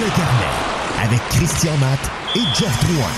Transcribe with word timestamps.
le 0.00 0.06
carnet 0.16 1.04
avec 1.04 1.20
Christian 1.28 1.76
Matt 1.76 2.00
et 2.34 2.54
Jeff 2.54 2.84
Drouin. 2.86 3.12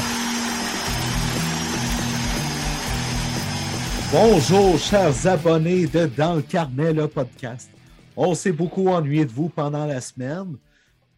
Bonjour, 4.11 4.77
chers 4.79 5.29
abonnés 5.29 5.87
de 5.87 6.07
Dans 6.07 6.35
le 6.35 6.43
carnet, 6.43 6.93
le 6.93 7.07
podcast. 7.07 7.71
On 8.17 8.35
s'est 8.35 8.51
beaucoup 8.51 8.89
ennuyé 8.89 9.25
de 9.25 9.31
vous 9.31 9.49
pendant 9.49 9.87
la 9.87 10.01
semaine. 10.01 10.57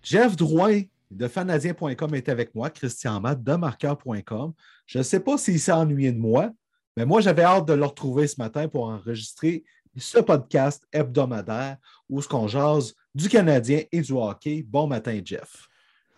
Jeff 0.03 0.37
Drouin 0.37 0.83
de 1.11 1.29
fanadien.com 1.29 2.15
est 2.15 2.29
avec 2.29 2.55
moi, 2.55 2.69
Christian 2.69 3.19
Matt 3.21 3.43
de 3.43 3.55
marqueur.com. 3.55 4.53
Je 4.85 4.99
ne 4.99 5.03
sais 5.03 5.21
pas 5.21 5.39
s'il 5.39 5.59
s'est 5.59 5.73
ennuyé 5.73 6.13
de 6.13 6.21
moi, 6.21 6.51
mais 6.95 7.07
moi, 7.07 7.23
j'avais 7.23 7.43
hâte 7.43 7.67
de 7.67 7.73
le 7.73 7.87
retrouver 7.87 8.27
ce 8.27 8.39
matin 8.39 8.69
pour 8.69 8.89
enregistrer 8.89 9.65
ce 9.97 10.19
podcast 10.19 10.87
hebdomadaire 10.93 11.79
où 12.11 12.21
ce 12.21 12.29
qu'on 12.29 12.49
jase 12.49 12.95
du 13.15 13.29
Canadien 13.29 13.83
et 13.93 14.01
du 14.01 14.13
hockey. 14.13 14.65
Bon 14.67 14.87
matin, 14.87 15.21
Jeff. 15.25 15.69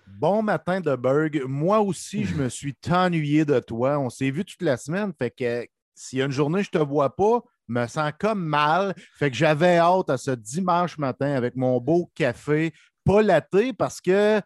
Bon 0.06 0.42
matin 0.42 0.80
de 0.80 0.94
Berg. 0.96 1.42
Moi 1.46 1.80
aussi, 1.80 2.24
je 2.24 2.34
me 2.42 2.48
suis 2.48 2.74
ennuyé 2.90 3.44
de 3.44 3.58
toi. 3.60 3.98
On 3.98 4.08
s'est 4.08 4.30
vu 4.30 4.44
toute 4.44 4.62
la 4.62 4.76
semaine. 4.76 5.12
Fait 5.18 5.30
que 5.30 5.66
s'il 5.94 6.18
y 6.18 6.22
a 6.22 6.26
une 6.26 6.32
journée, 6.32 6.62
je 6.62 6.70
ne 6.72 6.80
te 6.80 6.84
vois 6.84 7.14
pas, 7.14 7.42
me 7.68 7.86
sens 7.86 8.12
comme 8.18 8.44
mal. 8.44 8.94
Fait 9.18 9.30
que 9.30 9.36
j'avais 9.36 9.78
hâte 9.78 10.10
à 10.10 10.16
ce 10.16 10.30
dimanche 10.30 10.98
matin 10.98 11.32
avec 11.32 11.56
mon 11.56 11.80
beau 11.80 12.10
café, 12.14 12.72
pas 13.04 13.22
laté, 13.22 13.72
parce 13.72 14.00
que 14.00 14.40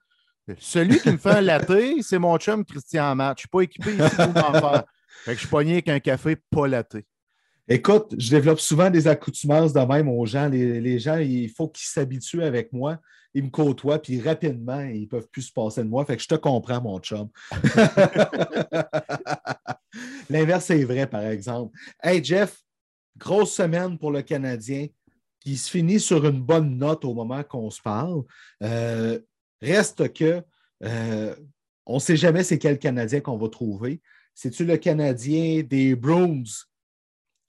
celui 0.59 0.99
qui 1.01 1.11
me 1.11 1.19
fait 1.19 1.31
un 1.31 1.41
latte, 1.41 1.73
c'est 2.03 2.19
mon 2.19 2.37
chum 2.39 2.65
Christian 2.65 3.15
Matt. 3.15 3.29
Je 3.29 3.33
ne 3.33 3.39
suis 3.41 3.49
pas 3.49 3.61
équipé 3.61 3.93
ici 3.93 4.17
pour 4.17 4.43
m'en 4.43 4.53
faire. 4.53 4.85
Fait 5.25 5.33
que 5.33 5.35
je 5.35 5.41
suis 5.41 5.49
pogné 5.49 5.73
avec 5.75 5.89
un 5.89 6.01
café 6.01 6.37
pas 6.37 6.67
laté. 6.67 7.05
Écoute, 7.73 8.17
je 8.19 8.31
développe 8.31 8.59
souvent 8.59 8.91
des 8.91 9.07
accoutumances 9.07 9.73
de 9.73 9.79
même 9.79 10.09
aux 10.09 10.27
gens. 10.27 10.49
Les, 10.49 10.99
gens, 10.99 11.19
il 11.19 11.49
faut 11.49 11.69
qu'ils 11.69 11.87
s'habituent 11.87 12.43
avec 12.43 12.73
moi. 12.73 12.99
Ils 13.33 13.45
me 13.45 13.49
côtoient, 13.49 14.03
puis 14.03 14.21
rapidement, 14.21 14.81
ils 14.81 15.03
ne 15.03 15.07
peuvent 15.07 15.29
plus 15.29 15.43
se 15.43 15.53
passer 15.53 15.85
de 15.85 15.89
moi. 15.89 16.05
Fait 16.05 16.17
que 16.17 16.23
je 16.23 16.27
te 16.27 16.35
comprends, 16.35 16.83
mon 16.83 16.99
chum. 16.99 17.29
L'inverse 20.31 20.69
est 20.71 20.83
vrai, 20.83 21.07
par 21.07 21.23
exemple. 21.23 21.79
Hey, 22.03 22.25
Jeff, 22.25 22.61
grosse 23.17 23.55
semaine 23.55 23.97
pour 23.99 24.11
le 24.11 24.23
Canadien 24.23 24.89
qui 25.39 25.57
se 25.57 25.71
finit 25.71 26.01
sur 26.01 26.27
une 26.27 26.43
bonne 26.43 26.77
note 26.77 27.05
au 27.05 27.15
moment 27.15 27.45
qu'on 27.45 27.71
se 27.71 27.81
parle. 27.81 28.25
Euh, 28.65 29.21
reste 29.63 30.13
que 30.13 30.43
euh, 30.83 31.37
on 31.87 31.95
ne 31.95 32.01
sait 32.01 32.17
jamais 32.17 32.43
c'est 32.43 32.59
quel 32.59 32.81
Canadien 32.81 33.21
qu'on 33.21 33.39
va 33.39 33.49
trouver. 33.49 34.01
C'est-tu 34.35 34.65
le 34.65 34.77
Canadien 34.77 35.63
des 35.63 35.95
Bruins? 35.95 36.43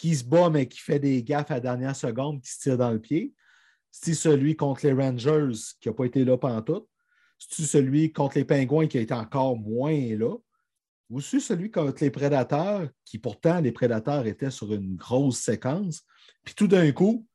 Qui 0.02 0.16
se 0.16 0.23
bat, 0.23 0.49
mais 0.49 0.67
qui 0.67 0.80
fait 0.80 0.97
des 0.97 1.21
gaffes 1.21 1.52
à 1.52 1.55
la 1.55 1.59
dernière 1.59 1.95
seconde, 1.95 2.41
qui 2.41 2.49
se 2.49 2.59
tire 2.59 2.75
dans 2.75 2.89
le 2.89 2.99
pied? 2.99 3.35
C'est 3.91 4.16
celui 4.16 4.55
contre 4.55 4.83
les 4.88 4.94
Rangers 4.94 5.52
qui 5.80 5.89
n'a 5.89 5.94
pas 5.94 6.05
été 6.05 6.25
là 6.25 6.39
pendant 6.39 6.63
tout? 6.63 6.88
C'est-tu 7.38 7.61
celui 7.67 8.11
contre 8.11 8.39
les 8.39 8.44
Pingouins 8.44 8.88
qui 8.88 8.97
a 8.97 9.02
été 9.02 9.13
encore 9.13 9.55
moins 9.55 10.16
là? 10.16 10.35
Ou 11.11 11.22
c'est 11.22 11.39
celui 11.39 11.69
contre 11.69 12.03
les 12.03 12.09
Prédateurs, 12.09 12.89
qui 13.05 13.19
pourtant, 13.19 13.61
les 13.61 13.72
Prédateurs 13.72 14.25
étaient 14.25 14.49
sur 14.49 14.73
une 14.73 14.95
grosse 14.95 15.38
séquence, 15.38 16.02
puis 16.44 16.55
tout 16.55 16.67
d'un 16.67 16.91
coup, 16.91 17.27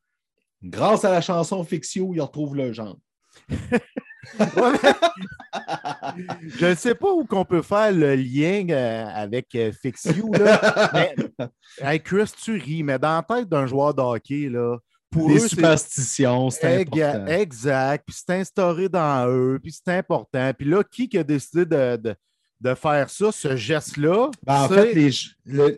grâce 0.61 1.05
à 1.05 1.11
la 1.11 1.21
chanson 1.21 1.63
Fixio, 1.63 2.13
ils 2.13 2.19
retrouvent 2.19 2.57
le 2.57 2.73
genre. 2.73 2.99
je 6.47 6.65
ne 6.65 6.75
sais 6.75 6.95
pas 6.95 7.11
où 7.11 7.25
qu'on 7.25 7.45
peut 7.45 7.61
faire 7.61 7.91
le 7.91 8.15
lien 8.15 8.65
euh, 8.69 9.05
avec 9.13 9.53
euh, 9.55 9.71
Fixio. 9.71 10.31
Là, 10.33 10.91
mais, 11.83 11.99
Chris, 11.99 12.31
tu 12.41 12.57
ris, 12.57 12.83
mais 12.83 12.99
dans 12.99 13.15
la 13.17 13.23
tête 13.23 13.49
d'un 13.49 13.65
joueur 13.67 13.93
de 13.93 14.01
hockey, 14.01 14.49
là, 14.49 14.77
pour 15.09 15.29
Les 15.29 15.39
superstitions, 15.39 16.49
c'est 16.49 16.81
important. 16.81 17.27
Exact. 17.27 18.03
Puis 18.05 18.17
c'est 18.25 18.35
instauré 18.35 18.89
dans 18.89 19.27
eux, 19.29 19.59
puis 19.61 19.71
c'est 19.71 19.93
important. 19.93 20.51
Puis 20.57 20.67
là, 20.67 20.83
qui 20.83 21.17
a 21.17 21.23
décidé 21.23 21.65
de, 21.65 22.15
de, 22.59 22.75
faire 22.75 23.09
ça, 23.09 23.31
ce 23.31 23.55
geste-là? 23.55 24.29
Ben, 24.43 24.63
en 24.63 24.67
fait, 24.67 24.93
les, 24.93 25.11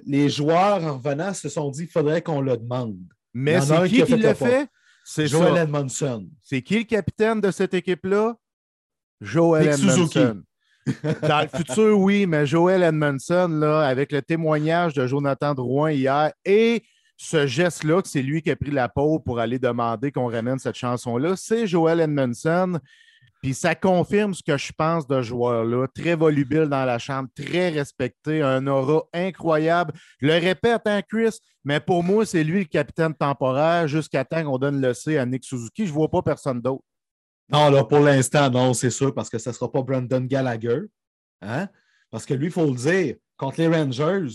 les, 0.05 0.29
joueurs, 0.29 0.83
en 0.83 0.97
revenant, 0.97 1.33
se 1.33 1.47
sont 1.47 1.69
dit 1.69 1.83
qu'il 1.83 1.91
faudrait 1.91 2.21
qu'on 2.21 2.41
le 2.41 2.57
demande. 2.57 2.97
Mais 3.33 3.61
c'est 3.61 3.87
qui 3.87 4.03
qui, 4.03 4.17
l'a 4.17 4.33
fait? 4.33 4.67
C'est 5.11 5.25
Joel 5.25 5.57
Edmondson. 5.57 6.29
C'est 6.39 6.61
qui 6.61 6.77
le 6.77 6.83
capitaine 6.83 7.41
de 7.41 7.49
cette 7.49 7.73
équipe-là? 7.73 8.35
Joel 9.19 9.69
Edmondson. 9.69 10.43
Dans 11.23 11.41
le 11.41 11.57
futur, 11.57 11.99
oui, 11.99 12.27
mais 12.27 12.45
Joel 12.45 12.83
Edmondson, 12.83 13.47
là, 13.47 13.87
avec 13.87 14.11
le 14.11 14.21
témoignage 14.21 14.93
de 14.93 15.07
Jonathan 15.07 15.55
Drouin 15.55 15.89
hier 15.89 16.31
et 16.45 16.83
ce 17.17 17.47
geste-là, 17.47 18.03
que 18.03 18.07
c'est 18.07 18.21
lui 18.21 18.43
qui 18.43 18.51
a 18.51 18.55
pris 18.55 18.69
la 18.69 18.87
peau 18.87 19.17
pour 19.17 19.39
aller 19.39 19.57
demander 19.57 20.11
qu'on 20.11 20.29
ramène 20.29 20.59
cette 20.59 20.75
chanson-là, 20.77 21.35
c'est 21.35 21.65
Joel 21.65 22.01
Edmondson. 22.01 22.79
Puis 23.41 23.53
ça 23.53 23.73
confirme 23.73 24.33
ce 24.33 24.43
que 24.43 24.57
je 24.57 24.71
pense 24.73 25.07
de 25.07 25.21
joueur-là. 25.21 25.87
Très 25.95 26.15
volubile 26.15 26.65
dans 26.65 26.83
la 26.83 26.99
chambre, 26.99 27.29
très 27.33 27.69
respecté, 27.69 28.41
un 28.41 28.67
aura 28.67 29.03
incroyable. 29.13 29.93
Je 30.19 30.27
le 30.27 30.33
répète, 30.33 30.81
hein, 30.85 31.01
Chris, 31.01 31.39
mais 31.63 31.79
pour 31.79 32.03
moi, 32.03 32.25
c'est 32.25 32.43
lui 32.43 32.59
le 32.59 32.65
capitaine 32.65 33.13
temporaire 33.13 33.87
jusqu'à 33.87 34.25
temps 34.25 34.43
qu'on 34.43 34.57
donne 34.57 34.81
le 34.81 34.93
C 34.93 35.17
à 35.17 35.25
Nick 35.25 35.45
Suzuki. 35.45 35.85
Je 35.85 35.91
ne 35.91 35.95
vois 35.95 36.09
pas 36.09 36.21
personne 36.21 36.59
d'autre. 36.59 36.83
Non, 37.51 37.69
là, 37.69 37.83
pour 37.83 37.99
l'instant, 37.99 38.49
non, 38.49 38.73
c'est 38.73 38.91
sûr, 38.91 39.13
parce 39.13 39.29
que 39.29 39.37
ce 39.37 39.49
ne 39.49 39.53
sera 39.53 39.71
pas 39.71 39.81
Brandon 39.81 40.21
Gallagher. 40.21 40.81
Hein? 41.41 41.67
Parce 42.11 42.25
que 42.25 42.33
lui, 42.33 42.47
il 42.47 42.51
faut 42.51 42.65
le 42.65 42.75
dire, 42.75 43.15
contre 43.37 43.61
les 43.61 43.67
Rangers, 43.67 44.27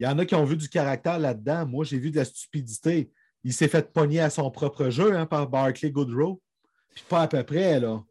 il 0.00 0.06
y 0.06 0.08
en 0.08 0.18
a 0.18 0.24
qui 0.24 0.34
ont 0.34 0.44
vu 0.44 0.56
du 0.56 0.68
caractère 0.68 1.18
là-dedans. 1.18 1.66
Moi, 1.66 1.84
j'ai 1.84 1.98
vu 1.98 2.10
de 2.10 2.16
la 2.16 2.24
stupidité. 2.24 3.12
Il 3.44 3.52
s'est 3.52 3.68
fait 3.68 3.92
pogner 3.92 4.20
à 4.20 4.30
son 4.30 4.50
propre 4.50 4.88
jeu 4.88 5.16
hein, 5.16 5.26
par 5.26 5.48
Barclay 5.48 5.90
Goodrow. 5.90 6.40
Puis 6.94 7.04
pas 7.08 7.22
à 7.22 7.28
peu 7.28 7.42
près, 7.44 7.78
là. 7.78 8.02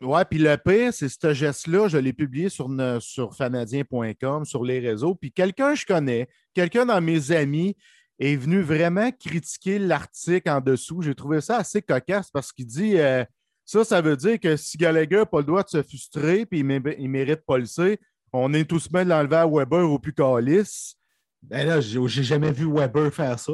Ouais, 0.00 0.24
puis 0.24 0.38
le 0.38 0.56
pire, 0.56 0.94
c'est 0.94 1.10
ce 1.10 1.34
geste-là, 1.34 1.88
je 1.88 1.98
l'ai 1.98 2.14
publié 2.14 2.48
sur, 2.48 2.70
sur 3.00 3.34
fanadien.com, 3.34 4.46
sur 4.46 4.64
les 4.64 4.78
réseaux. 4.78 5.14
Puis 5.14 5.30
quelqu'un 5.30 5.74
je 5.74 5.84
connais, 5.84 6.26
quelqu'un 6.54 6.86
dans 6.86 7.02
mes 7.02 7.32
amis 7.32 7.76
est 8.18 8.36
venu 8.36 8.62
vraiment 8.62 9.10
critiquer 9.12 9.78
l'article 9.78 10.48
en 10.48 10.60
dessous. 10.60 11.02
J'ai 11.02 11.14
trouvé 11.14 11.42
ça 11.42 11.58
assez 11.58 11.82
cocasse 11.82 12.30
parce 12.30 12.50
qu'il 12.50 12.66
dit 12.66 12.98
euh, 12.98 13.24
ça, 13.66 13.84
ça 13.84 14.00
veut 14.00 14.16
dire 14.16 14.40
que 14.40 14.56
si 14.56 14.78
Gallagher 14.78 15.18
n'a 15.18 15.26
pas 15.26 15.38
le 15.38 15.44
droit 15.44 15.62
de 15.62 15.68
se 15.68 15.82
frustrer 15.82 16.46
puis 16.46 16.60
il, 16.60 16.66
ne 16.66 17.08
mérite 17.08 17.44
pas 17.46 17.58
le 17.58 17.66
C, 17.66 17.98
on 18.32 18.54
est 18.54 18.64
tous 18.64 18.90
mal 18.90 19.06
d'enlever 19.06 19.36
à 19.36 19.46
Weber 19.46 19.90
au 19.90 19.98
plus 19.98 20.14
calice. 20.14 20.96
Ben 21.42 21.66
là, 21.66 21.80
j'ai 21.80 22.22
jamais 22.22 22.52
vu 22.52 22.70
Weber 22.72 23.12
faire 23.12 23.38
ça. 23.38 23.52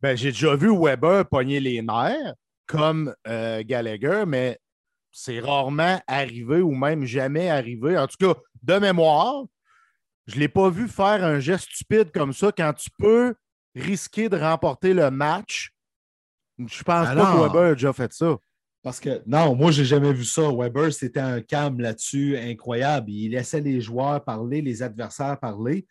Ben, 0.00 0.16
j'ai 0.16 0.30
déjà 0.30 0.56
vu 0.56 0.70
Weber 0.74 1.26
pogner 1.26 1.60
les 1.60 1.82
nerfs 1.82 2.34
comme 2.66 3.14
euh, 3.28 3.62
Gallagher, 3.64 4.24
mais 4.26 4.58
c'est 5.18 5.40
rarement 5.40 5.98
arrivé 6.06 6.60
ou 6.60 6.72
même 6.74 7.06
jamais 7.06 7.48
arrivé. 7.48 7.96
En 7.96 8.06
tout 8.06 8.18
cas, 8.20 8.38
de 8.62 8.74
mémoire, 8.74 9.46
je 10.26 10.34
ne 10.34 10.40
l'ai 10.40 10.48
pas 10.48 10.68
vu 10.68 10.88
faire 10.88 11.24
un 11.24 11.40
geste 11.40 11.70
stupide 11.72 12.12
comme 12.12 12.34
ça 12.34 12.52
quand 12.52 12.74
tu 12.74 12.90
peux 12.98 13.34
risquer 13.74 14.28
de 14.28 14.36
remporter 14.36 14.92
le 14.92 15.10
match. 15.10 15.72
Je 16.58 16.82
pense 16.82 17.08
pas 17.08 17.32
que 17.32 17.40
Weber 17.40 17.70
a 17.70 17.72
déjà 17.72 17.94
fait 17.94 18.12
ça. 18.12 18.36
Parce 18.82 19.00
que 19.00 19.22
non, 19.26 19.54
moi, 19.54 19.70
je 19.70 19.80
n'ai 19.80 19.86
jamais 19.86 20.12
vu 20.12 20.24
ça. 20.24 20.50
Weber, 20.52 20.92
c'était 20.92 21.20
un 21.20 21.40
calme 21.40 21.80
là-dessus 21.80 22.36
incroyable. 22.36 23.10
Il 23.10 23.30
laissait 23.30 23.62
les 23.62 23.80
joueurs 23.80 24.22
parler, 24.22 24.60
les 24.60 24.82
adversaires 24.82 25.40
parler. 25.40 25.86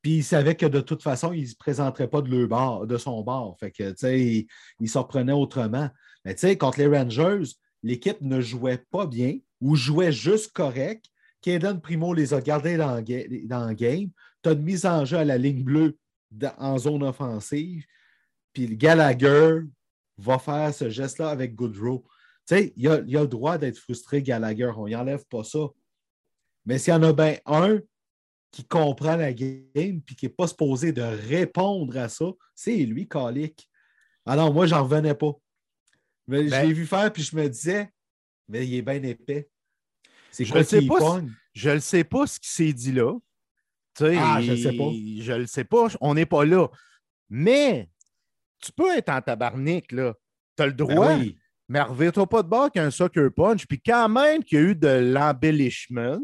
Puis 0.00 0.16
il 0.16 0.24
savait 0.24 0.54
que 0.54 0.66
de 0.66 0.80
toute 0.80 1.02
façon, 1.02 1.34
il 1.34 1.42
ne 1.42 1.46
se 1.48 1.56
présenterait 1.56 2.08
pas 2.08 2.22
de, 2.22 2.34
leur 2.34 2.48
bord, 2.48 2.86
de 2.86 2.96
son 2.96 3.20
bord. 3.22 3.58
Fait 3.60 3.70
que, 3.70 3.90
tu 3.90 3.96
sais, 3.98 4.20
il, 4.20 4.46
il 4.80 4.88
s'en 4.88 5.04
prenait 5.04 5.32
autrement. 5.32 5.90
Mais 6.24 6.34
tu 6.34 6.40
sais, 6.40 6.56
contre 6.56 6.78
les 6.78 6.86
Rangers, 6.86 7.42
l'équipe 7.82 8.20
ne 8.20 8.40
jouait 8.40 8.84
pas 8.90 9.06
bien 9.06 9.38
ou 9.60 9.76
jouait 9.76 10.12
juste 10.12 10.52
correct. 10.52 11.06
Kaden 11.40 11.80
Primo 11.80 12.14
les 12.14 12.34
a 12.34 12.40
gardés 12.40 12.76
dans, 12.76 12.96
le 12.96 13.74
game. 13.74 14.10
Tu 14.42 14.48
as 14.48 14.52
une 14.52 14.62
mise 14.62 14.86
en 14.86 15.04
jeu 15.04 15.18
à 15.18 15.24
la 15.24 15.38
ligne 15.38 15.64
bleue 15.64 15.98
en 16.58 16.78
zone 16.78 17.02
offensive. 17.02 17.84
Puis 18.52 18.76
Gallagher, 18.76 19.60
va 20.18 20.38
faire 20.38 20.72
ce 20.72 20.88
geste-là 20.88 21.30
avec 21.30 21.54
Goodrow. 21.54 22.04
Tu 22.46 22.56
sais, 22.56 22.72
il 22.76 22.88
a, 22.88 22.94
a, 22.94 23.00
le 23.00 23.26
droit 23.26 23.58
d'être 23.58 23.78
frustré, 23.78 24.22
Gallagher. 24.22 24.72
On 24.76 24.86
n'y 24.86 24.96
enlève 24.96 25.24
pas 25.26 25.44
ça. 25.44 25.68
Mais 26.64 26.78
s'il 26.78 26.92
y 26.92 26.96
en 26.96 27.02
a 27.02 27.12
bien 27.12 27.36
un 27.46 27.80
qui 28.50 28.64
comprend 28.64 29.16
la 29.16 29.32
game 29.32 29.64
et 29.74 30.00
qui 30.16 30.26
n'est 30.26 30.32
pas 30.32 30.46
supposé 30.46 30.92
de 30.92 31.02
répondre 31.02 31.96
à 31.96 32.08
ça, 32.08 32.26
c'est 32.54 32.76
lui, 32.76 33.08
Calic. 33.08 33.68
Alors, 34.26 34.52
moi, 34.52 34.66
j'en 34.66 34.84
revenais 34.84 35.14
pas. 35.14 35.32
Mais 36.32 36.44
je 36.46 36.50
ben 36.50 36.66
l'ai 36.66 36.72
vu 36.72 36.86
faire, 36.86 37.12
puis 37.12 37.22
je 37.22 37.36
me 37.36 37.46
disais, 37.46 37.90
mais 38.48 38.66
il 38.66 38.74
est 38.76 38.82
bien 38.82 39.02
épais. 39.02 39.50
C'est 40.30 40.46
quoi 40.46 40.62
je 40.62 40.76
ne 40.76 41.28
Je 41.52 41.70
ne 41.70 41.78
sais 41.78 42.04
pas 42.04 42.26
ce 42.26 42.40
qui 42.40 42.48
s'est 42.48 42.72
dit 42.72 42.92
là. 42.92 43.12
ah, 44.00 44.40
je 44.40 44.52
ne 44.52 44.56
sais 44.56 44.72
pas. 44.72 44.90
Je 45.20 45.32
ne 45.32 45.38
le 45.40 45.46
sais 45.46 45.64
pas. 45.64 45.88
On 46.00 46.14
n'est 46.14 46.24
pas 46.24 46.46
là. 46.46 46.68
Mais 47.28 47.90
tu 48.62 48.72
peux 48.72 48.96
être 48.96 49.10
en 49.10 49.20
tabarnak, 49.20 49.92
là. 49.92 50.14
Tu 50.56 50.62
as 50.62 50.66
le 50.66 50.72
ben 50.72 50.86
droit. 50.86 51.18
Mais 51.68 51.82
reviens-toi 51.82 52.26
pas 52.26 52.42
de 52.42 52.48
bord 52.48 52.70
qu'un 52.70 52.90
soccer 52.90 53.30
punch. 53.30 53.66
Puis 53.66 53.82
quand 53.84 54.08
même 54.08 54.42
qu'il 54.42 54.58
y 54.58 54.62
a 54.62 54.64
eu 54.64 54.74
de 54.74 54.88
l'embellishment 54.88 56.18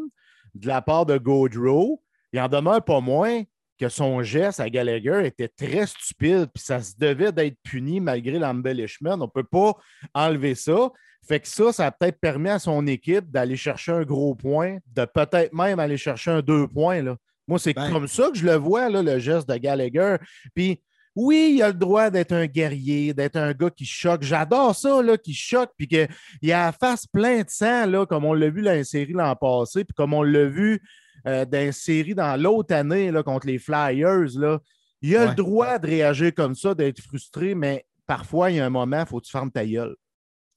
de 0.55 0.67
la 0.67 0.81
part 0.81 1.05
de 1.05 1.19
Godrow, 1.19 2.03
il 2.33 2.41
en 2.41 2.49
demeure 2.49 2.83
pas 2.83 3.01
moins 3.01 3.43
que 3.79 3.89
son 3.89 4.23
geste 4.23 4.61
à 4.61 4.69
Gallagher 4.69 5.23
était 5.25 5.49
très 5.49 5.87
stupide, 5.87 6.49
puis 6.53 6.63
ça 6.63 6.81
se 6.83 6.95
devait 6.99 7.33
d'être 7.33 7.57
puni 7.63 8.01
malgré 8.01 8.39
l'embellishment. 8.39 9.15
On 9.15 9.19
ne 9.19 9.27
peut 9.27 9.45
pas 9.45 9.75
enlever 10.15 10.55
ça. 10.55 10.91
Fait 11.27 11.41
que 11.41 11.49
ça, 11.49 11.73
ça 11.73 11.87
a 11.87 11.91
peut-être 11.93 12.21
permis 12.21 12.51
à 12.51 12.59
son 12.59 12.87
équipe 12.87 13.31
d'aller 13.31 13.57
chercher 13.57 13.93
un 13.93 14.03
gros 14.03 14.35
point, 14.35 14.79
de 14.95 15.05
peut-être 15.05 15.53
même 15.53 15.79
aller 15.79 15.97
chercher 15.97 16.31
un 16.31 16.41
deux 16.41 16.67
points. 16.67 17.03
Là. 17.03 17.17
Moi, 17.47 17.59
c'est 17.59 17.75
ben 17.75 17.91
comme 17.91 18.09
ça 18.09 18.31
que 18.31 18.39
je 18.39 18.47
le 18.47 18.55
vois, 18.55 18.89
là, 18.89 19.03
le 19.03 19.19
geste 19.19 19.49
de 19.49 19.57
Gallagher. 19.57 20.17
Puis 20.55 20.81
oui, 21.15 21.55
il 21.57 21.63
a 21.63 21.69
le 21.69 21.75
droit 21.75 22.11
d'être 22.11 22.33
un 22.33 22.47
guerrier, 22.47 23.13
d'être 23.13 23.37
un 23.37 23.53
gars 23.53 23.71
qui 23.71 23.85
choque. 23.85 24.23
J'adore 24.23 24.75
ça, 24.77 25.03
là, 25.03 25.19
qui 25.19 25.35
choque, 25.35 25.71
puis 25.77 25.89
qu'il 25.89 26.53
a 26.53 26.67
la 26.67 26.73
face 26.73 27.07
plein 27.07 27.39
de 27.43 27.49
sang, 27.49 27.87
là, 27.87 28.07
comme 28.07 28.25
on 28.25 28.35
l'a 28.35 28.49
vu 28.51 28.63
dans 28.63 28.73
la 28.73 28.85
série 28.85 29.13
l'an 29.13 29.35
passé, 29.35 29.85
puis 29.85 29.95
comme 29.95 30.15
on 30.15 30.23
l'a 30.23 30.45
vu 30.45 30.81
euh, 31.29 31.45
dans 31.45 31.67
la 31.67 31.73
série 31.73 32.15
dans 32.15 32.41
l'autre 32.41 32.75
année 32.75 33.11
là, 33.11 33.23
contre 33.23 33.47
les 33.47 33.59
Flyers. 33.59 34.39
Là. 34.39 34.61
Il 35.03 35.15
a 35.17 35.27
le 35.27 35.35
droit 35.35 35.79
de 35.79 35.87
réagir 35.87 36.35
comme 36.35 36.55
ça, 36.55 36.75
d'être 36.75 37.01
frustré, 37.01 37.55
mais 37.55 37.87
parfois, 38.07 38.51
il 38.51 38.57
y 38.57 38.61
a 38.61 38.67
un 38.67 38.71
moment, 38.71 39.01
il 39.01 39.07
faut 39.07 39.21
que 39.21 39.27
tu 39.27 39.31
fermes 39.31 39.51
ta 39.51 39.65
gueule. 39.65 39.95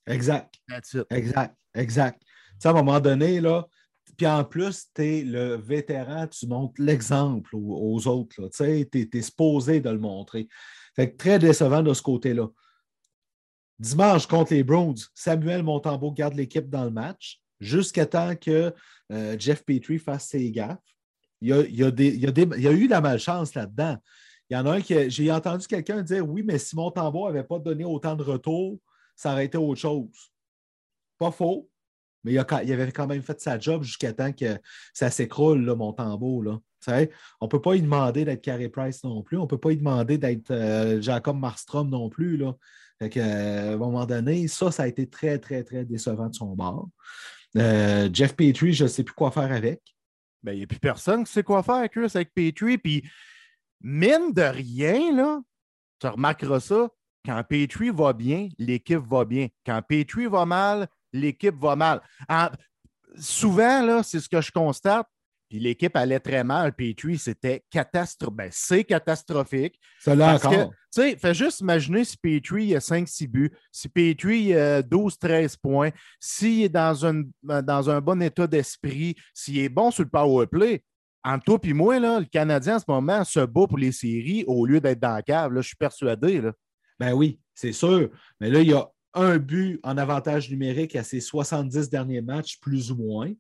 Exact. 0.08 0.56
Exact. 1.10 1.56
Exact. 1.76 2.22
Tu 2.60 2.68
à 2.68 2.72
un 2.72 2.74
moment 2.74 3.00
donné, 3.00 3.42
là, 3.42 3.68
puis 4.18 4.28
en 4.28 4.44
plus, 4.44 4.88
tu 4.94 5.04
es 5.04 5.24
le 5.24 5.56
vétéran, 5.56 6.28
tu 6.28 6.48
montres 6.48 6.82
l'exemple 6.82 7.50
aux, 7.56 8.08
autres. 8.08 8.50
Tu 8.56 8.64
es, 8.64 9.22
supposé 9.22 9.80
de 9.80 9.90
le 9.90 10.00
montrer. 10.00 10.48
Fait 10.96 11.12
que 11.12 11.18
très 11.18 11.40
décevant 11.40 11.82
de 11.82 11.94
ce 11.94 12.02
côté-là. 12.02 12.48
Dimanche 13.80 14.28
contre 14.28 14.54
les 14.54 14.64
Browns, 14.64 14.98
Samuel 15.16 15.64
Montembeau 15.64 16.12
garde 16.12 16.36
l'équipe 16.36 16.70
dans 16.70 16.84
le 16.84 16.92
match 16.92 17.41
jusqu'à 17.62 18.06
temps 18.06 18.36
que 18.36 18.74
euh, 19.14 19.36
Jeff 19.40 19.64
Petrie 19.64 20.00
fasse 20.00 20.28
ses 20.28 20.52
gaffes. 20.52 20.78
Il 21.40 21.50
y 21.50 21.84
a, 21.84 22.72
eu 22.72 22.88
la 22.88 23.02
malchance 23.02 23.56
là-dedans. 23.56 23.98
Il 24.50 24.54
y 24.54 24.58
en 24.58 24.66
a 24.66 24.74
un 24.74 24.82
qui. 24.82 25.10
J'ai 25.10 25.32
entendu 25.32 25.66
quelqu'un 25.66 26.02
dire 26.02 26.28
Oui, 26.28 26.44
mais 26.44 26.60
si 26.60 26.76
Montembeau 26.76 27.28
n'avait 27.28 27.44
pas 27.44 27.58
donné 27.58 27.84
autant 27.86 28.16
de 28.16 28.24
retours, 28.24 28.78
ça 29.16 29.32
aurait 29.32 29.46
été 29.46 29.58
autre 29.58 29.80
chose. 29.80 30.32
Pas 31.18 31.32
faux. 31.32 31.70
Mais 32.24 32.34
il, 32.34 32.40
avait 32.40 32.92
quand 32.92 33.08
même 33.08 33.24
fait 33.24 33.40
sa 33.42 33.58
job 33.58 33.82
jusqu'à 33.82 34.14
temps 34.14 34.32
que 34.32 34.60
ça 34.94 35.10
s'écroule, 35.10 35.74
mon 35.74 35.94
tambour. 35.94 36.44
Là. 36.44 36.60
On 37.40 37.46
ne 37.46 37.48
peut 37.48 37.62
pas 37.62 37.74
lui 37.74 37.82
demander 37.82 38.26
d'être 38.26 38.42
Carey 38.42 38.70
Price 38.70 39.04
non 39.04 39.24
plus. 39.24 39.38
On 39.38 39.44
ne 39.44 39.48
peut 39.48 39.58
pas 39.58 39.70
lui 39.70 39.78
demander 39.78 40.18
d'être 40.18 40.52
euh, 40.52 41.02
Jacob 41.02 41.38
Marstrom 41.40 41.90
non 41.90 42.10
plus. 42.10 42.44
Euh, 42.44 42.52
à 43.02 43.74
un 43.74 43.78
moment 43.78 44.06
donné, 44.06 44.48
ça, 44.48 44.72
ça 44.72 44.84
a 44.84 44.88
été 44.88 45.08
très, 45.08 45.40
très, 45.40 45.64
très 45.64 45.86
décevant 45.86 46.30
de 46.30 46.36
son 46.36 46.56
bord. 46.56 46.90
Euh, 47.58 48.10
Jeff 48.12 48.36
Petrie, 48.36 48.74
je 48.74 48.84
ne 48.84 48.90
sais 48.90 49.04
plus 49.04 49.14
quoi 49.14 49.32
faire 49.32 49.52
avec. 49.52 49.82
Ben, 50.44 50.54
il 50.54 50.60
n'y 50.60 50.64
a 50.64 50.68
plus 50.68 50.80
personne 50.80 51.24
qui 51.24 51.32
sait 51.32 51.44
quoi 51.44 51.64
faire 51.64 51.76
avec, 51.76 51.96
avec 51.96 52.34
Petrie. 52.34 52.78
Puis, 52.78 53.04
mine 53.82 54.34
de 54.34 54.42
rien, 54.42 55.16
là, 55.16 55.40
tu 56.00 56.08
remarqueras 56.08 56.60
ça, 56.60 56.90
quand 57.26 57.44
Petrie 57.44 57.92
va 57.92 58.14
bien, 58.14 58.50
l'équipe 58.58 59.06
va 59.08 59.26
bien. 59.26 59.48
Quand 59.66 59.82
Petrie 59.88 60.28
va 60.28 60.46
mal, 60.46 60.88
l'équipe 61.14 61.56
va 61.56 61.76
mal. 61.76 62.02
souvent, 63.18 63.82
là, 63.84 64.04
c'est 64.04 64.20
ce 64.20 64.30
que 64.30 64.42
je 64.42 64.52
constate. 64.52 65.08
Puis 65.52 65.60
l'équipe 65.60 65.98
allait 65.98 66.22
très 66.22 66.46
mal. 66.46 66.72
Petrie, 66.72 67.18
c'était 67.18 67.66
catastrophique. 67.70 68.38
Ben, 68.38 68.50
c'est 68.54 68.86
catastrophique. 68.86 69.78
Ça 70.00 70.16
l'a 70.16 70.36
encore. 70.36 70.70
Tu 70.94 71.02
sais, 71.02 71.18
fais 71.18 71.34
juste 71.34 71.60
imaginer 71.60 72.06
si 72.06 72.16
Petrie 72.16 72.74
a 72.74 72.80
5-6 72.80 73.28
buts, 73.28 73.52
si 73.70 73.90
Petrie 73.90 74.54
a 74.54 74.82
12-13 74.82 75.58
points, 75.62 75.90
s'il 76.22 76.64
est 76.64 76.70
dans 76.70 77.06
un, 77.06 77.24
dans 77.44 77.90
un 77.90 78.00
bon 78.00 78.22
état 78.22 78.48
d'esprit, 78.48 79.14
s'il 79.34 79.58
est 79.58 79.68
bon 79.68 79.92
sur 79.92 80.06
le 80.06 80.10
power 80.10 80.48
play. 80.48 80.86
Entre 81.22 81.44
toi 81.44 81.60
et 81.64 81.74
moi, 81.74 82.00
là, 82.00 82.22
le 82.22 82.28
Canadien 82.28 82.78
en 82.78 82.80
ce 82.80 82.86
moment 82.88 83.26
se 83.26 83.42
bat 83.42 83.68
pour 83.68 83.78
les 83.78 83.92
séries 83.92 84.46
au 84.48 84.66
lieu 84.66 84.80
d'être 84.80 85.02
dans 85.02 85.16
la 85.16 85.22
cave. 85.22 85.52
Là, 85.52 85.60
je 85.60 85.68
suis 85.68 85.76
persuadé. 85.76 86.40
Là. 86.40 86.54
Ben 86.98 87.12
oui, 87.12 87.42
c'est 87.54 87.74
sûr. 87.74 88.10
Mais 88.40 88.50
là, 88.50 88.62
il 88.62 88.70
y 88.70 88.74
a 88.74 88.90
un 89.16 89.38
but 89.38 89.82
en 89.84 89.98
avantage 89.98 90.50
numérique 90.50 90.96
à 90.96 91.04
ses 91.04 91.20
70 91.20 91.90
derniers 91.90 92.22
matchs, 92.22 92.58
plus 92.62 92.90
ou 92.90 92.96
moins. 92.96 93.34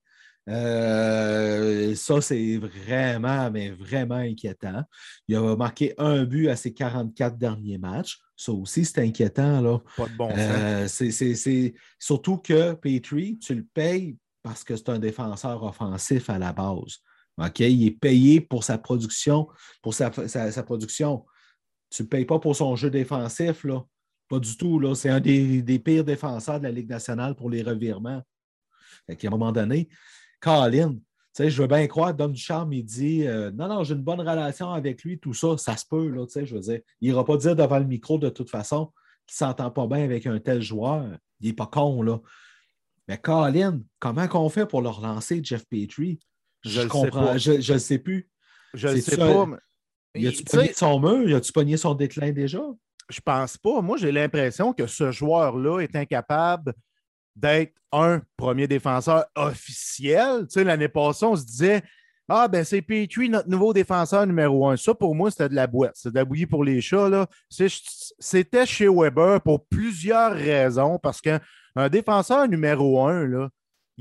Euh, 0.50 1.94
ça, 1.96 2.22
c'est 2.22 2.58
vraiment, 2.58 3.52
mais 3.52 3.70
vraiment 3.70 4.16
inquiétant. 4.16 4.84
Il 5.28 5.36
a 5.36 5.56
marqué 5.56 5.94
un 5.98 6.24
but 6.24 6.50
à 6.50 6.56
ses 6.56 6.74
44 6.74 7.38
derniers 7.38 7.78
matchs. 7.78 8.20
Ça 8.36 8.52
aussi, 8.52 8.86
c'est 8.86 9.00
inquiétant. 9.00 9.62
Là. 9.62 9.80
Pas 9.96 10.08
de 10.08 10.16
bon 10.16 10.30
euh, 10.36 10.88
c'est, 10.88 11.74
Surtout 12.00 12.38
que 12.38 12.74
Petrie, 12.74 13.38
tu 13.40 13.56
le 13.56 13.66
payes 13.74 14.18
parce 14.42 14.64
que 14.64 14.76
c'est 14.76 14.90
un 14.90 15.00
défenseur 15.00 15.64
offensif 15.64 16.30
à 16.30 16.40
la 16.40 16.54
base. 16.54 16.98
Il 17.60 17.88
est 17.88 17.92
payé 17.92 18.42
pour 18.42 18.64
sa 18.64 18.78
production, 18.78 19.48
pour 19.82 19.94
sa, 19.94 20.10
production. 20.10 21.26
Tu 21.90 22.04
ne 22.04 22.08
payes 22.08 22.26
pas 22.26 22.40
pour 22.40 22.56
son 22.56 22.76
jeu 22.76 22.90
défensif, 22.90 23.64
là. 23.64 23.84
Pas 24.28 24.40
du 24.40 24.56
tout. 24.56 24.96
C'est 24.96 25.10
un 25.10 25.20
des, 25.20 25.82
pires 25.84 26.06
défenseurs 26.06 26.60
de 26.60 26.64
la 26.64 26.72
Ligue 26.72 26.90
nationale 26.90 27.36
pour 27.36 27.50
les 27.50 27.62
revirements. 27.62 28.24
À 29.10 29.14
un 29.14 29.30
moment 29.30 29.52
donné, 29.52 29.90
Colin, 30.42 30.96
je 31.40 31.62
veux 31.62 31.68
bien 31.68 31.88
croire, 31.88 32.14
Dom 32.14 32.34
Ducharme, 32.34 32.74
il 32.74 32.84
dit 32.84 33.28
euh, 33.28 33.52
Non, 33.52 33.68
non, 33.68 33.84
j'ai 33.84 33.94
une 33.94 34.02
bonne 34.02 34.20
relation 34.20 34.72
avec 34.72 35.04
lui, 35.04 35.20
tout 35.20 35.34
ça, 35.34 35.58
ça 35.58 35.78
se 35.78 35.86
peut, 35.86 36.10
là, 36.10 36.26
je 36.28 36.54
veux 36.54 36.62
dire. 36.62 36.82
Il 37.00 37.10
n'ira 37.10 37.24
pas 37.24 37.38
dire 37.38 37.56
devant 37.56 37.80
le 37.80 37.86
micro 37.86 38.18
de 38.18 38.30
toute 38.30 38.50
façon 38.50 38.88
qu'il 39.28 39.36
ne 39.36 39.48
s'entend 39.48 39.72
pas 39.72 39.88
bien 39.88 40.04
avec 40.04 40.26
un 40.26 40.40
tel 40.40 40.62
joueur. 40.62 41.06
Il 41.40 41.48
n'est 41.48 41.54
pas 41.54 41.68
con, 41.68 42.02
là. 42.02 42.20
Mais 43.08 43.18
Colin, 43.18 43.82
comment 44.00 44.28
qu'on 44.28 44.50
fait 44.50 44.66
pour 44.66 44.82
le 44.82 44.90
relancer, 44.90 45.42
Jeff 45.44 45.66
Petrie? 45.66 46.20
Je, 46.64 46.82
comprends, 46.88 47.38
je 47.38 47.74
ne 47.74 47.78
sais 47.78 48.00
plus. 48.00 48.30
Je 48.74 48.90
ne 48.90 48.98
sais 48.98 49.18
pas. 49.18 49.46
Mais... 49.46 50.22
Y 50.22 50.28
a-tu 50.28 50.44
pogné 50.44 50.74
son 50.74 51.00
mur? 51.00 51.30
Y 51.30 51.34
a-tu 51.34 51.52
pogné 51.52 51.78
son 51.78 51.96
déclin 51.96 52.32
déjà? 52.32 52.62
Je 53.10 53.20
pense 53.22 53.58
pas. 53.58 53.82
Moi, 53.82 53.98
j'ai 53.98 54.12
l'impression 54.12 54.74
que 54.74 54.88
ce 54.88 55.12
joueur-là 55.12 55.80
est 55.80 55.96
incapable 55.96 56.74
d'être 57.42 57.74
un 57.92 58.22
premier 58.38 58.68
défenseur 58.68 59.26
officiel. 59.36 60.44
Tu 60.44 60.54
sais, 60.54 60.64
l'année 60.64 60.88
passée, 60.88 61.26
on 61.26 61.36
se 61.36 61.46
disait 61.46 61.82
Ah, 62.30 62.48
ben 62.48 62.64
c'est 62.64 62.82
Petrie, 62.82 63.30
notre 63.30 63.50
nouveau 63.50 63.74
défenseur 63.74 64.26
numéro 64.26 64.70
un. 64.70 64.78
Ça, 64.78 64.94
pour 64.94 65.16
moi, 65.16 65.32
c'était 65.32 65.50
de 65.50 65.56
la 65.56 65.68
boîte. 65.68 65.96
C'était 65.96 66.12
de 66.12 66.16
la 66.16 66.26
bouillie 66.26 66.46
pour 66.46 66.64
les 66.64 66.80
chats. 66.82 67.28
C'était 67.50 68.66
chez 68.66 68.88
Weber 68.88 69.42
pour 69.42 69.66
plusieurs 69.68 70.34
raisons, 70.34 71.00
parce 71.00 71.20
qu'un 71.20 71.40
défenseur 71.90 72.48
numéro 72.48 73.06
un, 73.06 73.26
là, 73.26 73.50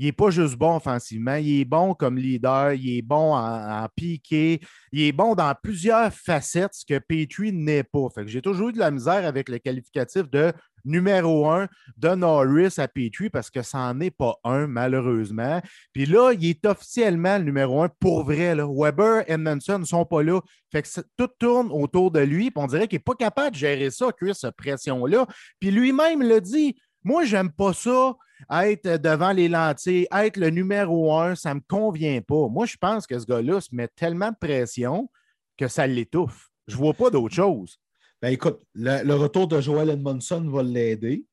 il 0.01 0.05
n'est 0.05 0.13
pas 0.13 0.31
juste 0.31 0.55
bon 0.55 0.77
offensivement, 0.77 1.35
il 1.35 1.61
est 1.61 1.65
bon 1.65 1.93
comme 1.93 2.17
leader, 2.17 2.73
il 2.73 2.97
est 2.97 3.01
bon 3.03 3.35
en, 3.35 3.87
piqué, 3.95 4.59
il 4.91 5.01
est 5.03 5.11
bon 5.11 5.35
dans 5.35 5.53
plusieurs 5.61 6.11
facettes, 6.11 6.73
ce 6.73 6.83
que 6.83 6.97
Petrie 6.97 7.53
n'est 7.53 7.83
pas. 7.83 8.07
Fait 8.15 8.27
j'ai 8.27 8.41
toujours 8.41 8.69
eu 8.69 8.73
de 8.73 8.79
la 8.79 8.89
misère 8.89 9.23
avec 9.27 9.47
le 9.47 9.59
qualificatif 9.59 10.27
de 10.31 10.53
numéro 10.85 11.47
un 11.51 11.67
de 11.97 12.15
Norris 12.15 12.73
à 12.79 12.87
Petrie 12.87 13.29
parce 13.29 13.51
que 13.51 13.61
ça 13.61 13.77
n'en 13.77 13.99
est 13.99 14.09
pas 14.09 14.37
un, 14.43 14.65
malheureusement. 14.65 15.61
Puis 15.93 16.07
là, 16.07 16.31
il 16.31 16.47
est 16.47 16.65
officiellement 16.65 17.37
le 17.37 17.43
numéro 17.43 17.83
un 17.83 17.89
pour 17.99 18.23
vrai. 18.23 18.55
Weber 18.55 19.29
et 19.29 19.33
Edmondson 19.33 19.77
ne 19.77 19.85
sont 19.85 20.05
pas 20.05 20.23
là. 20.23 20.41
Fait 20.71 20.81
que 20.81 20.87
tout 21.15 21.29
tourne 21.37 21.69
autour 21.71 22.09
de 22.09 22.21
lui. 22.21 22.49
Puis 22.49 22.63
on 22.63 22.65
dirait 22.65 22.87
qu'il 22.87 22.97
n'est 22.97 23.03
pas 23.03 23.13
capable 23.13 23.51
de 23.51 23.59
gérer 23.59 23.91
ça, 23.91 24.07
Chris, 24.19 24.33
cette 24.33 24.55
pression-là. 24.55 25.27
Puis 25.59 25.69
lui-même 25.69 26.23
le 26.23 26.41
dit. 26.41 26.75
Moi, 27.03 27.25
j'aime 27.25 27.51
pas 27.51 27.73
ça 27.73 28.15
être 28.49 28.97
devant 28.97 29.31
les 29.31 29.47
lentilles, 29.47 30.07
être 30.11 30.37
le 30.37 30.49
numéro 30.49 31.15
un, 31.15 31.35
ça 31.35 31.53
me 31.53 31.61
convient 31.67 32.21
pas. 32.21 32.47
Moi, 32.47 32.65
je 32.65 32.77
pense 32.77 33.05
que 33.05 33.17
ce 33.19 33.25
gars-là 33.25 33.61
se 33.61 33.69
met 33.71 33.87
tellement 33.87 34.31
de 34.31 34.37
pression 34.39 35.09
que 35.57 35.67
ça 35.67 35.85
l'étouffe. 35.87 36.49
Je 36.67 36.75
vois 36.75 36.93
pas 36.93 37.09
d'autre 37.09 37.35
chose. 37.35 37.77
Ben, 38.21 38.29
écoute, 38.29 38.61
le, 38.75 39.13
retour 39.13 39.47
de 39.47 39.61
Joel 39.61 39.89
Edmondson 39.89 40.47
va 40.49 40.63
l'aider. 40.63 41.25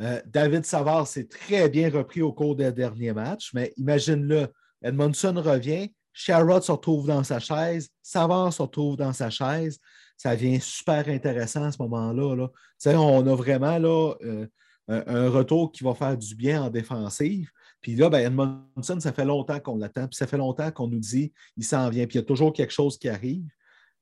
Euh, 0.00 0.20
David 0.26 0.64
Savard 0.64 1.06
s'est 1.06 1.28
très 1.28 1.68
bien 1.68 1.90
repris 1.90 2.22
au 2.22 2.32
cours 2.32 2.56
des 2.56 2.72
derniers 2.72 3.12
matchs, 3.12 3.50
mais 3.52 3.72
imagine-le, 3.76 4.48
Edmondson 4.82 5.34
revient, 5.36 5.92
Sherrod 6.12 6.62
se 6.62 6.72
retrouve 6.72 7.06
dans 7.06 7.22
sa 7.22 7.38
chaise, 7.38 7.90
Savard 8.02 8.52
se 8.52 8.62
retrouve 8.62 8.96
dans 8.96 9.12
sa 9.12 9.30
chaise. 9.30 9.78
Ça 10.16 10.36
devient 10.36 10.60
super 10.60 11.08
intéressant 11.08 11.64
à 11.64 11.72
ce 11.72 11.80
moment-là. 11.82 12.34
Là. 12.36 12.98
On 12.98 13.26
a 13.26 13.34
vraiment 13.34 13.78
là, 13.78 14.14
euh, 14.22 14.46
un, 14.90 15.28
retour 15.30 15.72
qui 15.72 15.84
va 15.84 15.94
faire 15.94 16.16
du 16.16 16.34
bien 16.34 16.62
en 16.62 16.70
défensive. 16.70 17.50
Puis 17.80 17.94
là, 17.94 18.10
ben, 18.10 18.26
Edmondson, 18.26 19.00
ça 19.00 19.12
fait 19.12 19.24
longtemps 19.24 19.60
qu'on 19.60 19.76
l'attend, 19.76 20.06
puis 20.08 20.16
ça 20.16 20.26
fait 20.26 20.36
longtemps 20.36 20.70
qu'on 20.70 20.88
nous 20.88 20.98
dit 20.98 21.32
il 21.56 21.64
s'en 21.64 21.88
vient, 21.88 22.06
puis 22.06 22.18
il 22.18 22.20
y 22.20 22.24
a 22.24 22.26
toujours 22.26 22.52
quelque 22.52 22.72
chose 22.72 22.98
qui 22.98 23.08
arrive. 23.08 23.48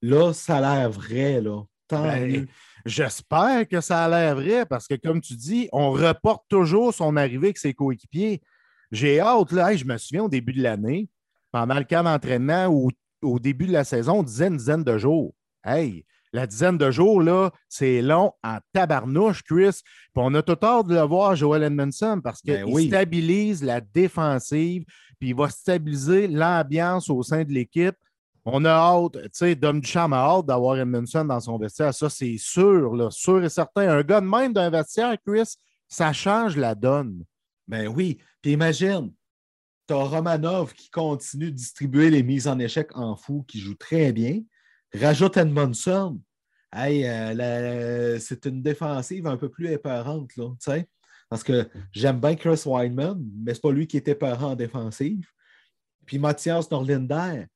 Là, 0.02 0.32
ça 0.32 0.58
a 0.58 0.60
l'air 0.60 0.90
vrai, 0.90 1.40
là. 1.40 1.62
Ben, 1.90 2.46
j'espère 2.84 3.66
que 3.66 3.80
ça 3.80 4.04
a 4.04 4.08
l'air 4.08 4.34
vrai 4.34 4.66
parce 4.66 4.86
que, 4.86 4.94
comme 4.94 5.20
tu 5.20 5.34
dis, 5.34 5.68
on 5.72 5.90
reporte 5.90 6.44
toujours 6.48 6.92
son 6.92 7.16
arrivée 7.16 7.48
avec 7.48 7.58
ses 7.58 7.72
coéquipiers. 7.72 8.42
J'ai 8.90 9.20
hâte, 9.20 9.52
là, 9.52 9.74
je 9.74 9.84
me 9.84 9.96
souviens 9.96 10.24
au 10.24 10.28
début 10.28 10.52
de 10.52 10.62
l'année, 10.62 11.08
pendant 11.50 11.78
le 11.78 11.84
camp 11.84 12.02
d'entraînement 12.02 12.66
ou 12.66 12.90
au 13.22 13.38
début 13.38 13.66
de 13.66 13.72
la 13.72 13.84
saison, 13.84 14.20
on 14.20 14.22
disait 14.22 14.48
une 14.48 14.56
dizaine 14.56 14.84
de 14.84 14.98
jours. 14.98 15.34
Hey, 15.64 16.04
la 16.32 16.46
dizaine 16.46 16.78
de 16.78 16.90
jours, 16.90 17.22
là, 17.22 17.50
c'est 17.68 18.02
long 18.02 18.32
en 18.42 18.58
tabarnouche, 18.72 19.42
Chris. 19.42 19.80
Puis 19.82 20.16
on 20.16 20.34
a 20.34 20.42
tout 20.42 20.58
hâte 20.62 20.86
de 20.86 20.94
le 20.94 21.02
voir, 21.02 21.36
Joel 21.36 21.62
Edmondson, 21.62 22.20
parce 22.22 22.40
qu'il 22.40 22.64
ben 22.64 22.86
stabilise 22.86 23.62
la 23.62 23.80
défensive, 23.80 24.84
puis 25.18 25.30
il 25.30 25.34
va 25.34 25.48
stabiliser 25.48 26.28
l'ambiance 26.28 27.10
au 27.10 27.22
sein 27.22 27.44
de 27.44 27.52
l'équipe. 27.52 27.96
On 28.44 28.64
a 28.64 28.70
hâte, 28.70 29.12
tu 29.12 29.28
sais, 29.32 29.54
Dom 29.54 29.80
Duchamp 29.80 30.12
a 30.12 30.16
hâte 30.16 30.46
d'avoir 30.46 30.78
Edmondson 30.78 31.24
dans 31.24 31.40
son 31.40 31.58
vestiaire. 31.58 31.92
Ça, 31.92 32.08
c'est 32.08 32.36
sûr, 32.38 32.94
là, 32.94 33.10
sûr 33.10 33.44
et 33.44 33.48
certain. 33.50 33.90
Un 33.90 34.02
gars 34.02 34.20
de 34.20 34.26
même 34.26 34.54
d'un 34.54 34.70
vestiaire, 34.70 35.16
Chris, 35.26 35.56
ça 35.86 36.12
change 36.12 36.56
la 36.56 36.74
donne. 36.74 37.24
Ben 37.66 37.88
oui. 37.88 38.18
Puis 38.40 38.52
imagine, 38.52 39.12
tu 39.86 39.94
as 39.94 40.02
Romanov 40.02 40.72
qui 40.72 40.90
continue 40.90 41.50
de 41.50 41.56
distribuer 41.56 42.10
les 42.10 42.22
mises 42.22 42.48
en 42.48 42.58
échec 42.58 42.88
en 42.94 43.16
fou, 43.16 43.44
qui 43.46 43.58
joue 43.58 43.74
très 43.74 44.12
bien. 44.12 44.40
Rajoute 44.94 45.36
Edmondson. 45.36 46.20
Hey, 46.72 47.06
euh, 47.06 48.18
c'est 48.18 48.44
une 48.46 48.62
défensive 48.62 49.26
un 49.26 49.36
peu 49.36 49.48
plus 49.48 49.68
épeurante, 49.68 50.36
là, 50.36 50.50
parce 51.30 51.42
que 51.42 51.68
j'aime 51.92 52.20
bien 52.20 52.34
Chris 52.34 52.62
Weinman, 52.66 53.22
mais 53.44 53.54
ce 53.54 53.58
n'est 53.58 53.60
pas 53.60 53.72
lui 53.72 53.86
qui 53.86 53.96
était 53.96 54.12
épeurant 54.12 54.52
en 54.52 54.54
défensive. 54.54 55.26
Puis 56.06 56.18
Mathias 56.18 56.70
Norlinder, 56.70 57.46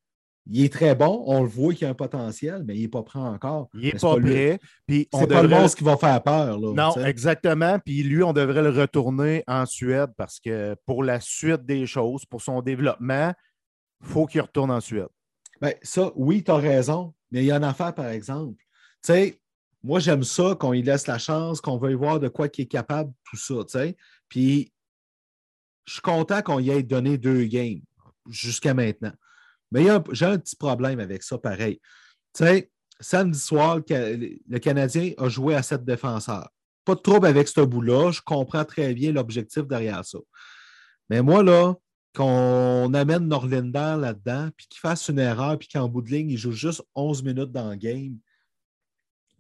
il 0.47 0.65
est 0.65 0.73
très 0.73 0.95
bon, 0.95 1.23
on 1.27 1.43
le 1.43 1.49
voit 1.49 1.73
qu'il 1.73 1.87
a 1.87 1.91
un 1.91 1.95
potentiel, 1.95 2.65
mais 2.67 2.75
il 2.75 2.83
n'est 2.83 2.89
pas 2.89 3.03
prêt 3.03 3.19
encore. 3.19 3.69
Il 3.75 3.81
n'est 3.81 3.93
pas, 3.93 4.17
prêt. 4.17 4.59
C'est 4.89 5.09
pas 5.11 5.27
devrait... 5.27 5.43
le 5.43 5.49
monstre 5.49 5.79
qui 5.79 5.85
va 5.85 5.97
faire 5.97 6.23
peur. 6.23 6.59
non, 6.59 6.95
exactement. 6.97 7.79
Puis 7.79 8.03
lui, 8.03 8.23
on 8.23 8.33
devrait 8.33 8.62
le 8.62 8.71
retourner 8.71 9.45
en 9.47 9.67
Suède 9.67 10.11
parce 10.17 10.41
que 10.41 10.75
pour 10.85 11.05
la 11.05 11.21
suite 11.21 11.65
des 11.65 11.87
choses, 11.87 12.25
pour 12.25 12.43
son 12.43 12.61
développement, 12.61 13.33
il 14.03 14.07
faut 14.07 14.27
qu'il 14.27 14.41
retourne 14.41 14.71
en 14.71 14.81
Suède. 14.81 15.09
Bien, 15.61 15.73
ça, 15.83 16.11
oui, 16.17 16.43
tu 16.43 16.51
as 16.51 16.57
raison. 16.57 17.15
Mais 17.33 17.43
il 17.43 17.47
y 17.47 17.51
a 17.51 17.57
une 17.57 17.65
affaire, 17.65 17.95
par 17.95 18.09
exemple. 18.09 18.62
Tu 19.03 19.12
sais, 19.12 19.41
moi, 19.83 19.99
j'aime 19.99 20.23
ça 20.23 20.55
qu'on 20.55 20.73
lui 20.73 20.83
laisse 20.83 21.09
la 21.09 21.19
chance, 21.19 21.61
qu'on 21.61 21.79
veuille 21.79 21.95
voir 21.95 22.21
de 22.21 22.29
quoi 22.29 22.47
il 22.57 22.61
est 22.61 22.67
capable, 22.67 23.12
tout 23.25 23.37
ça. 23.37 23.55
Tu 23.65 23.71
sais. 23.71 23.97
Puis, 24.29 24.73
je 25.87 25.95
suis 25.95 26.03
content 26.03 26.43
qu'on 26.43 26.61
y 26.61 26.71
ait 26.71 26.83
donné 26.85 27.19
deux 27.19 27.45
games 27.45 27.81
jusqu'à 28.29 28.75
maintenant. 28.75 29.12
Mais 29.73 29.87
j'ai 30.12 30.27
un 30.27 30.39
petit 30.39 30.55
problème 30.55 31.01
avec 31.01 31.23
ça, 31.23 31.39
pareil. 31.39 31.81
Tu 32.35 32.45
sais, 32.45 32.71
samedi 33.01 33.39
soir, 33.39 33.81
le 33.89 34.59
Canadien 34.59 35.12
a 35.19 35.29
joué 35.29 35.57
à 35.57 35.62
sept 35.62 35.85
défenseurs. 35.85 36.49
Pas 36.85 36.95
de 36.95 37.01
trouble 37.01 37.27
avec 37.27 37.49
ce 37.49 37.62
bout-là. 37.62 38.12
Je 38.12 38.21
comprends 38.21 38.65
très 38.65 38.95
bien 38.95 39.12
l'objectif 39.12 39.65
derrière 39.67 40.05
ça. 40.05 40.19
Mais 41.09 41.23
moi, 41.23 41.43
là, 41.43 41.75
qu'on 42.14 42.92
amène 42.95 43.26
Norlinder 43.26 43.97
là-dedans, 43.99 44.50
puis 44.57 44.66
qu'il 44.69 44.81
fasse 44.81 45.09
une 45.09 45.19
erreur, 45.19 45.59
puis 45.59 45.69
qu'en 45.69 45.88
bout 45.88 46.02
de 46.02 46.11
ligne, 46.11 46.31
il 46.31 46.37
joue 46.37 46.52
juste 46.52 46.83
11 46.95 47.23
minutes 47.23 47.52
dans 47.52 47.71
le 47.71 47.76
game, 47.76 48.19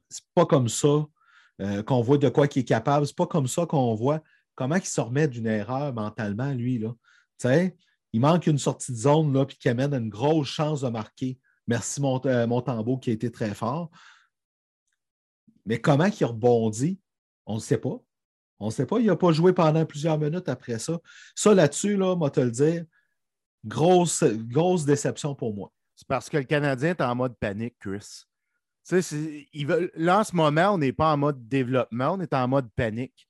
c'est 0.08 0.24
pas 0.34 0.46
comme 0.46 0.68
ça 0.68 1.06
euh, 1.60 1.82
qu'on 1.82 2.02
voit 2.02 2.18
de 2.18 2.28
quoi 2.28 2.46
il 2.54 2.58
est 2.58 2.64
capable. 2.64 3.06
C'est 3.06 3.16
pas 3.16 3.26
comme 3.26 3.46
ça 3.46 3.66
qu'on 3.66 3.94
voit 3.94 4.22
comment 4.54 4.76
il 4.76 4.84
se 4.84 5.00
remet 5.00 5.28
d'une 5.28 5.46
erreur 5.46 5.92
mentalement, 5.92 6.52
lui. 6.52 6.78
Là. 6.78 6.94
Il 8.12 8.20
manque 8.20 8.46
une 8.46 8.58
sortie 8.58 8.92
de 8.92 8.96
zone, 8.96 9.32
là, 9.32 9.46
puis 9.46 9.56
qui 9.56 9.68
amène 9.68 9.94
une 9.94 10.10
grosse 10.10 10.48
chance 10.48 10.82
de 10.82 10.88
marquer. 10.88 11.38
Merci, 11.66 12.00
mon, 12.00 12.20
euh, 12.26 12.96
qui 13.00 13.10
a 13.10 13.12
été 13.12 13.30
très 13.30 13.54
fort. 13.54 13.90
Mais 15.64 15.80
comment 15.80 16.06
il 16.06 16.24
rebondit, 16.24 17.00
on 17.46 17.54
ne 17.56 17.60
sait 17.60 17.78
pas. 17.78 18.00
On 18.62 18.66
ne 18.66 18.70
sait 18.70 18.86
pas. 18.86 19.00
Il 19.00 19.06
n'a 19.06 19.16
pas 19.16 19.32
joué 19.32 19.52
pendant 19.52 19.84
plusieurs 19.84 20.18
minutes 20.18 20.48
après 20.48 20.78
ça. 20.78 20.98
Ça, 21.34 21.52
là-dessus, 21.52 21.96
là, 21.96 22.14
moi, 22.14 22.30
te 22.30 22.40
le 22.40 22.52
dire, 22.52 22.84
grosse, 23.64 24.22
grosse 24.22 24.84
déception 24.84 25.34
pour 25.34 25.52
moi. 25.52 25.72
C'est 25.96 26.06
parce 26.06 26.28
que 26.28 26.36
le 26.36 26.44
Canadien 26.44 26.90
est 26.90 27.00
en 27.00 27.14
mode 27.16 27.36
panique, 27.38 27.74
Chris. 27.80 28.24
là, 29.96 30.20
en 30.20 30.24
ce 30.24 30.36
moment, 30.36 30.74
on 30.74 30.78
n'est 30.78 30.92
pas 30.92 31.12
en 31.12 31.16
mode 31.16 31.48
développement, 31.48 32.12
on 32.12 32.20
est 32.20 32.32
en 32.32 32.46
mode 32.46 32.70
panique. 32.76 33.28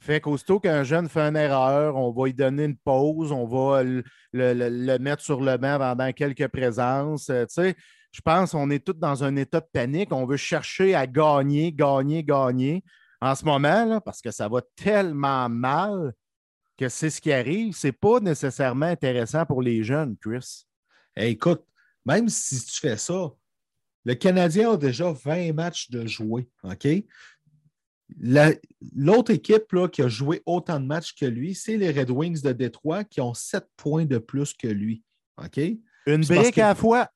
Fait 0.00 0.20
qu'aussitôt 0.20 0.58
qu'un 0.58 0.82
jeune 0.82 1.08
fait 1.08 1.20
une 1.20 1.36
erreur, 1.36 1.94
on 1.94 2.10
va 2.10 2.24
lui 2.24 2.34
donner 2.34 2.64
une 2.64 2.76
pause, 2.76 3.30
on 3.30 3.46
va 3.46 3.84
le, 3.84 4.98
mettre 4.98 5.22
sur 5.22 5.40
le 5.40 5.56
banc 5.58 5.78
pendant 5.78 6.12
quelques 6.12 6.48
présences. 6.48 7.30
Euh, 7.30 7.46
je 7.56 8.20
pense 8.20 8.50
qu'on 8.50 8.68
est 8.70 8.84
tous 8.84 8.94
dans 8.94 9.22
un 9.22 9.36
état 9.36 9.60
de 9.60 9.68
panique. 9.72 10.12
On 10.12 10.26
veut 10.26 10.36
chercher 10.36 10.96
à 10.96 11.06
gagner, 11.06 11.72
gagner, 11.72 12.24
gagner. 12.24 12.82
En 13.22 13.36
ce 13.36 13.44
moment, 13.44 14.00
parce 14.00 14.20
que 14.20 14.32
ça 14.32 14.48
va 14.48 14.62
tellement 14.74 15.48
mal 15.48 16.12
que 16.76 16.88
c'est 16.88 17.08
ce 17.08 17.20
qui 17.20 17.32
arrive, 17.32 17.72
c'est 17.72 17.92
pas 17.92 18.18
nécessairement 18.18 18.86
intéressant 18.86 19.46
pour 19.46 19.62
les 19.62 19.84
jeunes, 19.84 20.16
Chris. 20.16 20.66
écoute, 21.14 21.64
même 22.04 22.28
si 22.28 22.64
tu 22.64 22.80
fais 22.80 22.96
ça, 22.96 23.30
le 24.04 24.14
Canadien 24.16 24.72
a 24.72 24.76
déjà 24.76 25.12
20 25.12 25.52
matchs 25.52 25.88
de 25.90 26.04
jouer, 26.04 26.48
OK? 26.64 26.88
L'autre 28.96 29.30
équipe 29.30 29.70
là, 29.70 29.86
qui 29.86 30.02
a 30.02 30.08
joué 30.08 30.42
autant 30.44 30.80
de 30.80 30.86
matchs 30.86 31.14
que 31.14 31.24
lui, 31.24 31.54
c'est 31.54 31.76
les 31.76 31.92
Red 31.92 32.10
Wings 32.10 32.42
de 32.42 32.50
Détroit 32.50 33.04
qui 33.04 33.20
ont 33.20 33.34
sept 33.34 33.68
points 33.76 34.04
de 34.04 34.18
plus 34.18 34.52
que 34.52 34.66
lui. 34.66 35.04
OK? 35.36 35.60
Une 36.06 36.24
brique 36.24 36.58
à 36.58 36.70
la 36.70 36.74
fois. 36.74 37.08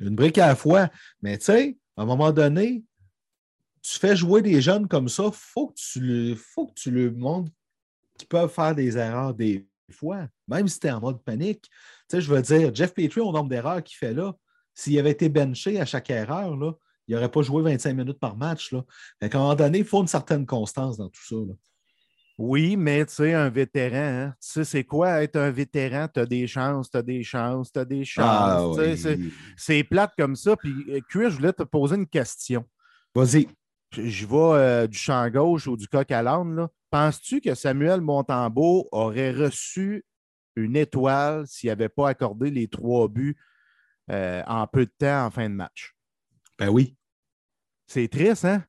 Une 0.00 0.16
brique 0.16 0.38
à 0.38 0.48
la 0.48 0.56
fois. 0.56 0.90
Mais 1.22 1.38
tu 1.38 1.44
sais, 1.44 1.78
à 1.96 2.02
un 2.02 2.04
moment 2.04 2.32
donné, 2.32 2.82
tu 3.86 4.00
fais 4.00 4.16
jouer 4.16 4.42
des 4.42 4.60
jeunes 4.60 4.88
comme 4.88 5.08
ça, 5.08 5.24
il 5.26 5.32
faut, 5.32 5.68
que 5.68 5.74
tu 5.76 6.00
le, 6.00 6.34
faut 6.34 6.66
que 6.66 6.74
tu 6.74 6.90
le 6.90 7.12
montres 7.12 7.52
qu'ils 8.18 8.26
peuvent 8.26 8.50
faire 8.50 8.74
des 8.74 8.98
erreurs 8.98 9.32
des 9.32 9.68
fois, 9.92 10.26
même 10.48 10.66
si 10.66 10.80
tu 10.80 10.88
es 10.88 10.90
en 10.90 11.00
mode 11.00 11.22
panique. 11.22 11.62
Tu 11.62 11.70
sais, 12.08 12.20
je 12.20 12.32
veux 12.32 12.42
dire, 12.42 12.74
Jeff 12.74 12.92
Petrie, 12.92 13.20
au 13.20 13.30
nombre 13.30 13.48
d'erreurs 13.48 13.82
qu'il 13.84 13.96
fait 13.96 14.12
là, 14.12 14.34
s'il 14.74 14.98
avait 14.98 15.12
été 15.12 15.28
benché 15.28 15.78
à 15.80 15.84
chaque 15.84 16.10
erreur, 16.10 16.56
là, 16.56 16.72
il 17.06 17.14
n'aurait 17.14 17.30
pas 17.30 17.42
joué 17.42 17.62
25 17.62 17.94
minutes 17.94 18.18
par 18.18 18.36
match. 18.36 18.72
Là. 18.72 18.84
à 19.20 19.26
un 19.26 19.28
moment 19.38 19.54
donné, 19.54 19.78
il 19.78 19.84
faut 19.84 20.00
une 20.00 20.08
certaine 20.08 20.44
constance 20.44 20.96
dans 20.96 21.08
tout 21.08 21.24
ça. 21.24 21.36
Oui, 22.38 22.76
mais 22.76 23.06
tu 23.06 23.14
sais, 23.14 23.34
un 23.34 23.48
vétéran, 23.48 23.96
hein, 23.96 24.34
tu 24.42 24.48
sais, 24.48 24.64
c'est 24.64 24.84
quoi 24.84 25.22
être 25.22 25.36
un 25.36 25.50
vétéran? 25.52 26.08
Tu 26.12 26.20
as 26.20 26.26
des 26.26 26.46
chances, 26.48 26.90
tu 26.90 26.96
as 26.96 27.02
des 27.02 27.22
chances, 27.22 27.72
tu 27.72 27.78
as 27.78 27.84
des 27.84 28.02
ah 28.16 28.58
chances. 28.74 29.06
C'est 29.56 29.84
plate 29.84 30.12
comme 30.18 30.34
ça. 30.34 30.56
Puis, 30.56 30.74
Chris, 31.08 31.30
je 31.30 31.36
voulais 31.36 31.52
te 31.52 31.62
poser 31.62 31.94
une 31.94 32.08
question. 32.08 32.64
Vas-y. 33.14 33.46
Je, 34.04 34.26
vois 34.26 34.56
euh, 34.56 34.86
du 34.86 34.98
champ 34.98 35.28
gauche 35.30 35.66
ou 35.66 35.76
du 35.76 35.88
coq 35.88 36.10
à 36.10 36.22
l'âne. 36.22 36.68
Penses-tu 36.90 37.40
que 37.40 37.54
Samuel 37.54 38.00
Montembeau 38.00 38.88
aurait 38.92 39.32
reçu 39.32 40.04
une 40.54 40.76
étoile 40.76 41.46
s'il 41.46 41.68
n'avait 41.68 41.88
pas 41.88 42.08
accordé 42.08 42.50
les 42.50 42.68
trois 42.68 43.08
buts 43.08 43.36
euh, 44.10 44.42
en 44.46 44.66
peu 44.66 44.86
de 44.86 44.92
temps 44.98 45.26
en 45.26 45.30
fin 45.30 45.48
de 45.48 45.54
match? 45.54 45.94
Ben 46.58 46.68
oui. 46.68 46.96
C'est 47.86 48.08
triste, 48.08 48.44
hein? 48.44 48.64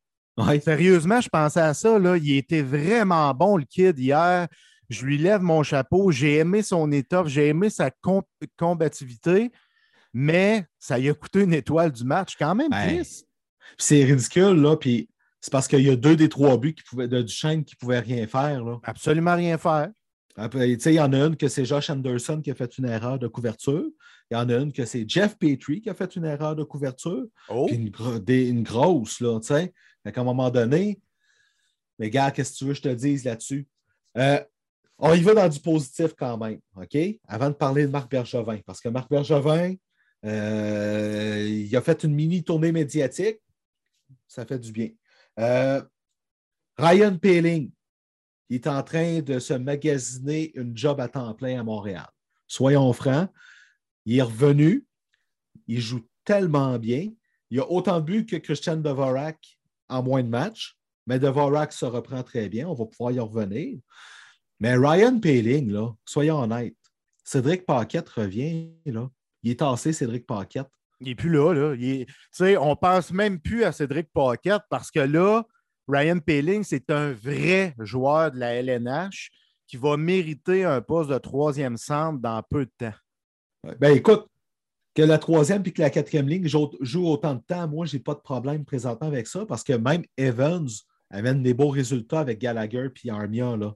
Sérieusement, 0.62 1.22
je 1.22 1.29
pensais 1.29 1.62
à 1.62 1.74
ça. 1.74 1.98
Là. 1.98 2.17
Il 2.17 2.36
était 2.36 2.62
vraiment 2.62 3.34
bon, 3.34 3.57
le 3.57 3.65
kid, 3.65 3.98
hier. 3.98 4.48
Je 4.89 5.05
lui 5.05 5.17
lève 5.17 5.41
mon 5.41 5.63
chapeau. 5.63 6.12
J'ai 6.12 6.38
aimé 6.38 6.62
son 6.62 6.91
étoffe. 6.91 7.27
J'ai 7.27 7.48
aimé 7.48 7.69
sa 7.69 7.89
combativité. 8.57 9.51
Mais 10.13 10.65
ça 10.79 10.98
lui 10.98 11.10
a 11.10 11.13
coûté 11.13 11.41
une 11.41 11.53
étoile 11.53 11.91
du 11.91 12.03
match. 12.03 12.36
Quand 12.38 12.55
même 12.55 12.69
ben, 12.69 12.88
triste. 12.88 13.27
C'est 13.77 14.03
ridicule, 14.03 14.62
là. 14.62 14.77
Puis 14.77 15.10
c'est 15.41 15.51
parce 15.51 15.67
qu'il 15.67 15.82
y 15.82 15.89
a 15.89 15.96
deux 15.96 16.15
des 16.15 16.29
trois 16.29 16.58
buts 16.58 16.74
qui 16.74 16.84
pouvaient, 16.84 17.08
de 17.08 17.22
Duchesne 17.22 17.63
qui 17.63 17.75
ne 17.75 17.79
pouvaient 17.79 18.00
rien 18.00 18.27
faire. 18.27 18.63
Là. 18.63 18.79
Absolument 18.84 19.36
rien 19.36 19.58
faire. 19.58 19.89
il 20.38 20.94
y 20.94 21.00
en 21.00 21.13
a 21.13 21.17
une 21.17 21.38
que 21.38 21.48
c'est 21.48 21.65
Josh 21.65 21.89
Anderson 21.89 22.41
qui 22.41 22.51
a 22.51 22.56
fait 22.56 22.77
une 22.77 22.86
erreur 22.86 23.20
de 23.20 23.27
couverture. 23.27 23.86
Il 24.29 24.34
y 24.34 24.38
en 24.38 24.50
a 24.50 24.56
une 24.56 24.74
que 24.74 24.86
c'est 24.86 25.08
Jeff 25.08 25.38
Petrie 25.38 25.82
qui 25.82 25.89
a 25.89 25.94
fait 25.94 26.15
une 26.15 26.25
erreur 26.25 26.56
de 26.56 26.63
couverture. 26.63 27.25
Oh. 27.50 27.67
une, 27.70 28.63
grosse, 28.63 29.22
là, 29.22 29.39
tu 29.39 29.48
sais. 29.48 29.74
À 30.03 30.20
un 30.22 30.24
moment 30.24 30.50
donné, 30.50 31.00
mais 32.00 32.10
gars, 32.10 32.32
qu'est-ce 32.32 32.53
que 32.53 32.58
tu 32.58 32.65
veux 32.65 32.72
que 32.72 32.77
je 32.77 32.82
te 32.84 32.89
dise 32.89 33.25
là-dessus? 33.25 33.67
Euh, 34.17 34.39
on 35.00 35.13
y 35.13 35.22
va 35.22 35.34
dans 35.34 35.50
du 35.50 35.60
positif 35.60 36.13
quand 36.17 36.38
même, 36.38 36.60
OK? 36.75 36.98
Avant 37.27 37.50
de 37.50 37.56
parler 37.56 37.86
de 37.86 37.91
Marc 37.91 38.10
Bergevin, 38.10 38.60
parce 38.65 38.82
que 38.82 38.89
Marc 38.89 39.10
Bergevin, 39.10 39.75
euh, 40.25 41.46
il 41.48 41.75
a 41.75 41.82
fait 41.82 42.03
une 42.03 42.15
mini 42.15 42.44
tournée 42.44 42.72
médiatique. 42.72 43.39
Ça 44.27 44.46
fait 44.46 44.60
du 44.60 44.72
bien. 44.72 44.89
Euh, 45.39 45.82
Ryan 46.77 47.17
Peeling, 47.17 47.72
il 48.50 48.56
est 48.56 48.67
en 48.67 48.84
train 48.84 49.22
de 49.22 49.39
se 49.39 49.53
magasiner 49.53 50.51
une 50.56 50.75
job 50.75 51.00
à 51.00 51.08
temps 51.08 51.34
plein 51.34 51.60
à 51.60 51.63
Montréal. 51.63 52.08
Soyons 52.48 52.94
francs, 52.94 53.29
il 54.06 54.17
est 54.17 54.22
revenu, 54.22 54.86
il 55.67 55.82
joue 55.82 56.08
tellement 56.24 56.77
bien. 56.79 57.12
Il 57.50 57.60
a 57.60 57.70
autant 57.70 58.00
de 58.00 58.22
que 58.22 58.36
Christian 58.38 58.77
Devorak 58.77 59.38
en 59.89 60.03
moins 60.03 60.24
de 60.24 60.29
matchs, 60.29 60.77
mais 61.06 61.20
Devorak 61.20 61.72
se 61.72 61.86
reprend 61.86 62.24
très 62.24 62.50
bien. 62.50 62.67
On 62.67 62.74
va 62.74 62.86
pouvoir 62.86 63.12
y 63.12 63.20
revenir. 63.20 63.79
Mais 64.60 64.75
Ryan 64.75 65.20
Paling, 65.20 65.72
là, 65.72 65.94
soyons 66.06 66.41
honnêtes, 66.41 66.75
Cédric 67.24 67.65
Paquette 67.65 68.10
revient. 68.10 68.72
Là. 68.86 69.10
Il 69.44 69.51
est 69.51 69.60
tassé, 69.60 69.94
Cédric 69.94 70.25
Paquette. 70.25 70.70
Il 70.99 71.07
n'est 71.07 71.15
plus 71.15 71.29
là. 71.29 71.53
là. 71.53 71.75
Il 71.75 72.07
On 72.57 72.71
ne 72.71 72.75
pense 72.75 73.11
même 73.11 73.39
plus 73.39 73.63
à 73.63 73.71
Cédric 73.71 74.09
Paquette 74.13 74.63
parce 74.69 74.91
que 74.91 74.99
là, 74.99 75.43
Ryan 75.87 76.19
Paling, 76.19 76.63
c'est 76.63 76.89
un 76.89 77.11
vrai 77.11 77.75
joueur 77.79 78.31
de 78.31 78.39
la 78.39 78.55
LNH 78.55 79.29
qui 79.67 79.77
va 79.77 79.97
mériter 79.97 80.63
un 80.63 80.81
poste 80.81 81.09
de 81.09 81.17
troisième 81.17 81.77
centre 81.77 82.19
dans 82.19 82.41
peu 82.49 82.65
de 82.65 82.71
temps. 82.77 83.73
Ben 83.79 83.95
écoute, 83.95 84.27
que 84.95 85.01
la 85.01 85.17
troisième 85.17 85.61
puis 85.61 85.73
que 85.73 85.81
la 85.81 85.89
quatrième 85.89 86.27
ligne 86.27 86.47
joue 86.47 87.07
autant 87.07 87.35
de 87.35 87.41
temps, 87.41 87.67
moi, 87.67 87.85
je 87.85 87.95
n'ai 87.95 88.01
pas 88.01 88.15
de 88.15 88.19
problème 88.19 88.65
présentement 88.65 89.07
avec 89.07 89.27
ça 89.27 89.45
parce 89.45 89.63
que 89.63 89.73
même 89.73 90.03
Evans 90.17 90.67
amène 91.11 91.43
des 91.43 91.53
beaux 91.53 91.69
résultats 91.69 92.19
avec 92.19 92.39
Gallagher 92.39 92.89
puis 92.89 93.09
Armia. 93.09 93.55
Là. 93.55 93.73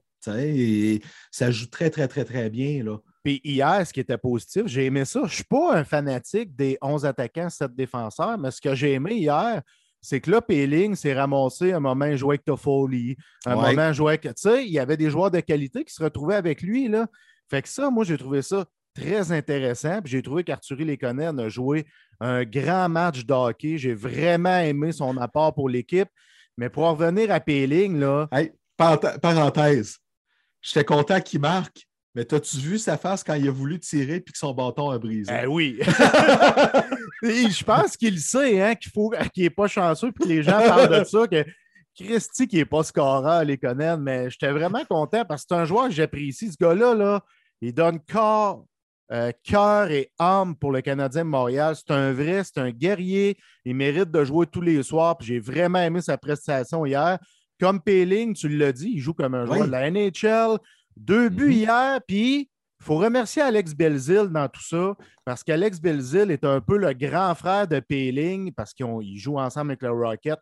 ça 1.30 1.50
joue 1.50 1.66
très, 1.66 1.90
très, 1.90 2.08
très, 2.08 2.24
très 2.24 2.50
bien. 2.50 2.82
Là. 2.82 2.98
Puis 3.22 3.40
hier, 3.44 3.86
ce 3.86 3.92
qui 3.92 4.00
était 4.00 4.18
positif, 4.18 4.64
j'ai 4.66 4.86
aimé 4.86 5.04
ça. 5.04 5.20
Je 5.20 5.26
ne 5.26 5.30
suis 5.30 5.44
pas 5.44 5.76
un 5.76 5.84
fanatique 5.84 6.56
des 6.56 6.76
11 6.82 7.04
attaquants, 7.06 7.48
7 7.48 7.74
défenseurs, 7.74 8.36
mais 8.38 8.50
ce 8.50 8.60
que 8.60 8.74
j'ai 8.74 8.92
aimé 8.92 9.14
hier, 9.14 9.62
c'est 10.00 10.20
que 10.20 10.32
là, 10.32 10.40
Péling 10.40 10.96
s'est 10.96 11.14
ramassé 11.14 11.72
un 11.72 11.78
moment 11.78 12.16
joué 12.16 12.34
avec 12.34 12.44
Toffoli, 12.44 13.16
un 13.46 13.54
moment 13.54 13.92
joué 13.92 14.14
avec. 14.14 14.22
Tu 14.22 14.32
sais, 14.36 14.66
il 14.66 14.72
y 14.72 14.80
avait 14.80 14.96
des 14.96 15.10
joueurs 15.10 15.30
de 15.30 15.38
qualité 15.38 15.84
qui 15.84 15.94
se 15.94 16.02
retrouvaient 16.02 16.34
avec 16.34 16.60
lui. 16.62 16.88
Là. 16.88 17.06
Fait 17.48 17.62
que 17.62 17.68
ça, 17.68 17.88
moi, 17.88 18.02
j'ai 18.02 18.18
trouvé 18.18 18.42
ça 18.42 18.64
très 18.94 19.30
intéressant. 19.30 20.00
J'ai 20.04 20.20
trouvé 20.20 20.42
qu'Arthurie 20.42 20.84
Léconen 20.84 21.38
a 21.38 21.48
joué 21.48 21.86
un 22.18 22.42
grand 22.42 22.88
match 22.88 23.24
de 23.24 23.32
hockey. 23.32 23.78
J'ai 23.78 23.94
vraiment 23.94 24.58
aimé 24.58 24.90
son 24.90 25.16
apport 25.18 25.54
pour 25.54 25.68
l'équipe. 25.68 26.08
Mais 26.58 26.68
pour 26.68 26.88
revenir 26.88 27.30
à 27.30 27.38
Péling, 27.38 28.00
là. 28.00 28.28
Hey, 28.32 28.52
parenthèse. 28.76 29.98
J'étais 30.60 30.84
content 30.84 31.20
qu'il 31.20 31.40
marque, 31.40 31.86
mais 32.14 32.24
t'as-tu 32.24 32.56
vu 32.58 32.78
sa 32.78 32.98
face 32.98 33.24
quand 33.24 33.34
il 33.34 33.48
a 33.48 33.50
voulu 33.50 33.78
tirer 33.80 34.16
et 34.16 34.22
que 34.22 34.36
son 34.36 34.52
bâton 34.52 34.90
a 34.90 34.98
brisé? 34.98 35.32
Eh 35.42 35.46
oui. 35.46 35.78
je 37.22 37.64
pense 37.64 37.96
qu'il 37.96 38.18
sait 38.20 38.60
hein, 38.60 38.74
qu'il 38.74 38.92
faut 38.92 39.12
qu'il 39.32 39.44
n'est 39.44 39.50
pas 39.50 39.66
chanceux 39.66 40.12
puis 40.12 40.28
les 40.28 40.42
gens 40.42 40.58
parlent 40.58 41.00
de 41.00 41.04
ça, 41.04 41.26
que 41.26 41.44
Christy 41.98 42.46
qui 42.48 42.56
n'est 42.56 42.64
pas 42.64 42.82
scorant 42.82 43.42
les 43.42 43.58
connaître, 43.58 44.00
mais 44.00 44.30
j'étais 44.30 44.50
vraiment 44.50 44.84
content 44.88 45.24
parce 45.24 45.42
que 45.42 45.48
c'est 45.50 45.60
un 45.60 45.64
joueur 45.64 45.88
que 45.88 45.94
j'apprécie. 45.94 46.50
Ce 46.50 46.56
gars-là, 46.58 46.94
là, 46.94 47.24
il 47.60 47.74
donne 47.74 48.00
corps, 48.00 48.64
euh, 49.12 49.30
cœur 49.44 49.90
et 49.90 50.10
âme 50.18 50.56
pour 50.56 50.72
le 50.72 50.80
Canadien 50.80 51.24
de 51.24 51.28
Montréal. 51.28 51.76
C'est 51.76 51.92
un 51.92 52.12
vrai, 52.12 52.42
c'est 52.44 52.58
un 52.58 52.70
guerrier. 52.70 53.36
Il 53.64 53.74
mérite 53.74 54.10
de 54.10 54.24
jouer 54.24 54.46
tous 54.46 54.62
les 54.62 54.82
soirs. 54.82 55.16
J'ai 55.20 55.38
vraiment 55.38 55.80
aimé 55.80 56.00
sa 56.00 56.16
prestation 56.16 56.86
hier. 56.86 57.18
Comme 57.60 57.80
Péling, 57.80 58.34
tu 58.34 58.48
l'as 58.48 58.72
dit, 58.72 58.92
il 58.94 59.00
joue 59.00 59.12
comme 59.12 59.34
un 59.34 59.44
joueur 59.44 59.66
de 59.66 59.70
la 59.70 59.90
NHL. 59.90 60.58
Deux 60.96 61.28
buts 61.28 61.46
mhm. 61.46 61.52
hier, 61.52 62.00
puis 62.06 62.50
il 62.80 62.84
faut 62.84 62.96
remercier 62.96 63.42
Alex 63.42 63.74
Belzil 63.74 64.28
dans 64.30 64.48
tout 64.48 64.62
ça, 64.62 64.96
parce 65.24 65.44
qu'Alex 65.44 65.80
Belzil 65.80 66.30
est 66.30 66.44
un 66.44 66.60
peu 66.60 66.76
le 66.76 66.92
grand 66.92 67.34
frère 67.34 67.68
de 67.68 67.80
Péling, 67.80 68.52
parce 68.52 68.74
qu'ils 68.74 69.16
jouent 69.16 69.38
ensemble 69.38 69.72
avec 69.72 69.82
le 69.82 69.92
Rocket 69.92 70.38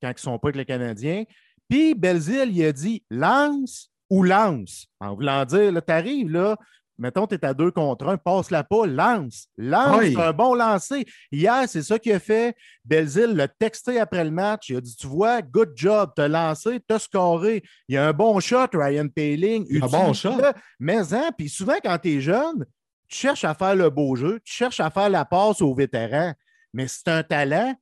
quand 0.00 0.08
ils 0.08 0.14
ne 0.14 0.18
sont 0.18 0.38
pas 0.38 0.48
avec 0.48 0.56
les 0.56 0.64
Canadiens. 0.64 1.24
Puis 1.68 1.94
Belzil, 1.94 2.50
il 2.50 2.64
a 2.64 2.72
dit 2.72 3.04
lance 3.10 3.90
ou 4.10 4.22
lance. 4.22 4.86
En 5.00 5.14
voulant 5.14 5.44
dire, 5.44 5.72
tu 5.84 5.92
arrives, 5.92 6.30
là, 6.30 6.56
Mettons, 7.02 7.26
tu 7.26 7.34
es 7.34 7.44
à 7.44 7.52
deux 7.52 7.72
contre 7.72 8.06
un, 8.06 8.16
passe-la 8.16 8.62
pas, 8.62 8.86
lance. 8.86 9.48
Lance, 9.56 10.16
un 10.16 10.32
bon 10.32 10.54
lancer. 10.54 11.04
Hier, 11.32 11.64
c'est 11.66 11.82
ça 11.82 11.98
qu'il 11.98 12.12
a 12.12 12.20
fait. 12.20 12.54
Belzil 12.84 13.34
l'a 13.34 13.48
texté 13.48 13.98
après 13.98 14.22
le 14.22 14.30
match. 14.30 14.68
Il 14.68 14.76
a 14.76 14.80
dit 14.80 14.94
Tu 14.94 15.08
vois, 15.08 15.42
good 15.42 15.72
job, 15.74 16.12
t'as 16.14 16.28
lancé, 16.28 16.78
t'as 16.86 17.00
scoré. 17.00 17.64
Il 17.88 17.96
y 17.96 17.98
a 17.98 18.06
un 18.06 18.12
bon 18.12 18.38
shot, 18.38 18.68
Ryan 18.72 19.08
Paling. 19.08 19.82
Un 19.82 19.86
bon 19.88 20.12
shot. 20.12 20.40
Mais, 20.78 21.12
hein, 21.12 21.32
puis 21.36 21.48
souvent, 21.48 21.78
quand 21.82 21.98
tu 21.98 22.18
es 22.18 22.20
jeune, 22.20 22.64
tu 23.08 23.18
cherches 23.18 23.42
à 23.42 23.54
faire 23.54 23.74
le 23.74 23.90
beau 23.90 24.14
jeu, 24.14 24.38
tu 24.44 24.52
cherches 24.54 24.78
à 24.78 24.88
faire 24.88 25.10
la 25.10 25.24
passe 25.24 25.60
aux 25.60 25.74
vétérans. 25.74 26.34
Mais 26.72 26.86
si 26.86 27.02
tu 27.02 27.10
un 27.10 27.24
talent, 27.24 27.74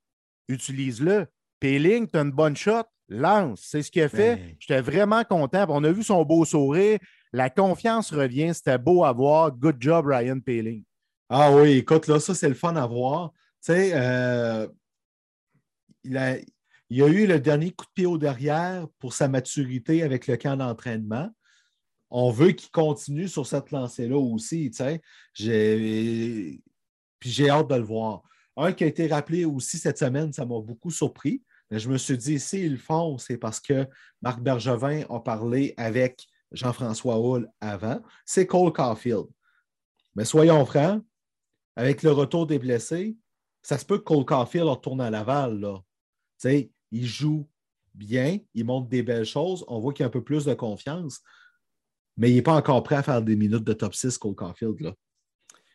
utilise-le. 0.49 1.27
Paling, 1.61 2.09
tu 2.09 2.17
as 2.17 2.23
une 2.23 2.31
bonne 2.31 2.57
shot, 2.57 2.85
lance. 3.11 3.61
C'est 3.65 3.83
ce 3.83 3.91
qu'il 3.91 4.01
a 4.01 4.09
fait. 4.09 4.57
J'étais 4.59 4.81
vraiment 4.81 5.25
content. 5.25 5.67
On 5.69 5.85
a 5.85 5.93
vu 5.93 6.03
son 6.03 6.25
beau 6.25 6.47
sourire. 6.47 6.99
La 7.33 7.51
confiance 7.51 8.13
revient. 8.13 8.53
C'était 8.55 8.79
beau 8.79 9.05
à 9.05 9.13
voir. 9.13 9.53
Good 9.53 9.77
job, 9.81 10.07
Ryan 10.07 10.41
Paling. 10.41 10.85
Ah 11.29 11.53
oui, 11.55 11.79
écoute, 11.79 12.09
là, 12.09 12.19
ça, 12.19 12.35
c'est 12.35 12.49
le 12.49 12.55
fun 12.55 12.75
à 12.75 12.87
voir. 12.87 13.33
Tu 13.65 13.73
sais, 13.73 13.93
euh, 13.95 14.67
il, 16.03 16.17
a, 16.17 16.39
eu 16.91 17.27
le 17.27 17.39
dernier 17.39 17.71
coup 17.71 17.85
de 17.85 17.91
pied 17.95 18.07
au 18.07 18.19
derrière 18.19 18.89
pour 18.99 19.13
sa 19.13 19.29
maturité 19.29 20.03
avec 20.03 20.27
le 20.27 20.37
camp 20.37 20.57
d'entraînement. 20.57 21.31
On 22.11 22.33
veut 22.33 22.51
qu'il 22.51 22.71
continue 22.73 23.29
sur 23.29 23.47
cette 23.47 23.71
lancée-là 23.71 24.17
aussi. 24.17 24.71
Tu 24.71 24.79
sais. 24.79 25.01
J'ai... 25.35 26.61
Puis 27.21 27.31
j'ai 27.31 27.51
hâte 27.51 27.69
de 27.69 27.77
le 27.77 27.85
voir. 27.85 28.23
Un 28.57 28.73
qui 28.73 28.83
a 28.83 28.89
été 28.89 29.07
rappelé 29.07 29.45
aussi 29.45 29.79
cette 29.79 29.99
semaine, 29.99 30.33
ça 30.33 30.45
m'a 30.45 30.61
beaucoup 30.61 30.91
surpris. 30.91 31.45
Je 31.71 31.89
me 31.89 31.99
suis 31.99 32.19
dit, 32.19 32.41
s'ils 32.41 32.73
le 32.73 32.79
font, 32.79 33.19
c'est 33.19 33.37
parce 33.37 33.61
que 33.61 33.87
Marc 34.21 34.41
Bergevin 34.41 35.05
a 35.09 35.21
parlé 35.21 35.75
avec 35.77 36.27
Jean-François 36.53 37.19
Hull 37.19 37.49
avant, 37.61 38.01
c'est 38.25 38.47
Cole 38.47 38.73
Caulfield. 38.73 39.27
Mais 40.15 40.25
soyons 40.25 40.65
francs, 40.65 41.03
avec 41.77 42.03
le 42.03 42.11
retour 42.11 42.47
des 42.47 42.59
blessés, 42.59 43.17
ça 43.63 43.79
se 43.79 43.85
peut 43.85 43.99
que 43.99 44.05
Cole 44.05 44.25
Caulfield 44.25 44.67
retourne 44.67 45.01
à 45.01 45.11
Laval. 45.11 45.61
Là. 45.61 45.81
il 46.91 47.07
joue 47.07 47.49
bien, 47.95 48.39
il 48.55 48.65
montre 48.65 48.89
des 48.89 49.03
belles 49.03 49.25
choses, 49.25 49.65
on 49.69 49.79
voit 49.79 49.93
qu'il 49.93 50.05
a 50.05 50.07
un 50.07 50.11
peu 50.11 50.23
plus 50.23 50.45
de 50.45 50.55
confiance, 50.55 51.21
mais 52.17 52.31
il 52.31 52.37
n'est 52.37 52.43
pas 52.43 52.55
encore 52.55 52.83
prêt 52.83 52.97
à 52.97 53.03
faire 53.03 53.23
des 53.23 53.37
minutes 53.37 53.65
de 53.65 53.73
top 53.73 53.95
6, 53.95 54.19
Cole 54.19 54.35
Caulfield. 54.35 54.81
Là. 54.81 54.95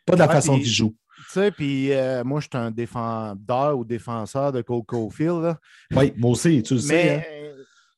Pas 0.05 0.13
de 0.13 0.19
la 0.19 0.27
façon 0.27 0.57
qu'il 0.57 0.67
joue. 0.67 0.95
Tu 1.17 1.23
sais, 1.31 1.51
puis 1.51 1.93
euh, 1.93 2.23
moi, 2.23 2.41
je 2.41 2.47
suis 2.51 2.57
un 2.57 2.71
défendeur 2.71 3.77
ou 3.77 3.85
défenseur 3.85 4.51
de 4.51 4.61
Cole 4.61 4.83
Caulfield. 4.83 5.55
Oui, 5.91 6.13
moi 6.17 6.31
aussi, 6.31 6.61
tu 6.61 6.73
le 6.75 6.79
sais. 6.81 7.15
Hein 7.15 7.44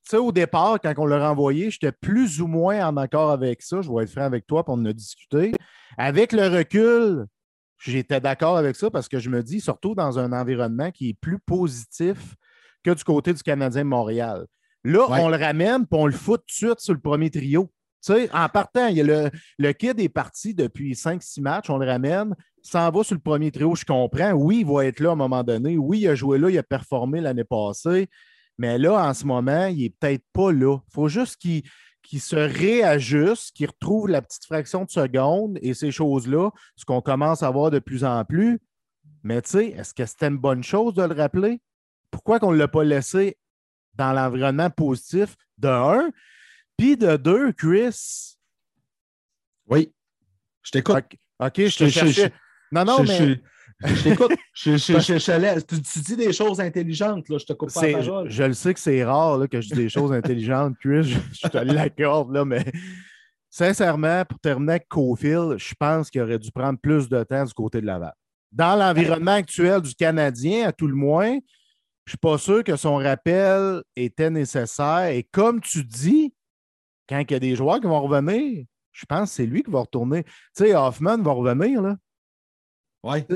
sais, 0.10 0.18
au 0.18 0.32
départ, 0.32 0.80
quand 0.82 0.94
on 0.98 1.06
l'a 1.06 1.28
renvoyé, 1.28 1.70
j'étais 1.70 1.92
plus 1.92 2.42
ou 2.42 2.48
moins 2.48 2.88
en 2.88 2.98
accord 2.98 3.32
avec 3.32 3.62
ça. 3.62 3.82
Je 3.82 3.92
vais 3.92 4.04
être 4.04 4.12
franc 4.12 4.24
avec 4.24 4.48
toi 4.48 4.64
pour 4.64 4.76
en 4.76 4.78
discuter. 4.78 5.52
Avec 5.98 6.32
le 6.32 6.48
recul, 6.48 7.26
j'étais 7.80 8.20
d'accord 8.20 8.58
avec 8.58 8.76
ça 8.76 8.90
parce 8.90 9.08
que 9.08 9.20
je 9.20 9.30
me 9.30 9.44
dis, 9.44 9.62
surtout 9.62 9.96
dans 9.96 10.20
un 10.20 10.32
environnement 10.34 10.92
qui 10.92 11.10
est 11.10 11.18
plus 11.20 11.40
positif 11.40 12.36
que 12.84 12.92
du 12.92 13.04
côté 13.04 13.34
du 13.34 13.44
Canadien 13.44 13.84
de 13.84 13.90
Montréal. 13.90 14.46
Là, 14.84 15.06
on 15.10 15.30
le 15.30 15.38
ramène 15.38 15.82
et 15.82 15.96
on 15.96 16.06
le 16.06 16.14
fout 16.14 16.40
tout 16.40 16.46
de 16.46 16.52
suite 16.52 16.80
sur 16.80 16.94
le 16.94 17.00
premier 17.00 17.30
trio. 17.30 17.70
Tu 18.06 18.14
sais, 18.14 18.30
en 18.32 18.48
partant, 18.48 18.88
il 18.88 18.98
y 18.98 19.02
a 19.02 19.04
le, 19.04 19.32
le 19.58 19.74
kid 19.74 20.00
est 20.00 20.08
parti 20.08 20.54
depuis 20.54 20.94
5-6 20.94 21.42
matchs, 21.42 21.70
on 21.70 21.78
le 21.78 21.86
ramène, 21.86 22.36
s'en 22.62 22.90
va 22.92 23.04
sur 23.04 23.16
le 23.16 23.22
premier 23.22 23.52
trio, 23.52 23.76
je 23.76 23.84
comprends. 23.84 24.32
Oui, 24.32 24.60
il 24.60 24.66
va 24.66 24.86
être 24.86 25.00
là 25.00 25.10
à 25.10 25.14
un 25.14 25.16
moment 25.16 25.44
donné. 25.44 25.78
Oui, 25.78 26.02
il 26.02 26.08
a 26.08 26.16
joué 26.16 26.38
là, 26.38 26.50
il 26.50 26.58
a 26.58 26.64
performé 26.64 27.20
l'année 27.20 27.44
passée. 27.44 28.08
Mais 28.58 28.78
là, 28.78 29.08
en 29.08 29.14
ce 29.14 29.26
moment, 29.26 29.68
il 29.68 29.84
n'est 29.84 29.90
peut-être 29.90 30.26
pas 30.34 30.52
là. 30.52 30.78
Il 30.88 30.94
faut 30.94 31.08
juste 31.08 31.38
qu'il 31.38 31.64
se 32.20 32.36
réajuste, 32.36 33.56
qu'il 33.56 33.68
retrouve 33.68 34.10
la 34.10 34.22
petite 34.22 34.46
fraction 34.46 34.86
de 34.86 34.90
seconde 34.90 35.60
et 35.62 35.74
ces 35.74 35.92
choses-là, 35.92 36.50
ce 36.76 36.86
qu'on 36.86 37.02
commence 37.02 37.44
à 37.44 37.52
voir 37.52 37.70
de 37.70 37.80
plus 37.80 38.04
en 38.04 38.26
plus. 38.26 38.60
Mais 39.24 39.42
tu 39.42 39.50
sais, 39.52 39.66
est-ce 39.68 39.94
que 39.94 40.06
c'était 40.06 40.28
une 40.28 40.38
bonne 40.38 40.64
chose 40.64 40.94
de 40.94 41.04
le 41.04 41.14
rappeler? 41.14 41.62
Pourquoi 42.10 42.40
qu'on 42.40 42.52
ne 42.52 42.58
l'a 42.58 42.68
pas 42.68 42.84
laissé 42.84 43.38
dans 43.96 44.14
l'environnement 44.14 44.70
positif? 44.70 45.36
De 45.58 45.68
un? 45.68 46.12
Puis 46.78 46.98
de 46.98 47.18
deux, 47.18 47.52
Chris. 47.52 48.38
Oui, 49.68 49.92
je 50.64 50.72
t'écoute. 50.72 51.04
OK, 51.40 51.54
je 51.58 51.78
te 51.78 51.90
cherchais. 51.90 52.32
Non, 52.72 52.86
non, 52.86 53.04
mais. 53.04 53.42
Je 53.84 54.04
t'écoute. 54.04 54.32
tu, 54.54 56.02
dis 56.02 56.16
des 56.16 56.34
choses 56.34 56.60
intelligentes, 56.60 57.30
là. 57.30 57.38
je 57.38 57.46
te 57.46 57.54
coupe 57.54 57.72
pas 57.72 57.88
la 57.88 57.98
parole. 58.00 58.30
Je, 58.30 58.44
le 58.44 58.54
sais 58.54 58.74
que 58.74 58.80
c'est 58.80 59.04
rare 59.04 59.38
là, 59.38 59.48
que 59.48 59.62
je 59.62 59.70
dis 59.70 59.76
des 59.76 59.90
choses 59.90 60.12
intelligentes, 60.12 60.76
Chris. 60.80 61.16
Je, 61.32 61.48
te 61.48 61.58
l'accorde, 61.58 62.34
là, 62.34 62.44
mais 62.44 62.66
sincèrement, 63.50 64.26
pour 64.26 64.40
terminer 64.40 64.74
avec 64.74 64.88
Cofield, 64.88 65.58
je 65.58 65.74
pense 65.80 66.10
qu'il 66.10 66.22
aurait 66.22 66.40
dû 66.40 66.52
prendre 66.52 66.80
plus 66.80 67.08
de 67.08 67.24
temps 67.24 67.44
du 67.44 67.54
côté 67.54 67.82
de 67.82 67.86
Laval. 67.86 68.14
Dans 68.52 68.76
l'environnement 68.76 69.34
actuel 69.34 69.82
du 69.82 69.94
Canadien, 69.94 70.68
à 70.70 70.72
tout 70.72 70.88
le 70.88 70.96
moins, 70.96 71.38
je 72.08 72.12
ne 72.12 72.12
suis 72.12 72.18
pas 72.18 72.38
sûr 72.38 72.64
que 72.64 72.76
son 72.78 72.96
rappel 72.96 73.84
était 73.96 74.30
nécessaire. 74.30 75.08
Et 75.10 75.24
comme 75.24 75.62
tu 75.62 75.84
dis, 75.84 76.34
quand 77.08 77.20
il 77.20 77.32
y 77.32 77.36
a 77.36 77.40
des 77.40 77.56
joueurs 77.56 77.80
qui 77.80 77.88
vont 77.88 78.02
revenir, 78.02 78.66
je 78.94 79.06
pense 79.06 79.30
que 79.30 79.36
c'est 79.36 79.46
lui 79.46 79.62
qui 79.62 79.70
va 79.70 79.82
retourner. 79.82 80.24
Tu 80.24 80.32
sais, 80.54 80.74
Hoffman 80.74 81.22
va 81.22 81.32
revenir, 81.32 81.82
là. 81.82 81.98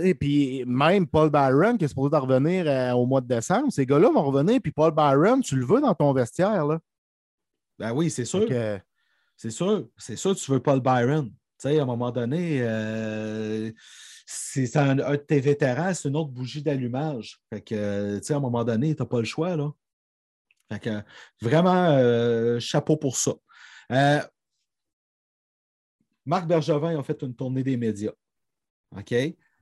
Et 0.01 0.15
puis 0.15 0.63
même 0.65 1.07
Paul 1.07 1.29
Byron, 1.29 1.77
qui 1.77 1.85
est 1.85 1.89
supposé 1.89 2.17
revenir 2.17 2.67
euh, 2.67 2.91
au 2.93 3.05
mois 3.05 3.21
de 3.21 3.27
décembre, 3.27 3.71
ces 3.71 3.85
gars-là 3.85 4.09
vont 4.09 4.23
revenir. 4.23 4.59
Puis 4.61 4.71
Paul 4.71 4.91
Byron, 4.91 5.41
tu 5.41 5.55
le 5.55 5.65
veux 5.65 5.79
dans 5.79 5.93
ton 5.93 6.11
vestiaire. 6.13 6.65
Là. 6.65 6.79
Ben 7.79 7.93
oui, 7.93 8.09
c'est 8.09 8.25
sûr. 8.25 8.47
C'est 9.37 9.51
sûr. 9.51 9.87
C'est 9.97 10.15
sûr 10.15 10.35
que 10.35 10.39
tu 10.39 10.51
veux 10.51 10.59
Paul 10.59 10.81
Byron. 10.81 11.29
Tu 11.29 11.33
sais, 11.69 11.79
à 11.79 11.83
un 11.83 11.85
moment 11.85 12.11
donné, 12.11 12.59
euh, 12.61 13.71
c'est 14.25 14.75
un, 14.77 14.95
de 14.95 15.15
tes 15.15 15.39
vétérans, 15.39 15.93
c'est 15.93 16.09
une 16.09 16.15
autre 16.15 16.31
bougie 16.31 16.63
d'allumage. 16.63 17.39
Fait 17.51 17.61
que, 17.61 18.17
tu 18.17 18.25
sais, 18.25 18.33
à 18.33 18.37
un 18.37 18.41
moment 18.41 18.63
donné, 18.63 18.95
tu 18.95 19.01
n'as 19.01 19.07
pas 19.07 19.19
le 19.19 19.25
choix. 19.25 19.55
Là. 19.55 19.71
Fait 20.71 20.79
que, 20.79 21.01
vraiment, 21.39 21.91
euh, 21.91 22.59
chapeau 22.59 22.97
pour 22.97 23.15
ça. 23.15 23.33
Marc 26.25 26.47
Bergevin 26.47 26.99
a 26.99 27.03
fait 27.03 27.21
une 27.21 27.35
tournée 27.35 27.63
des 27.63 27.77
médias. 27.77 28.13
OK? 28.95 29.13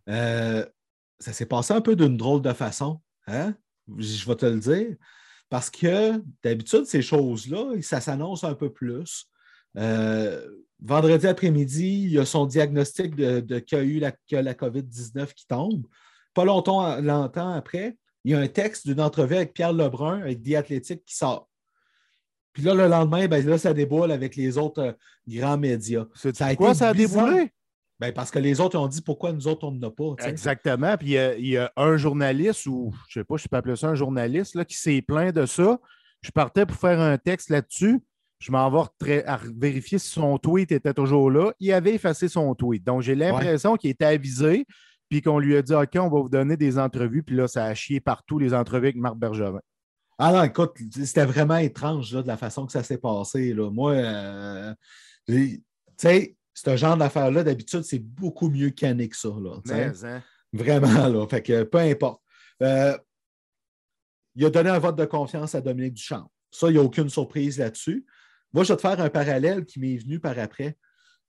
Euh, 0.09 0.65
ça 1.19 1.33
s'est 1.33 1.45
passé 1.45 1.73
un 1.73 1.81
peu 1.81 1.95
d'une 1.95 2.17
drôle 2.17 2.41
de 2.41 2.53
façon. 2.53 3.01
Hein? 3.27 3.55
Je 3.97 4.27
vais 4.27 4.35
te 4.35 4.45
le 4.45 4.59
dire. 4.59 4.95
Parce 5.49 5.69
que 5.69 6.21
d'habitude, 6.43 6.85
ces 6.85 7.01
choses-là, 7.01 7.73
ça 7.81 8.01
s'annonce 8.01 8.43
un 8.43 8.53
peu 8.53 8.71
plus. 8.71 9.27
Euh, 9.77 10.47
vendredi 10.79 11.27
après-midi, 11.27 12.03
il 12.03 12.11
y 12.11 12.19
a 12.19 12.25
son 12.25 12.45
diagnostic 12.45 13.15
de, 13.15 13.59
qu'il 13.59 13.77
y 13.77 13.81
a 13.81 13.83
eu 13.83 13.99
la, 13.99 14.13
la 14.41 14.53
COVID-19 14.53 15.33
qui 15.33 15.47
tombe. 15.47 15.85
Pas 16.33 16.45
longtemps, 16.45 17.01
longtemps 17.01 17.51
après, 17.51 17.97
il 18.23 18.31
y 18.31 18.35
a 18.35 18.39
un 18.39 18.47
texte 18.47 18.87
d'une 18.87 19.01
entrevue 19.01 19.35
avec 19.35 19.53
Pierre 19.53 19.73
Lebrun, 19.73 20.21
avec 20.21 20.41
Diathlétique, 20.41 21.03
qui 21.05 21.15
sort. 21.15 21.49
Puis 22.53 22.63
là, 22.63 22.73
le 22.73 22.87
lendemain, 22.87 23.27
ben, 23.27 23.45
là, 23.45 23.57
ça 23.57 23.73
déboule 23.73 24.11
avec 24.11 24.35
les 24.35 24.57
autres 24.57 24.81
euh, 24.81 24.91
grands 25.27 25.57
médias. 25.57 26.05
C'est 26.15 26.55
quoi, 26.55 26.73
ça 26.73 26.89
a 26.89 26.93
déboulé? 26.93 27.51
Ben 27.99 28.13
parce 28.13 28.31
que 28.31 28.39
les 28.39 28.62
autres 28.62 28.77
ont 28.79 28.88
dit 28.88 29.01
pourquoi 29.01 29.33
nous 29.33 29.47
autres, 29.47 29.67
on 29.67 29.71
n'en 29.71 29.89
a 29.89 29.91
pas. 29.91 30.15
Exactement. 30.25 30.95
Puis 30.97 31.15
il 31.15 31.47
y, 31.47 31.57
a 31.57 31.71
un 31.75 31.97
journaliste, 31.97 32.65
ou 32.65 32.93
je 33.09 33.19
ne 33.19 33.23
sais 33.23 33.25
pas, 33.25 33.35
je 33.35 33.47
peux 33.47 33.57
appeler 33.57 33.75
ça 33.75 33.89
un 33.89 33.95
journaliste, 33.95 34.55
là, 34.55 34.63
qui 34.63 34.77
s'est 34.77 35.01
plaint 35.01 35.35
de 35.35 35.45
ça. 35.45 35.79
Je 36.21 36.31
partais 36.31 36.65
pour 36.65 36.77
faire 36.77 36.99
un 36.99 37.17
texte 37.17 37.49
là-dessus. 37.49 37.99
Je 38.39 38.53
m'en 38.53 38.69
vais 38.69 39.23
vérifier 39.53 39.99
si 39.99 40.09
son 40.12 40.38
tweet 40.38 40.71
était 40.71 40.93
toujours 40.93 41.29
là. 41.29 41.51
Il 41.59 41.73
avait 41.73 41.95
effacé 41.95 42.29
son 42.29 42.55
tweet. 42.55 42.85
Donc, 42.85 43.01
j'ai 43.01 43.15
l'impression 43.15 43.75
qu'il 43.75 43.89
était 43.89 44.05
avisé, 44.05 44.65
puis 45.09 45.21
qu'on 45.21 45.39
lui 45.39 45.57
a 45.57 45.62
dit 45.62 45.73
OK, 45.73 45.91
on 45.95 46.09
va 46.09 46.21
vous 46.21 46.29
donner 46.29 46.55
des 46.55 46.79
entrevues. 46.79 47.23
Puis 47.23 47.35
là, 47.35 47.49
ça 47.49 47.65
a 47.65 47.73
chié 47.73 47.99
partout 47.99 48.39
les 48.39 48.53
entrevues 48.53 48.88
avec 48.88 48.95
Marc 48.95 49.17
Bergevin. 49.17 49.59
Ah 50.17 50.31
non, 50.31 50.43
écoute, 50.43 50.77
c'était 51.03 51.25
vraiment 51.25 51.57
étrange 51.57 52.12
de 52.12 52.27
la 52.27 52.38
façon 52.38 52.65
que 52.65 52.71
ça 52.71 52.83
s'est 52.83 52.97
passé. 52.97 53.53
Là. 53.53 53.69
Moi, 53.71 53.93
euh, 53.93 54.73
tu 55.27 55.63
sais, 55.97 56.35
ce 56.63 56.75
genre 56.75 56.97
d'affaires-là, 56.97 57.43
d'habitude, 57.43 57.83
c'est 57.83 57.99
beaucoup 57.99 58.49
mieux 58.49 58.71
canné 58.71 59.07
que 59.07 59.15
ça. 59.15 59.29
Là, 59.29 59.61
hein? 59.69 60.21
Vraiment, 60.51 61.07
là. 61.07 61.27
Fait 61.27 61.41
que 61.41 61.63
peu 61.63 61.77
importe. 61.77 62.21
Euh, 62.61 62.97
il 64.35 64.45
a 64.45 64.49
donné 64.49 64.69
un 64.69 64.79
vote 64.79 64.97
de 64.97 65.05
confiance 65.05 65.55
à 65.55 65.61
Dominique 65.61 65.93
Duchamp. 65.93 66.29
Ça, 66.51 66.67
il 66.67 66.73
n'y 66.73 66.79
a 66.79 66.83
aucune 66.83 67.09
surprise 67.09 67.57
là-dessus. 67.59 68.05
Moi, 68.53 68.63
je 68.63 68.73
vais 68.73 68.77
te 68.77 68.81
faire 68.81 68.99
un 68.99 69.09
parallèle 69.09 69.65
qui 69.65 69.79
m'est 69.79 69.97
venu 69.97 70.19
par 70.19 70.37
après. 70.37 70.77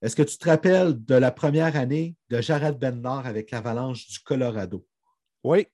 Est-ce 0.02 0.16
que 0.16 0.22
tu 0.22 0.36
te 0.38 0.48
rappelles 0.48 1.04
de 1.04 1.14
la 1.14 1.30
première 1.30 1.76
année 1.76 2.16
de 2.30 2.40
Jared 2.40 2.78
Bennard 2.78 3.26
avec 3.26 3.50
l'Avalanche 3.50 4.08
du 4.08 4.18
Colorado? 4.20 4.86
Oui. 5.44 5.66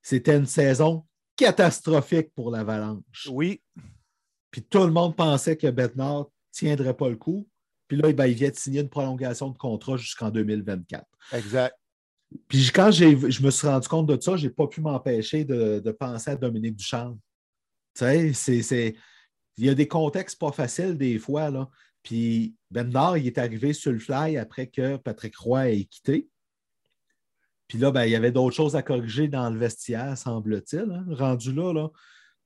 C'était 0.00 0.36
une 0.36 0.46
saison 0.46 1.04
catastrophique 1.36 2.32
pour 2.34 2.50
l'Avalanche. 2.50 3.28
Oui. 3.30 3.60
Puis 4.50 4.62
tout 4.62 4.84
le 4.84 4.92
monde 4.92 5.16
pensait 5.16 5.56
que 5.56 5.66
Bennard 5.66 6.20
ne 6.20 6.24
tiendrait 6.52 6.96
pas 6.96 7.08
le 7.08 7.16
coup. 7.16 7.46
Puis 7.88 7.96
là, 7.96 8.12
ben, 8.12 8.26
il 8.26 8.34
vient 8.34 8.50
de 8.50 8.56
signer 8.56 8.80
une 8.80 8.88
prolongation 8.88 9.48
de 9.48 9.58
contrat 9.58 9.96
jusqu'en 9.96 10.30
2024. 10.30 11.04
Exact. 11.32 11.74
Puis 12.46 12.70
quand 12.72 12.90
je 12.90 13.42
me 13.42 13.50
suis 13.50 13.66
rendu 13.66 13.88
compte 13.88 14.06
de 14.06 14.20
ça, 14.20 14.36
je 14.36 14.46
n'ai 14.46 14.52
pas 14.52 14.66
pu 14.66 14.80
m'empêcher 14.82 15.44
de, 15.44 15.90
penser 15.98 16.30
à 16.32 16.36
Dominique 16.36 16.76
Duchamp. 16.76 17.18
Tu 17.94 18.34
sais, 18.34 18.96
il 19.56 19.64
y 19.64 19.68
a 19.68 19.74
des 19.74 19.88
contextes 19.88 20.38
pas 20.38 20.52
faciles 20.52 20.96
des 20.96 21.18
fois. 21.18 21.50
Là. 21.50 21.68
Puis 22.02 22.54
Bernard, 22.70 23.18
il 23.18 23.26
est 23.26 23.38
arrivé 23.38 23.72
sur 23.72 23.92
le 23.92 23.98
fly 23.98 24.36
après 24.36 24.66
que 24.66 24.96
Patrick 24.98 25.36
Roy 25.36 25.70
ait 25.70 25.84
quitté. 25.84 26.28
Puis 27.66 27.78
là, 27.78 27.90
ben, 27.90 28.04
il 28.04 28.10
y 28.10 28.16
avait 28.16 28.32
d'autres 28.32 28.56
choses 28.56 28.76
à 28.76 28.82
corriger 28.82 29.28
dans 29.28 29.50
le 29.50 29.58
vestiaire, 29.58 30.16
semble-t-il, 30.16 30.90
hein, 30.90 31.04
rendu 31.10 31.52
là. 31.52 31.72
là. 31.72 31.90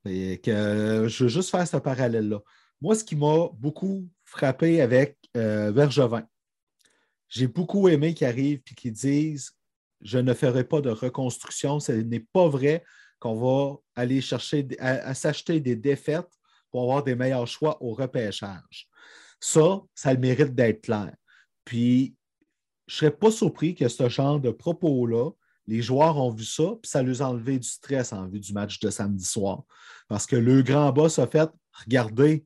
Et 0.05 0.40
que, 0.40 1.07
je 1.09 1.24
veux 1.24 1.28
juste 1.28 1.50
faire 1.50 1.66
ce 1.66 1.76
parallèle-là. 1.76 2.40
Moi, 2.81 2.96
ce 2.96 3.05
qui 3.05 3.14
m'a 3.14 3.48
beaucoup 3.55 4.09
frappé 4.33 4.81
avec 4.81 5.18
euh, 5.37 5.71
Vergevin, 5.73 6.27
j'ai 7.29 7.47
beaucoup 7.47 7.88
aimé 7.88 8.14
qu'ils 8.14 8.27
arrivent 8.27 8.62
et 8.71 8.75
qu'ils 8.75 8.92
disent 8.92 9.53
Je 10.01 10.18
ne 10.18 10.35
ferai 10.35 10.64
pas 10.64 10.81
de 10.81 10.90
reconstruction. 10.90 11.81
Ce 11.81 11.92
n'est 11.92 12.27
pas 12.33 12.49
vrai 12.49 12.83
qu'on 13.21 13.37
va 13.37 13.77
aller 13.95 14.21
chercher 14.21 14.66
à, 14.81 15.14
s'acheter 15.14 15.61
des 15.61 15.77
défaites 15.77 16.31
pour 16.71 16.83
avoir 16.83 17.05
des 17.05 17.14
meilleurs 17.14 17.47
choix 17.47 17.81
au 17.83 17.92
repêchage. 17.92 18.88
Ça, 19.38 19.81
ça 19.95 20.12
le 20.12 20.18
mérite 20.18 20.55
d'être 20.55 20.83
clair. 20.83 21.14
Puis, 21.64 22.16
je 22.87 22.95
ne 22.95 22.99
serais 22.99 23.16
pas 23.16 23.31
surpris 23.31 23.75
que 23.75 23.88
ce 23.88 24.09
genre 24.09 24.40
de 24.40 24.51
propos-là, 24.51 25.31
les 25.66 25.83
joueurs 25.83 26.16
ont 26.16 26.31
vu 26.31 26.45
ça, 26.45 26.75
puis 26.83 26.90
ça 26.90 27.03
leur 27.03 27.23
a 27.23 27.31
enlevé 27.31 27.59
du 27.59 27.68
stress 27.68 28.12
en 28.12 28.27
vue 28.27 28.40
du 28.40 28.53
match 28.53 28.81
de 28.81 28.90
samedi 28.90 29.25
soir. 29.25 29.62
Parce 30.09 30.27
que 30.27 30.37
le 30.37 30.62
grand 30.62 30.90
boss 30.90 31.18
a 31.18 31.27
fait 31.27 31.49
regardez, 31.85 32.45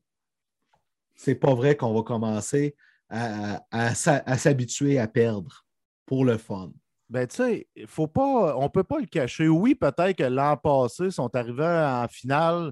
c'est 1.17 1.35
pas 1.35 1.53
vrai 1.53 1.75
qu'on 1.75 1.93
va 1.93 2.03
commencer 2.03 2.75
à, 3.09 3.95
s'habituer 3.95 4.99
à 4.99 5.07
perdre 5.07 5.65
pour 6.05 6.23
le 6.23 6.37
fun. 6.37 6.71
Ben, 7.09 7.25
tu 7.27 7.35
sais, 7.35 7.67
faut 7.87 8.07
pas, 8.07 8.55
on 8.57 8.69
peut 8.69 8.83
pas 8.83 8.99
le 8.99 9.05
cacher. 9.05 9.47
Oui, 9.47 9.75
peut-être 9.75 10.17
que 10.17 10.23
l'an 10.23 10.57
passé, 10.57 11.05
ils 11.05 11.11
sont 11.11 11.33
arrivés 11.35 11.63
en 11.63 12.07
finale 12.07 12.71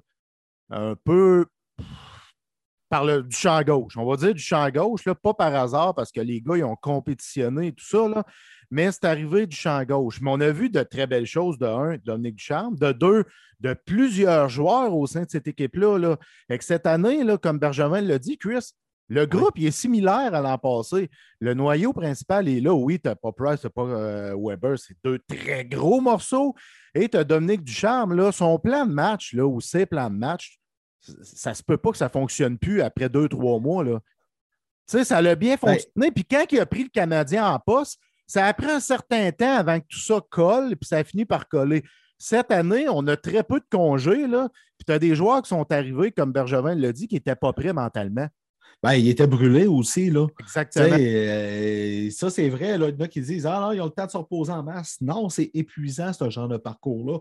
un 0.69 0.95
peu 0.95 1.45
par 2.89 3.05
le, 3.05 3.23
du 3.23 3.35
champ 3.35 3.61
gauche. 3.61 3.97
On 3.97 4.05
va 4.05 4.17
dire 4.17 4.33
du 4.33 4.41
champ 4.41 4.69
gauche, 4.69 5.05
là, 5.05 5.15
pas 5.15 5.33
par 5.33 5.55
hasard, 5.55 5.95
parce 5.95 6.11
que 6.11 6.21
les 6.21 6.41
gars, 6.41 6.57
ils 6.57 6.63
ont 6.63 6.75
compétitionné 6.75 7.67
et 7.67 7.73
tout 7.73 7.85
ça, 7.85 8.07
là, 8.07 8.23
mais 8.71 8.91
c'est 8.91 9.05
arrivé 9.05 9.47
du 9.47 9.55
champ 9.55 9.83
gauche. 9.83 10.19
Mais 10.21 10.31
on 10.31 10.39
a 10.41 10.51
vu 10.51 10.69
de 10.69 10.83
très 10.83 11.07
belles 11.07 11.25
choses, 11.25 11.57
de 11.57 11.65
un, 11.65 11.97
Dominique 11.97 12.35
Ducharme, 12.35 12.75
de 12.75 12.91
deux, 12.91 13.25
de 13.59 13.73
plusieurs 13.73 14.49
joueurs 14.49 14.93
au 14.93 15.07
sein 15.07 15.23
de 15.23 15.29
cette 15.29 15.47
équipe-là. 15.47 15.97
Là. 15.97 16.17
Et 16.49 16.57
que 16.57 16.63
cette 16.63 16.85
année, 16.85 17.23
là, 17.23 17.37
comme 17.37 17.59
Benjamin 17.59 18.01
l'a 18.01 18.19
dit, 18.19 18.37
Chris, 18.37 18.71
le 19.07 19.25
groupe 19.25 19.57
il 19.57 19.67
est 19.67 19.71
similaire 19.71 20.33
à 20.33 20.41
l'an 20.41 20.57
passé. 20.57 21.09
Le 21.39 21.53
noyau 21.53 21.93
principal 21.93 22.47
est 22.49 22.59
là. 22.59 22.73
Oui, 22.73 22.99
tu 22.99 23.07
n'as 23.07 23.15
pas 23.15 23.31
Price, 23.31 23.61
tu 23.61 23.67
n'as 23.67 23.71
pas 23.71 23.83
euh, 23.83 24.35
Weber. 24.37 24.79
C'est 24.79 24.97
deux 25.03 25.19
très 25.19 25.63
gros 25.65 26.01
morceaux. 26.01 26.55
Et 26.95 27.07
tu 27.07 27.17
as 27.17 27.23
Dominique 27.23 27.63
Ducharme. 27.63 28.15
Là, 28.15 28.31
son 28.31 28.57
plan 28.57 28.85
de 28.85 28.91
match, 28.91 29.33
là, 29.33 29.45
ou 29.45 29.61
ses 29.61 29.85
plans 29.85 30.09
de 30.09 30.15
match, 30.15 30.59
ça 31.21 31.53
se 31.53 31.61
peut 31.61 31.77
pas 31.77 31.91
que 31.91 31.97
ça 31.97 32.05
ne 32.05 32.11
fonctionne 32.11 32.57
plus 32.57 32.81
après 32.81 33.09
deux, 33.09 33.29
trois 33.29 33.59
mois. 33.59 33.83
Là. 33.83 33.99
Tu 34.87 34.97
sais, 34.97 35.03
ça 35.03 35.17
a 35.17 35.35
bien 35.35 35.55
ben 35.55 35.69
fonctionné. 35.69 36.11
Puis 36.11 36.25
quand 36.25 36.45
il 36.51 36.59
a 36.59 36.65
pris 36.65 36.83
le 36.83 36.89
Canadien 36.89 37.47
en 37.47 37.59
poste, 37.59 37.99
ça 38.27 38.45
a 38.45 38.53
pris 38.53 38.69
un 38.69 38.79
certain 38.79 39.31
temps 39.31 39.55
avant 39.55 39.79
que 39.79 39.85
tout 39.87 39.99
ça 39.99 40.19
colle, 40.29 40.75
puis 40.75 40.87
ça 40.87 40.97
a 40.97 41.03
fini 41.03 41.25
par 41.25 41.47
coller. 41.47 41.83
Cette 42.17 42.51
année, 42.51 42.87
on 42.89 43.05
a 43.07 43.17
très 43.17 43.43
peu 43.43 43.59
de 43.59 43.65
congés, 43.69 44.27
là. 44.27 44.49
Puis 44.77 44.85
tu 44.85 44.93
as 44.93 44.99
des 44.99 45.15
joueurs 45.15 45.41
qui 45.41 45.49
sont 45.49 45.69
arrivés, 45.71 46.11
comme 46.11 46.31
Bergevin 46.31 46.75
l'a 46.75 46.91
dit, 46.91 47.07
qui 47.07 47.15
n'étaient 47.15 47.35
pas 47.35 47.53
prêts 47.53 47.73
mentalement. 47.73 48.27
Ben, 48.83 48.93
il 48.93 49.07
était 49.07 49.27
brûlé 49.27 49.67
aussi. 49.67 50.09
Là. 50.09 50.27
Exactement. 50.39 50.97
Euh, 50.99 52.09
ça, 52.11 52.29
c'est 52.29 52.49
vrai. 52.49 52.77
Là, 52.77 52.89
il 52.89 52.95
y 52.95 53.01
en 53.01 53.05
a 53.05 53.07
qui 53.07 53.21
disent 53.21 53.45
Ah 53.45 53.59
non, 53.61 53.71
ils 53.71 53.81
ont 53.81 53.85
le 53.85 53.91
temps 53.91 54.05
de 54.05 54.11
se 54.11 54.17
reposer 54.17 54.51
en 54.51 54.63
masse. 54.63 54.97
Non, 55.01 55.29
c'est 55.29 55.49
épuisant, 55.53 56.13
ce 56.13 56.29
genre 56.29 56.47
de 56.47 56.57
parcours-là. 56.57 57.19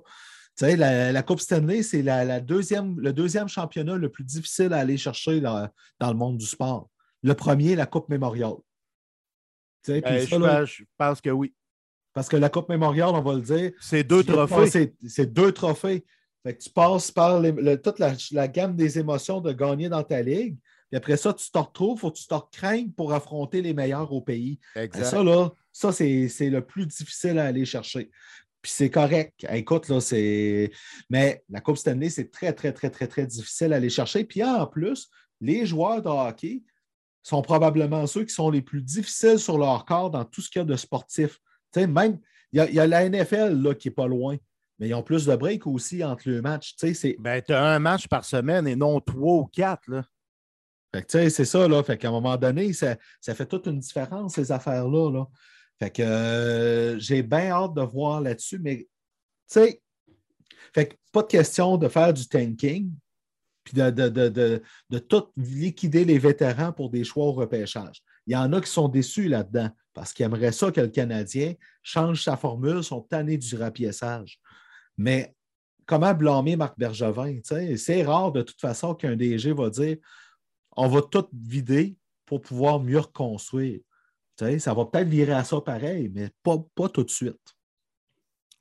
La, 0.61 1.11
la, 1.11 1.23
Coupe 1.23 1.41
Stanley, 1.41 1.83
c'est 1.83 2.03
la, 2.03 2.41
deuxième, 2.41 3.01
le 3.01 3.13
deuxième 3.13 3.49
championnat 3.49 3.97
le 3.97 4.09
plus 4.09 4.25
difficile 4.25 4.73
à 4.73 4.79
aller 4.79 4.97
chercher 4.97 5.41
dans, 5.41 5.69
dans 5.99 6.09
le 6.09 6.15
monde 6.17 6.39
du 6.39 6.47
sport. 6.47 6.89
Le 7.23 7.35
premier, 7.35 7.75
la 7.75 7.87
Coupe 7.87 8.09
Mémoriale. 8.09 8.55
Ben, 9.87 10.65
je, 10.67 10.85
pense 10.97 11.21
que 11.21 11.31
oui. 11.31 11.55
Parce 12.13 12.29
que 12.29 12.37
la 12.37 12.49
Coupe 12.49 12.69
Mémoriale, 12.69 13.11
on 13.13 13.23
va 13.23 13.35
le 13.35 13.41
dire. 13.41 13.73
C'est 13.81 14.05
deux 14.05 14.23
trophées. 14.23 14.95
C'est 15.07 15.33
deux 15.33 15.53
trophées. 15.53 16.05
tu 16.45 16.71
passes 16.71 17.11
par 17.11 17.43
toute 17.83 17.99
la, 17.99 18.49
gamme 18.49 18.77
des 18.77 18.99
émotions 18.99 19.41
de 19.41 19.53
gagner 19.53 19.89
dans 19.89 20.03
ta 20.03 20.23
ligue. 20.23 20.57
Puis 20.91 20.99
après 20.99 21.17
ça, 21.17 21.33
tu 21.33 21.51
te 21.51 21.59
retrouves, 21.59 21.99
faut 21.99 22.13
que 22.13 22.19
tu 22.19 22.27
te 22.27 22.35
craignes 22.53 22.93
pour 22.93 23.13
affronter 23.13 23.63
les 23.63 23.75
meilleurs 23.75 24.13
au 24.13 24.21
pays. 24.21 24.61
Exact. 24.77 25.05
ça, 25.05 25.25
là, 25.25 25.51
ça, 25.73 25.91
c'est 25.91 26.29
le 26.41 26.61
plus 26.61 26.87
difficile 26.87 27.39
à 27.39 27.47
aller 27.47 27.65
chercher. 27.65 28.11
Puis 28.63 28.73
c'est 28.73 28.91
correct. 28.91 29.45
Écoute, 29.51 29.89
là, 29.89 30.01
c'est. 30.01 30.71
Mais 31.11 31.45
la 31.51 31.61
Coupe 31.61 31.77
Stanley, 31.77 32.09
c'est 32.09 32.31
très, 32.31 32.53
très, 32.53 32.73
très, 32.73 32.89
très, 32.89 33.07
très 33.07 33.27
difficile 33.27 33.73
à 33.73 33.77
aller 33.77 33.91
chercher. 33.91 34.25
Puis 34.25 34.43
en 34.43 34.67
plus, 34.67 35.11
les 35.41 35.67
joueurs 35.67 36.01
de 36.01 36.09
hockey, 36.09 36.63
sont 37.25 37.43
probablement 37.43 38.07
ceux 38.07 38.25
qui 38.25 38.35
sont 38.35 38.51
les 38.51 38.63
plus 38.63 38.83
difficiles 38.83 39.39
sur 39.39 39.59
leur 39.59 39.85
corps 39.85 40.11
dans 40.11 40.25
tout 40.25 40.41
ce 40.41 40.51
qu'il 40.51 40.61
y 40.61 40.63
a 40.63 40.65
de 40.67 40.77
sportif. 40.77 41.41
même, 41.77 42.19
il 42.53 42.63
y, 42.73 42.79
a 42.79 42.87
la 42.87 43.09
NFL 43.09 43.61
là, 43.61 43.75
qui 43.75 43.89
n'est 43.89 43.95
pas 43.95 44.07
loin, 44.07 44.37
mais 44.79 44.89
ils 44.89 44.95
ont 44.95 45.03
plus 45.03 45.25
de 45.27 45.35
breaks 45.35 45.67
aussi 45.67 46.05
entre 46.05 46.29
les 46.29 46.41
matchs. 46.41 46.77
Tu 46.77 47.17
ben, 47.19 47.43
as 47.49 47.75
un 47.75 47.79
match 47.79 48.07
par 48.09 48.25
semaine 48.25 48.69
et 48.69 48.77
non 48.77 49.01
trois 49.01 49.39
ou 49.39 49.47
quatre. 49.47 49.89
Là. 49.89 50.05
c'est 51.09 51.31
ça, 51.31 51.67
là. 51.67 51.83
Fait 51.83 51.97
qu'à 51.97 52.09
un 52.09 52.13
moment 52.13 52.37
donné, 52.37 52.73
ça, 52.73 52.97
fait 53.21 53.47
toute 53.47 53.67
une 53.67 53.81
différence, 53.81 54.35
ces 54.35 54.53
affaires-là. 54.53 55.11
Là. 55.11 55.27
Fait 55.79 55.91
que 55.91 56.03
euh, 56.03 56.99
j'ai 56.99 57.23
bien 57.23 57.51
hâte 57.51 57.75
de 57.75 57.83
voir 57.83 58.21
là-dessus, 58.21 58.59
mais 58.61 58.77
tu 58.77 58.87
sais, 59.47 59.83
fait 60.75 60.99
pas 61.11 61.23
de 61.23 61.29
question 61.29 61.77
de 61.77 61.89
faire 61.89 62.13
du 62.13 62.29
tanking, 62.29 62.93
puis 63.65 63.75
de, 63.75 64.99
tout 64.99 65.25
liquider 65.37 66.05
les 66.05 66.19
vétérans 66.19 66.73
pour 66.73 66.91
des 66.91 67.03
choix 67.03 67.25
au 67.25 67.33
repêchage. 67.33 68.03
Il 68.27 68.35
y 68.35 68.37
en 68.37 68.53
a 68.53 68.61
qui 68.61 68.71
sont 68.71 68.89
déçus 68.89 69.29
là-dedans 69.29 69.71
parce 69.93 70.13
qu'ils 70.13 70.27
aimeraient 70.27 70.53
ça 70.53 70.71
que 70.71 70.81
le 70.81 70.89
Canadien 70.89 71.55
change 71.83 72.23
sa 72.23 72.37
formule, 72.37 72.85
son 72.85 73.01
tannés 73.01 73.39
du 73.39 73.57
rapiessage. 73.57 74.39
Mais 74.97 75.35
comment 75.87 76.15
blâmer 76.15 76.57
Marc 76.57 76.79
Bergevin? 76.79 77.41
C'est 77.77 78.03
rare 78.03 78.33
de 78.33 78.43
toute 78.43 78.61
façon 78.61 78.95
qu'un 78.95 79.17
DG 79.17 79.53
va 79.53 79.71
dire 79.71 79.97
on 80.77 80.89
va 80.89 81.03
tout 81.03 81.27
vider 81.33 81.97
pour 82.27 82.41
pouvoir 82.41 82.81
mieux 82.81 82.99
reconstruire. 82.99 83.81
ça 84.37 84.75
va 84.75 84.87
peut-être 84.87 85.09
virer 85.09 85.33
à 85.33 85.45
ça 85.45 85.61
pareil, 85.61 86.11
mais 86.13 86.31
pas, 86.43 86.59
pas 86.75 86.89
tout 86.89 87.05
de 87.05 87.11
suite. 87.11 87.54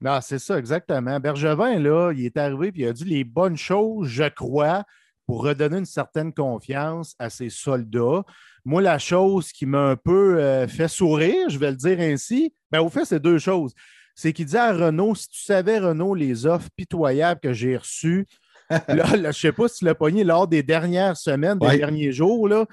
Non, 0.03 0.19
c'est 0.21 0.39
ça, 0.39 0.59
exactement. 0.59 1.17
Bergevin, 1.21 1.79
là, 1.79 2.11
il 2.11 2.25
est 2.25 2.35
arrivé 2.35 2.67
et 2.67 2.81
il 2.81 2.87
a 2.87 2.91
dit 2.91 3.05
les 3.05 3.23
bonnes 3.23 3.55
choses, 3.55 4.09
je 4.09 4.27
crois, 4.27 4.83
pour 5.25 5.43
redonner 5.43 5.77
une 5.77 5.85
certaine 5.85 6.33
confiance 6.33 7.15
à 7.19 7.29
ses 7.29 7.49
soldats. 7.49 8.23
Moi, 8.65 8.81
la 8.81 8.99
chose 8.99 9.53
qui 9.53 9.65
m'a 9.65 9.91
un 9.91 9.95
peu 9.95 10.41
euh, 10.41 10.67
fait 10.67 10.89
sourire, 10.89 11.49
je 11.49 11.57
vais 11.57 11.71
le 11.71 11.77
dire 11.77 12.01
ainsi, 12.01 12.53
bien, 12.69 12.81
au 12.81 12.89
fait, 12.89 13.05
c'est 13.05 13.21
deux 13.21 13.39
choses. 13.39 13.73
C'est 14.13 14.33
qu'il 14.33 14.47
dit 14.47 14.57
à 14.57 14.73
Renault 14.73 15.15
si 15.15 15.29
tu 15.29 15.41
savais, 15.41 15.79
Renault, 15.79 16.15
les 16.15 16.45
offres 16.45 16.69
pitoyables 16.75 17.39
que 17.39 17.53
j'ai 17.53 17.77
reçues, 17.77 18.27
là, 18.69 19.05
je 19.13 19.15
ne 19.15 19.31
sais 19.31 19.53
pas 19.53 19.69
si 19.69 19.79
tu 19.79 19.85
l'as 19.85 19.95
pogné 19.95 20.25
lors 20.25 20.49
des 20.49 20.63
dernières 20.63 21.15
semaines, 21.15 21.59
des 21.59 21.77
derniers 21.77 22.11
jours, 22.11 22.49
là, 22.49 22.65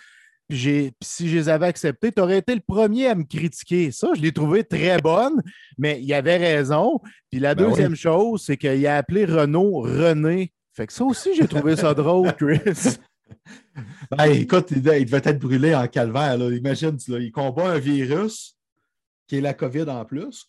puis 0.50 0.92
si 1.00 1.28
je 1.28 1.36
les 1.36 1.48
avais 1.48 1.66
acceptés, 1.66 2.12
tu 2.12 2.20
aurais 2.20 2.38
été 2.38 2.54
le 2.54 2.60
premier 2.60 3.06
à 3.06 3.14
me 3.14 3.24
critiquer. 3.24 3.90
Ça, 3.92 4.08
je 4.14 4.20
l'ai 4.20 4.32
trouvé 4.32 4.64
très 4.64 4.98
bonne, 4.98 5.40
mais 5.78 6.00
il 6.02 6.12
avait 6.12 6.36
raison. 6.36 7.00
Puis 7.30 7.40
la 7.40 7.54
ben 7.54 7.68
deuxième 7.68 7.94
chose, 7.94 8.42
c'est 8.44 8.56
qu'il 8.56 8.86
a 8.86 8.96
appelé 8.96 9.24
Renault 9.24 9.80
René. 9.80 10.52
Fait 10.72 10.86
que 10.86 10.92
ça 10.92 11.04
aussi, 11.04 11.30
j'ai 11.34 11.46
trouvé 11.46 11.76
ça 11.76 11.94
drôle, 11.94 12.32
Chris. 12.34 12.96
Ben, 14.10 14.24
écoute, 14.24 14.72
il, 14.72 14.82
devait 14.82 15.22
être 15.24 15.38
brûlé 15.38 15.72
en 15.72 15.86
calvaire. 15.86 16.34
Imagine, 16.34 16.98
il 17.06 17.30
combat 17.30 17.70
un 17.70 17.78
virus 17.78 18.56
qui 19.28 19.36
est 19.36 19.40
la 19.40 19.54
COVID 19.54 19.88
en 19.88 20.04
plus. 20.04 20.48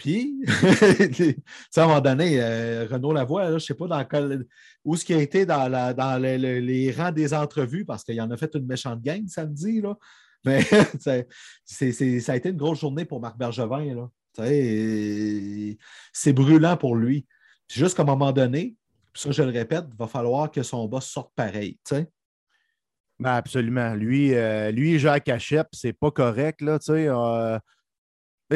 Puis, 0.00 0.42
à 1.76 1.82
un 1.82 1.86
moment 1.86 2.00
donné, 2.00 2.40
euh, 2.40 2.86
Renaud 2.90 3.12
Lavoie, 3.12 3.48
je 3.48 3.54
ne 3.54 3.58
sais 3.58 3.74
pas 3.74 3.86
dans 3.86 4.02
où 4.82 4.96
ce 4.96 5.04
qui 5.04 5.12
a 5.12 5.20
été 5.20 5.44
dans, 5.44 5.68
les 6.18 6.94
rangs 6.96 7.12
des 7.12 7.34
entrevues, 7.34 7.84
parce 7.84 8.02
qu'il 8.02 8.18
en 8.22 8.30
a 8.30 8.36
fait 8.38 8.50
une 8.54 8.64
méchante 8.64 9.02
gang 9.02 9.28
samedi. 9.28 9.82
Là. 9.82 9.98
Mais 10.46 10.62
ça 10.98 12.32
a 12.32 12.36
été 12.36 12.48
une 12.48 12.56
grosse 12.56 12.80
journée 12.80 13.04
pour 13.04 13.20
Marc 13.20 13.36
Bergevin. 13.36 14.08
C'est 14.34 16.32
brûlant 16.32 16.78
pour 16.78 16.96
lui. 16.96 17.26
Juste 17.68 17.94
qu'à 17.94 18.02
un 18.02 18.06
moment 18.06 18.32
donné, 18.32 18.74
ça 19.12 19.30
je 19.30 19.42
le 19.42 19.50
répète, 19.50 19.84
il 19.92 19.98
va 19.98 20.06
falloir 20.06 20.50
que 20.50 20.62
son 20.62 20.88
boss 20.88 21.04
sorte 21.04 21.32
pareil. 21.36 21.78
Ben 23.18 23.34
absolument. 23.34 23.94
Lui, 23.94 24.34
euh, 24.34 24.70
lui, 24.70 24.98
Jacques 24.98 25.28
Hachep, 25.28 25.68
c'est 25.72 25.92
pas 25.92 26.10
correct. 26.10 26.62
Là, 26.62 26.78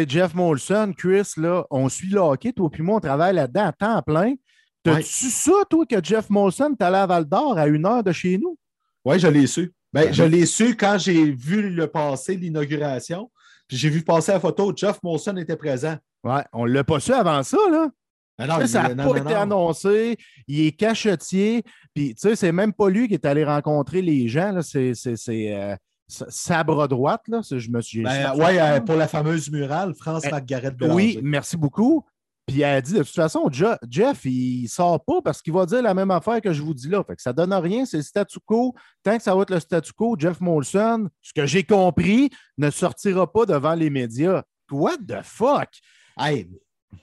Jeff 0.08 0.34
Molson, 0.34 0.92
Chris, 0.96 1.32
là, 1.36 1.64
on 1.70 1.88
suit 1.88 2.08
le 2.08 2.20
hockey, 2.20 2.52
toi 2.52 2.68
puis 2.70 2.82
moi, 2.82 2.96
on 2.96 3.00
travaille 3.00 3.34
là-dedans 3.34 3.66
à 3.66 3.72
temps 3.72 4.02
plein. 4.02 4.34
T'as-tu 4.82 5.30
ça, 5.30 5.52
toi, 5.70 5.86
que 5.86 6.02
Jeff 6.02 6.28
Molson 6.28 6.74
est 6.78 6.82
allé 6.82 6.96
à 6.96 7.06
Val 7.06 7.24
d'Or 7.24 7.56
à 7.56 7.66
une 7.66 7.86
heure 7.86 8.02
de 8.02 8.12
chez 8.12 8.36
nous? 8.36 8.58
Oui, 9.04 9.18
je 9.18 9.28
l'ai 9.28 9.46
su. 9.46 9.72
Ben, 9.92 10.12
je 10.12 10.24
l'ai 10.24 10.44
su 10.44 10.76
quand 10.76 10.98
j'ai 10.98 11.30
vu 11.30 11.70
le 11.70 11.86
passer, 11.86 12.36
l'inauguration. 12.36 13.30
Puis 13.68 13.76
j'ai 13.76 13.88
vu 13.88 14.02
passer 14.02 14.32
la 14.32 14.40
photo, 14.40 14.72
Jeff 14.76 14.98
Molson 15.02 15.36
était 15.36 15.56
présent. 15.56 15.96
Oui, 16.24 16.40
on 16.52 16.66
ne 16.66 16.72
l'a 16.72 16.84
pas 16.84 17.00
su 17.00 17.12
avant 17.12 17.42
ça, 17.42 17.58
là. 17.70 17.88
Ben 18.36 18.66
ça 18.66 18.92
n'a 18.92 19.04
pas 19.04 19.16
été 19.16 19.34
annoncé. 19.34 20.16
Il 20.48 20.66
est 20.66 20.72
cachetier. 20.72 21.62
Puis, 21.94 22.14
tu 22.14 22.28
sais, 22.28 22.36
c'est 22.36 22.50
même 22.50 22.72
pas 22.72 22.90
lui 22.90 23.06
qui 23.06 23.14
est 23.14 23.24
allé 23.24 23.44
rencontrer 23.44 24.02
les 24.02 24.26
gens. 24.26 24.58
C'est 24.60 24.92
euh, 25.28 25.76
sabre 26.06 26.86
droite, 26.88 27.22
là. 27.28 27.40
Je 27.48 27.70
me 27.70 27.80
suis. 27.80 28.02
Ben, 28.02 28.34
oui, 28.36 28.58
euh, 28.58 28.80
pour 28.80 28.96
la 28.96 29.08
fameuse 29.08 29.50
murale, 29.50 29.94
France 29.94 30.22
eh, 30.26 30.30
Margaret 30.30 30.70
Bélanger. 30.72 30.94
Oui, 30.94 31.20
merci 31.22 31.56
beaucoup. 31.56 32.04
Puis 32.46 32.60
elle 32.60 32.76
a 32.76 32.80
dit 32.82 32.92
de 32.92 32.98
toute 32.98 33.08
façon, 33.08 33.48
Jeff, 33.50 34.24
il 34.24 34.68
sort 34.68 35.02
pas 35.02 35.22
parce 35.22 35.40
qu'il 35.40 35.54
va 35.54 35.64
dire 35.64 35.80
la 35.80 35.94
même 35.94 36.10
affaire 36.10 36.42
que 36.42 36.52
je 36.52 36.60
vous 36.60 36.74
dis 36.74 36.88
là. 36.88 37.02
Fait 37.02 37.16
que 37.16 37.22
ça 37.22 37.32
donne 37.32 37.54
rien, 37.54 37.86
c'est 37.86 37.96
le 37.96 38.02
statu 38.02 38.38
quo. 38.44 38.74
Tant 39.02 39.16
que 39.16 39.22
ça 39.22 39.34
va 39.34 39.42
être 39.42 39.50
le 39.50 39.60
statu 39.60 39.92
quo, 39.94 40.14
Jeff 40.18 40.40
Molson, 40.40 41.08
ce 41.22 41.32
que 41.32 41.46
j'ai 41.46 41.64
compris, 41.64 42.30
ne 42.58 42.70
sortira 42.70 43.32
pas 43.32 43.46
devant 43.46 43.74
les 43.74 43.88
médias. 43.88 44.42
What 44.70 44.98
the 45.08 45.22
fuck? 45.22 45.70
Hey, 46.18 46.50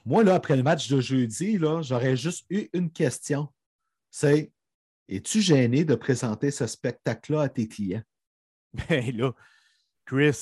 moi, 0.06 0.24
là, 0.24 0.36
après 0.36 0.56
le 0.56 0.64
match 0.64 0.90
de 0.90 1.02
jeudi, 1.02 1.60
j'aurais 1.82 2.16
juste 2.16 2.46
eu 2.50 2.70
une 2.74 2.92
question. 2.92 3.48
C'est 4.12 4.52
es-tu 5.10 5.42
gêné 5.42 5.86
de 5.86 5.96
présenter 5.96 6.52
ce 6.52 6.68
spectacle-là 6.68 7.42
à 7.42 7.50
tes 7.50 7.68
clients? 7.68 8.04
Ben 8.74 9.16
là, 9.18 9.32
Chris, 10.06 10.34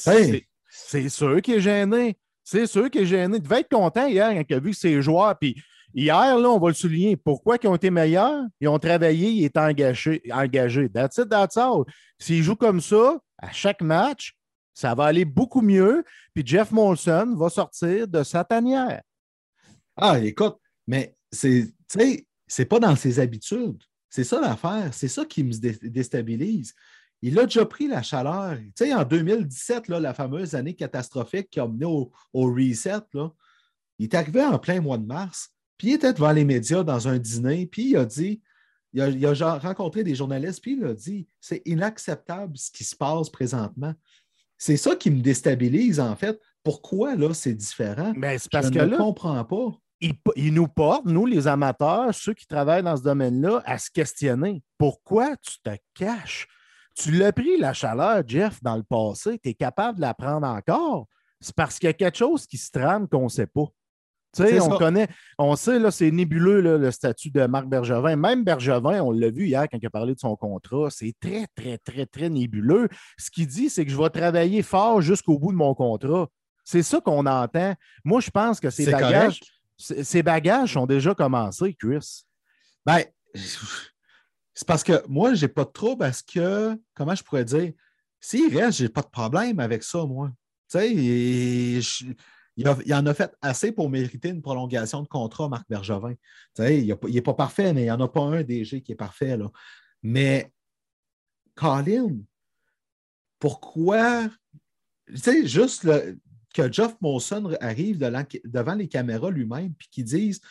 c'est 0.70 1.10
sûr 1.10 1.42
qu'il 1.42 1.56
est 1.56 1.62
gêné. 1.62 2.18
C'est 2.44 2.68
sûr 2.68 2.90
qu'il 2.90 3.02
est 3.02 3.06
gêné. 3.06 3.38
Il 3.38 3.44
devait 3.44 3.62
être 3.62 3.70
content 3.70 4.08
hier 4.08 4.32
quand 4.32 4.44
il 4.50 4.56
a 4.56 4.60
vu 4.60 4.74
ses 4.74 5.02
joueurs. 5.02 5.38
Puis 5.38 5.56
hier, 5.94 6.38
là, 6.38 6.50
on 6.50 6.60
va 6.60 6.70
le 6.70 6.74
souligner. 6.74 7.16
Pourquoi 7.16 7.58
ils 7.62 7.68
ont 7.68 7.76
été 7.76 7.90
meilleurs? 7.90 8.44
Ils 8.60 8.68
ont 8.68 8.80
travaillé, 8.80 9.30
ils 9.30 9.46
étaient 9.46 9.60
engagés. 9.60 10.22
engagés. 10.32 10.90
That's 10.90 11.18
it, 11.18 11.30
that's 11.30 11.58
all. 11.58 11.84
S'ils 12.20 12.44
jouent 12.44 12.56
comme 12.56 12.82
ça, 12.82 13.20
à 13.38 13.52
chaque 13.52 13.82
match, 13.82 14.36
ça 14.74 14.96
va 14.96 15.06
aller 15.06 15.26
beaucoup 15.26 15.62
mieux. 15.62 16.04
Puis 16.34 16.44
Jeff 16.46 16.72
Molson 16.72 17.36
va 17.36 17.50
sortir 17.50 18.08
de 18.08 18.24
sa 18.24 18.44
tanière. 18.44 19.02
Ah, 19.98 20.20
écoute, 20.20 20.58
mais 20.88 21.16
c'est, 21.32 21.68
c'est 22.48 22.66
pas 22.66 22.80
dans 22.80 22.96
ses 22.96 23.20
habitudes. 23.20 23.84
C'est 24.10 24.24
ça 24.24 24.42
l'affaire. 24.42 24.90
C'est 24.94 25.08
ça 25.08 25.26
qui 25.26 25.44
me 25.44 25.54
déstabilise. 25.88 26.74
Il 27.22 27.38
a 27.40 27.44
déjà 27.44 27.66
pris 27.66 27.88
la 27.88 28.02
chaleur. 28.02 28.58
Tu 28.58 28.86
sais, 28.86 28.94
en 28.94 29.04
2017, 29.04 29.88
là, 29.90 30.00
la 30.00 30.14
fameuse 30.14 30.56
année 30.56 30.74
catastrophique 30.74 31.50
qui 31.50 31.60
a 31.60 31.68
mené 31.68 31.86
au, 31.86 32.12
reset, 32.34 33.02
là, 33.14 33.32
il 33.98 34.06
est 34.06 34.16
arrivé 34.16 34.44
en 34.44 34.58
plein 34.58 34.80
mois 34.80 34.98
de 34.98 35.06
mars, 35.06 35.50
puis 35.78 35.90
il 35.90 35.94
était 35.96 36.14
devant 36.14 36.32
les 36.32 36.46
médias 36.46 36.84
dans 36.84 37.08
un 37.08 37.18
dîner, 37.18 37.66
puis 37.66 37.90
il 37.90 37.98
a 37.98 38.06
dit, 38.06 38.42
il 38.94 39.02
a, 39.02 39.10
il 39.10 39.26
a 39.26 39.58
rencontré 39.60 40.04
des 40.04 40.16
journalistes, 40.16 40.62
puis 40.62 40.78
il 40.80 40.86
a 40.86 40.94
dit, 40.94 41.28
c'est 41.42 41.62
inacceptable 41.66 42.58
ce 42.58 42.72
qui 42.72 42.84
se 42.84 42.96
passe 42.96 43.30
présentement. 43.30 43.94
C'est 44.58 44.78
ça 44.78 44.96
qui 44.96 45.12
me 45.12 45.22
déstabilise, 45.22 46.00
en 46.00 46.16
fait. 46.16 46.40
Pourquoi, 46.64 47.16
là, 47.16 47.34
c'est 47.34 47.54
différent? 47.54 48.14
Mais 48.16 48.34
ben, 48.34 48.40
c'est 48.40 48.52
parce 48.52 48.72
Je 48.74 48.80
ne 48.80 48.98
comprends 48.98 49.44
pas 49.46 49.80
il, 50.36 50.54
nous 50.54 50.68
porte, 50.68 51.06
nous, 51.06 51.26
les 51.26 51.48
amateurs, 51.48 52.14
ceux 52.14 52.34
qui 52.34 52.48
travaillent 52.48 52.84
dans 52.84 52.96
ce 52.96 53.04
domaine-là, 53.04 53.62
à 53.66 53.78
se 53.78 53.90
questionner. 53.92 54.64
Pourquoi 54.78 55.36
tu 55.38 55.60
te 55.62 55.76
caches? 55.94 56.48
Tu 56.96 57.12
l'as 57.12 57.32
pris, 57.32 57.58
la 57.58 57.74
chaleur, 57.74 58.24
Jeff, 58.26 58.62
dans 58.62 58.76
le 58.76 58.84
passé. 58.84 59.40
Tu 59.42 59.50
es 59.50 59.54
capable 59.54 59.98
de 59.98 60.02
la 60.02 60.14
prendre 60.14 60.48
encore. 60.48 61.08
C'est 61.40 61.56
parce 61.56 61.80
qu'il 61.80 61.88
y 61.88 61.90
a 61.90 61.94
quelque 61.94 62.18
chose 62.18 62.46
qui 62.46 62.58
se 62.58 62.70
trame 62.72 63.08
qu'on 63.08 63.24
ne 63.24 63.30
sait 63.30 63.48
pas. 63.48 63.66
Tu 64.36 64.44
sais, 64.44 64.60
on 64.62 64.78
connaît, 64.78 65.08
on 65.40 65.56
sait, 65.56 65.80
là, 65.80 65.90
c'est 65.90 66.12
nébuleux, 66.12 66.62
le 66.62 66.92
statut 66.92 67.32
de 67.32 67.48
Marc 67.48 67.66
Bergevin. 67.66 68.16
Même 68.16 68.44
Bergevin, 68.44 69.02
on 69.02 69.12
l'a 69.12 69.32
vu 69.32 69.48
hier 69.48 69.68
quand 69.68 69.80
il 69.82 69.86
a 69.88 69.90
parlé 69.90 70.14
de 70.14 70.20
son 70.20 70.36
contrat, 70.36 70.90
c'est 70.92 71.16
très, 71.20 71.48
très, 71.56 71.80
très, 71.80 72.06
très 72.06 72.30
nébuleux. 72.30 72.90
Ce 73.18 73.32
qu'il 73.32 73.48
dit, 73.48 73.72
c'est 73.72 73.86
que 73.86 73.92
je 73.92 73.98
vais 73.98 74.10
travailler 74.10 74.62
fort 74.62 75.02
jusqu'au 75.02 75.40
bout 75.40 75.52
de 75.52 75.58
mon 75.58 75.74
contrat. 75.74 76.28
C'est 76.64 76.84
ça 76.84 77.02
qu'on 77.02 77.26
entend. 77.26 77.74
Moi, 78.04 78.22
je 78.22 78.30
pense 78.30 78.60
que 78.60 78.70
ces 78.70 78.92
bagages. 78.92 79.40
Ces 79.78 80.22
bagages 80.22 80.76
ont 80.78 80.86
déjà 80.86 81.16
commencé, 81.16 81.74
Chris. 81.74 82.26
Ben, 82.86 83.04
c'est 84.60 84.68
parce 84.68 84.84
que 84.84 85.08
moi, 85.08 85.36
je 85.36 85.46
n'ai 85.46 85.48
pas 85.48 85.64
de 85.64 85.70
trouble 85.70 86.00
parce 86.00 86.22
que, 86.22 86.78
comment 86.94 87.16
je 87.16 87.24
pourrais 87.24 87.46
dire, 87.46 87.72
s'il 88.20 88.54
reste, 88.58 88.80
je 88.80 88.84
n'ai 88.84 88.90
pas 88.90 89.02
de 89.02 89.08
problème 89.08 89.58
avec 89.58 89.84
ça, 89.84 90.06
moi. 90.06 90.34
Tu 90.70 90.80
sais, 90.80 91.82
il, 92.58 92.94
en 92.94 93.06
a 93.06 93.14
fait 93.14 93.34
assez 93.42 93.72
pour 93.72 93.90
mériter 93.90 94.28
une 94.28 94.42
prolongation 94.42 95.02
de 95.02 95.08
contrat, 95.08 95.48
Marc 95.48 95.66
Bergevin. 95.70 96.12
Tu 96.12 96.18
sais, 96.58 96.78
il 96.86 96.98
n'est 97.06 97.22
pas 97.22 97.34
parfait, 97.36 97.72
mais 97.72 97.84
il 97.84 97.86
n'y 97.86 97.92
en 97.92 98.02
a 98.02 98.10
pas 98.10 98.20
un 98.20 98.44
DG 98.44 98.82
qui 98.82 98.92
est 98.92 98.96
parfait. 98.96 99.38
Là. 99.38 99.50
Mais, 100.04 100.52
Colin, 101.56 102.18
pourquoi 103.40 104.28
tu 105.08 105.16
sais, 105.16 105.48
juste 105.48 105.88
que 106.54 106.70
Jeff 106.70 106.98
Molson 107.00 107.56
arrive 107.62 107.98
devant 107.98 108.76
les 108.76 108.90
caméras 108.90 109.32
lui-même 109.32 109.74
puis 109.74 109.88
qu'il 109.90 110.04
dise 110.04 110.42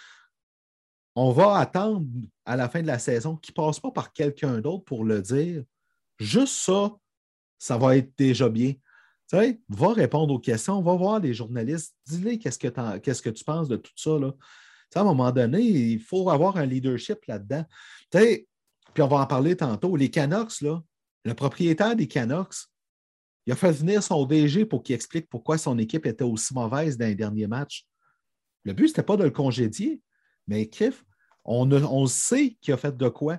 on 1.21 1.33
va 1.33 1.57
attendre 1.57 2.07
à 2.45 2.55
la 2.55 2.69
fin 2.69 2.81
de 2.81 2.87
la 2.87 3.01
saison 3.01 3.37
qu'il 3.37 3.53
ne 3.53 3.67
passe 3.67 3.81
pas 3.81 3.91
par 3.91 4.13
quelqu'un 4.13 4.61
d'autre 4.61 4.85
pour 4.85 5.05
le 5.05 5.21
dire. 5.21 5.65
Juste 6.17 6.55
ça, 6.55 6.95
ça 7.59 7.77
va 7.77 7.97
être 7.97 8.17
déjà 8.17 8.49
bien. 8.49 8.75
Tu 8.75 9.37
sais, 9.37 9.61
va 9.69 9.93
répondre 9.93 10.33
aux 10.33 10.39
questions, 10.39 10.81
va 10.81 10.95
voir 10.95 11.19
les 11.19 11.35
journalistes, 11.35 11.97
dis-les 12.07 12.39
qu'est-ce 12.39 12.59
que, 12.59 13.31
tu 13.31 13.45
penses 13.45 13.69
de 13.69 13.77
tout 13.77 13.91
ça. 13.97 14.17
Là. 14.17 14.33
à 14.95 15.01
un 15.01 15.05
moment 15.05 15.33
donné, 15.33 15.61
il 15.61 15.99
faut 15.99 16.31
avoir 16.31 16.57
un 16.57 16.65
leadership 16.65 17.19
là-dedans. 17.27 17.65
Tu 18.13 18.19
sais, 18.19 18.47
puis 18.95 19.03
on 19.03 19.09
va 19.09 19.17
en 19.17 19.27
parler 19.27 19.57
tantôt. 19.57 19.97
Les 19.97 20.11
Canucks, 20.11 20.61
là, 20.61 20.81
le 21.25 21.35
propriétaire 21.35 21.97
des 21.97 22.07
Canucks, 22.07 22.55
il 23.45 23.53
a 23.53 23.57
fait 23.57 23.73
venir 23.73 24.05
son 24.05 24.25
DG 24.25 24.67
pour 24.67 24.85
qu'il 24.85 24.95
explique 24.95 25.29
pourquoi 25.29 25.59
son 25.59 25.79
équipe 25.79 26.07
était 26.07 26.23
aussi 26.23 26.55
mauvaise 26.55 26.97
dans 26.97 27.07
les 27.07 27.17
derniers 27.17 27.49
matchs. 27.49 27.89
Le 28.63 28.73
but, 28.73 28.87
ce 28.87 28.93
n'était 28.93 29.03
pas 29.03 29.17
de 29.17 29.25
le 29.25 29.31
congédier, 29.31 30.01
mais 30.47 30.69
Kiff, 30.69 31.05
on, 31.49 32.07
sait 32.07 32.57
qu'il 32.61 32.75
a 32.75 32.77
fait 32.77 32.97
de 32.97 33.09
quoi. 33.09 33.39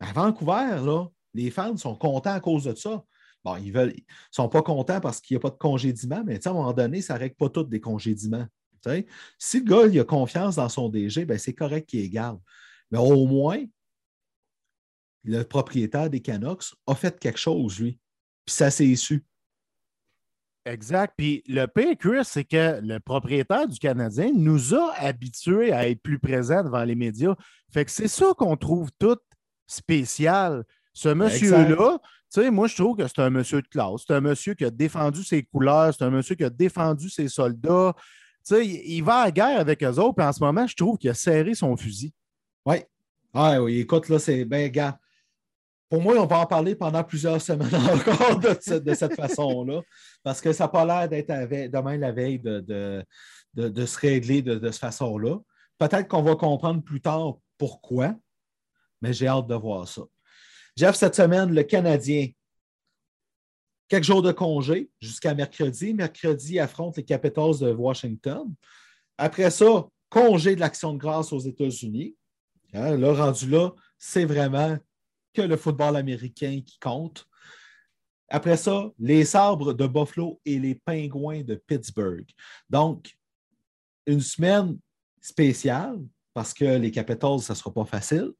À 0.00 0.12
Vancouver, 0.12 0.80
là, 0.84 1.06
les 1.34 1.50
fans 1.50 1.76
sont 1.76 1.96
contents 1.96 2.34
à 2.34 2.40
cause 2.40 2.64
de 2.64 2.74
ça. 2.74 3.02
Bon, 3.44 3.56
ils 3.56 3.72
ne 3.72 3.90
sont 4.30 4.48
pas 4.48 4.62
contents 4.62 5.00
parce 5.00 5.20
qu'il 5.20 5.36
n'y 5.36 5.38
a 5.38 5.42
pas 5.42 5.50
de 5.50 5.56
congédiement, 5.56 6.22
mais 6.24 6.46
à 6.46 6.50
un 6.50 6.52
moment 6.52 6.72
donné, 6.72 7.00
ça 7.00 7.14
ne 7.14 7.20
règle 7.20 7.36
pas 7.36 7.48
tout 7.48 7.64
des 7.64 7.80
congédiements. 7.80 8.46
Si 9.38 9.60
le 9.60 9.64
gars 9.64 10.00
a 10.00 10.04
confiance 10.04 10.56
dans 10.56 10.68
son 10.68 10.88
DG, 10.88 11.24
ben, 11.24 11.38
c'est 11.38 11.54
correct 11.54 11.88
qu'il 11.88 12.08
garde. 12.10 12.40
Mais 12.90 12.98
au 12.98 13.26
moins, 13.26 13.64
le 15.24 15.42
propriétaire 15.42 16.08
des 16.08 16.20
Canucks 16.20 16.74
a 16.86 16.94
fait 16.94 17.18
quelque 17.18 17.38
chose, 17.38 17.80
lui. 17.80 17.98
Puis 18.44 18.54
ça 18.54 18.70
s'est 18.70 18.94
su. 18.96 19.24
Exact. 20.68 21.14
Puis 21.16 21.42
le 21.48 21.66
pire, 21.66 21.96
Chris, 21.98 22.24
c'est 22.24 22.44
que 22.44 22.80
le 22.82 23.00
propriétaire 23.00 23.66
du 23.66 23.78
Canadien 23.78 24.30
nous 24.34 24.74
a 24.74 24.92
habitués 24.98 25.72
à 25.72 25.88
être 25.88 26.02
plus 26.02 26.18
présents 26.18 26.62
devant 26.62 26.84
les 26.84 26.94
médias. 26.94 27.34
Fait 27.72 27.84
que 27.84 27.90
c'est 27.90 28.08
ça 28.08 28.26
qu'on 28.36 28.56
trouve 28.56 28.90
tout 28.98 29.16
spécial. 29.66 30.64
Ce 30.92 31.08
monsieur-là, 31.08 31.98
tu 32.32 32.42
sais, 32.42 32.50
moi, 32.50 32.66
je 32.66 32.76
trouve 32.76 32.96
que 32.96 33.06
c'est 33.06 33.20
un 33.20 33.30
monsieur 33.30 33.62
de 33.62 33.68
classe. 33.68 34.02
C'est 34.06 34.14
un 34.14 34.20
monsieur 34.20 34.54
qui 34.54 34.64
a 34.64 34.70
défendu 34.70 35.24
ses 35.24 35.42
couleurs. 35.42 35.94
C'est 35.94 36.04
un 36.04 36.10
monsieur 36.10 36.34
qui 36.34 36.44
a 36.44 36.50
défendu 36.50 37.08
ses 37.08 37.28
soldats. 37.28 37.94
Tu 38.46 38.54
sais, 38.54 38.66
il 38.66 39.02
va 39.02 39.20
à 39.20 39.24
la 39.26 39.30
guerre 39.30 39.60
avec 39.60 39.82
eux 39.82 39.98
autres. 39.98 40.16
Puis 40.16 40.26
en 40.26 40.32
ce 40.32 40.44
moment, 40.44 40.66
je 40.66 40.76
trouve 40.76 40.98
qu'il 40.98 41.08
a 41.08 41.14
serré 41.14 41.54
son 41.54 41.76
fusil. 41.76 42.12
Oui. 42.66 42.76
Ah 43.32 43.62
oui, 43.62 43.80
écoute, 43.80 44.08
là, 44.10 44.18
c'est 44.18 44.44
ben, 44.44 44.70
gars. 44.70 44.98
Pour 45.88 46.02
moi, 46.02 46.14
on 46.16 46.26
va 46.26 46.40
en 46.40 46.46
parler 46.46 46.74
pendant 46.74 47.02
plusieurs 47.02 47.40
semaines 47.40 47.74
encore 47.74 48.38
de, 48.38 48.94
cette 48.94 49.14
façon-là, 49.14 49.80
parce 50.22 50.40
que 50.40 50.52
ça 50.52 50.64
n'a 50.64 50.68
pas 50.68 50.84
l'air 50.84 51.08
d'être 51.08 51.70
demain 51.70 51.96
la 51.96 52.12
veille 52.12 52.38
de, 52.38 53.04
se 53.56 53.98
régler 53.98 54.42
de, 54.42 54.70
cette 54.70 54.80
façon-là. 54.80 55.38
Peut-être 55.78 56.08
qu'on 56.08 56.22
va 56.22 56.36
comprendre 56.36 56.82
plus 56.82 57.00
tard 57.00 57.38
pourquoi, 57.56 58.14
mais 59.00 59.12
j'ai 59.12 59.28
hâte 59.28 59.46
de 59.46 59.54
voir 59.54 59.88
ça. 59.88 60.02
Jeff, 60.76 60.94
cette 60.94 61.14
semaine, 61.14 61.52
le 61.52 61.62
Canadien, 61.62 62.28
quelques 63.88 64.04
jours 64.04 64.22
de 64.22 64.32
congé 64.32 64.90
jusqu'à 65.00 65.34
mercredi. 65.34 65.94
Mercredi, 65.94 66.60
affronte 66.60 66.96
les 66.96 67.04
Capitals 67.04 67.58
de 67.60 67.72
Washington. 67.72 68.52
Après 69.16 69.50
ça, 69.50 69.88
congé 70.08 70.54
de 70.54 70.60
l'Action 70.60 70.92
de 70.92 70.98
grâce 70.98 71.32
aux 71.32 71.40
États-Unis. 71.40 72.14
Hein, 72.74 72.96
le 72.96 73.10
rendu 73.10 73.48
là, 73.48 73.70
c'est 73.98 74.24
vraiment 74.24 74.78
le 75.42 75.56
football 75.56 75.96
américain 75.96 76.60
qui 76.64 76.78
compte. 76.78 77.26
Après 78.28 78.56
ça, 78.56 78.90
les 78.98 79.24
sabres 79.24 79.72
de 79.72 79.86
Buffalo 79.86 80.40
et 80.44 80.58
les 80.58 80.74
pingouins 80.74 81.42
de 81.42 81.54
Pittsburgh. 81.54 82.26
Donc, 82.68 83.16
une 84.06 84.20
semaine 84.20 84.78
spéciale 85.20 85.98
parce 86.34 86.54
que 86.54 86.64
les 86.64 86.90
Capitals, 86.90 87.40
ça 87.40 87.52
ne 87.52 87.56
sera 87.56 87.72
pas 87.72 87.84
facile, 87.84 88.32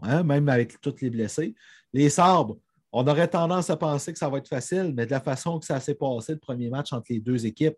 hein, 0.00 0.22
même 0.22 0.48
avec 0.48 0.80
tous 0.80 0.94
les 1.02 1.10
blessés. 1.10 1.54
Les 1.92 2.08
sabres, 2.08 2.58
on 2.92 3.06
aurait 3.06 3.28
tendance 3.28 3.68
à 3.68 3.76
penser 3.76 4.12
que 4.12 4.18
ça 4.18 4.28
va 4.28 4.38
être 4.38 4.48
facile, 4.48 4.92
mais 4.94 5.06
de 5.06 5.10
la 5.10 5.20
façon 5.20 5.58
que 5.58 5.66
ça 5.66 5.80
s'est 5.80 5.94
passé, 5.94 6.32
le 6.32 6.38
premier 6.38 6.70
match 6.70 6.92
entre 6.92 7.06
les 7.10 7.20
deux 7.20 7.44
équipes, 7.46 7.76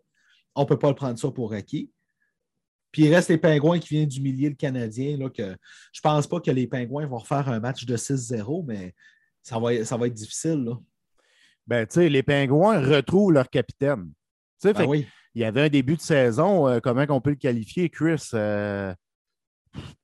on 0.55 0.61
ne 0.61 0.65
peut 0.65 0.79
pas 0.79 0.89
le 0.89 0.95
prendre 0.95 1.19
ça 1.19 1.31
pour 1.31 1.53
acquis. 1.53 1.91
Puis 2.95 3.03
il 3.03 3.13
reste 3.13 3.27
les 3.27 3.37
Pingouins 3.37 3.77
qui 3.77 3.89
viennent 3.89 4.07
d'humilier 4.07 4.47
le 4.47 4.55
Canadien. 4.55 5.17
Là, 5.17 5.29
que 5.29 5.43
je 5.91 5.99
ne 5.99 6.01
pense 6.01 6.27
pas 6.27 6.39
que 6.39 6.49
les 6.49 6.65
Pingouins 6.65 7.05
vont 7.05 7.17
refaire 7.17 7.49
un 7.49 7.59
match 7.59 7.85
de 7.85 7.97
6-0, 7.97 8.63
mais 8.65 8.93
ça 9.43 9.59
va, 9.59 9.83
ça 9.83 9.97
va 9.97 10.07
être 10.07 10.13
difficile. 10.13 10.63
Là. 10.63 10.79
Ben, 11.67 11.85
les 11.93 12.23
Pingouins 12.23 12.79
retrouvent 12.79 13.33
leur 13.33 13.49
capitaine. 13.49 14.13
Ben 14.63 14.85
oui. 14.85 15.05
Il 15.33 15.41
y 15.41 15.43
avait 15.43 15.63
un 15.63 15.67
début 15.67 15.97
de 15.97 16.01
saison, 16.01 16.69
euh, 16.69 16.79
comment 16.79 17.03
on 17.09 17.19
peut 17.19 17.31
le 17.31 17.35
qualifier, 17.35 17.89
Chris? 17.89 18.29
Euh, 18.33 18.93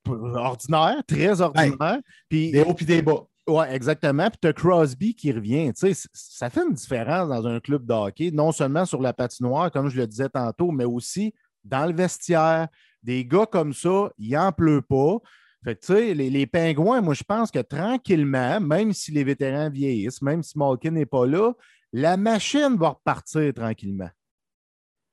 ordinaire, 0.10 1.02
très 1.08 1.40
ordinaire. 1.40 2.00
puis, 2.28 2.52
des 2.52 2.62
hauts 2.62 2.76
et 2.78 2.84
des 2.84 3.02
bas. 3.02 3.24
Oui, 3.48 3.64
exactement. 3.70 4.30
Puis 4.30 4.40
tu 4.42 4.48
as 4.50 4.54
Crosby 4.54 5.16
qui 5.16 5.32
revient. 5.32 5.72
ça 5.74 6.50
fait 6.50 6.64
une 6.68 6.74
différence 6.74 7.30
dans 7.30 7.48
un 7.48 7.62
club 7.62 7.86
de 7.86 7.94
hockey, 7.94 8.32
non 8.32 8.52
seulement 8.52 8.84
sur 8.84 9.02
la 9.02 9.14
patinoire, 9.14 9.72
comme 9.72 9.88
je 9.88 9.96
le 9.96 10.08
disais 10.08 10.28
tantôt, 10.28 10.72
mais 10.72 10.84
aussi 10.84 11.34
dans 11.64 11.86
le 11.86 11.94
vestiaire. 11.94 12.68
Des 13.04 13.26
gars 13.26 13.46
comme 13.46 13.74
ça, 13.74 14.12
il 14.18 14.32
n'en 14.32 14.52
pleut 14.52 14.82
pas. 14.82 15.18
Fait 15.64 15.76
que, 15.76 15.94
les, 15.94 16.30
les, 16.30 16.48
pingouins, 16.48 17.02
moi, 17.02 17.14
je 17.14 17.24
pense 17.24 17.52
que 17.52 17.60
tranquillement, 17.60 18.60
même 18.60 18.94
si 18.94 19.12
les 19.12 19.24
vétérans 19.24 19.70
vieillissent, 19.70 20.22
même 20.22 20.42
si 20.42 20.58
Malkin 20.58 20.92
n'est 20.92 21.06
pas 21.06 21.28
là, 21.28 21.54
la 21.94 22.18
machine 22.18 22.76
va 22.78 22.90
repartir 22.90 23.54
tranquillement. 23.54 24.10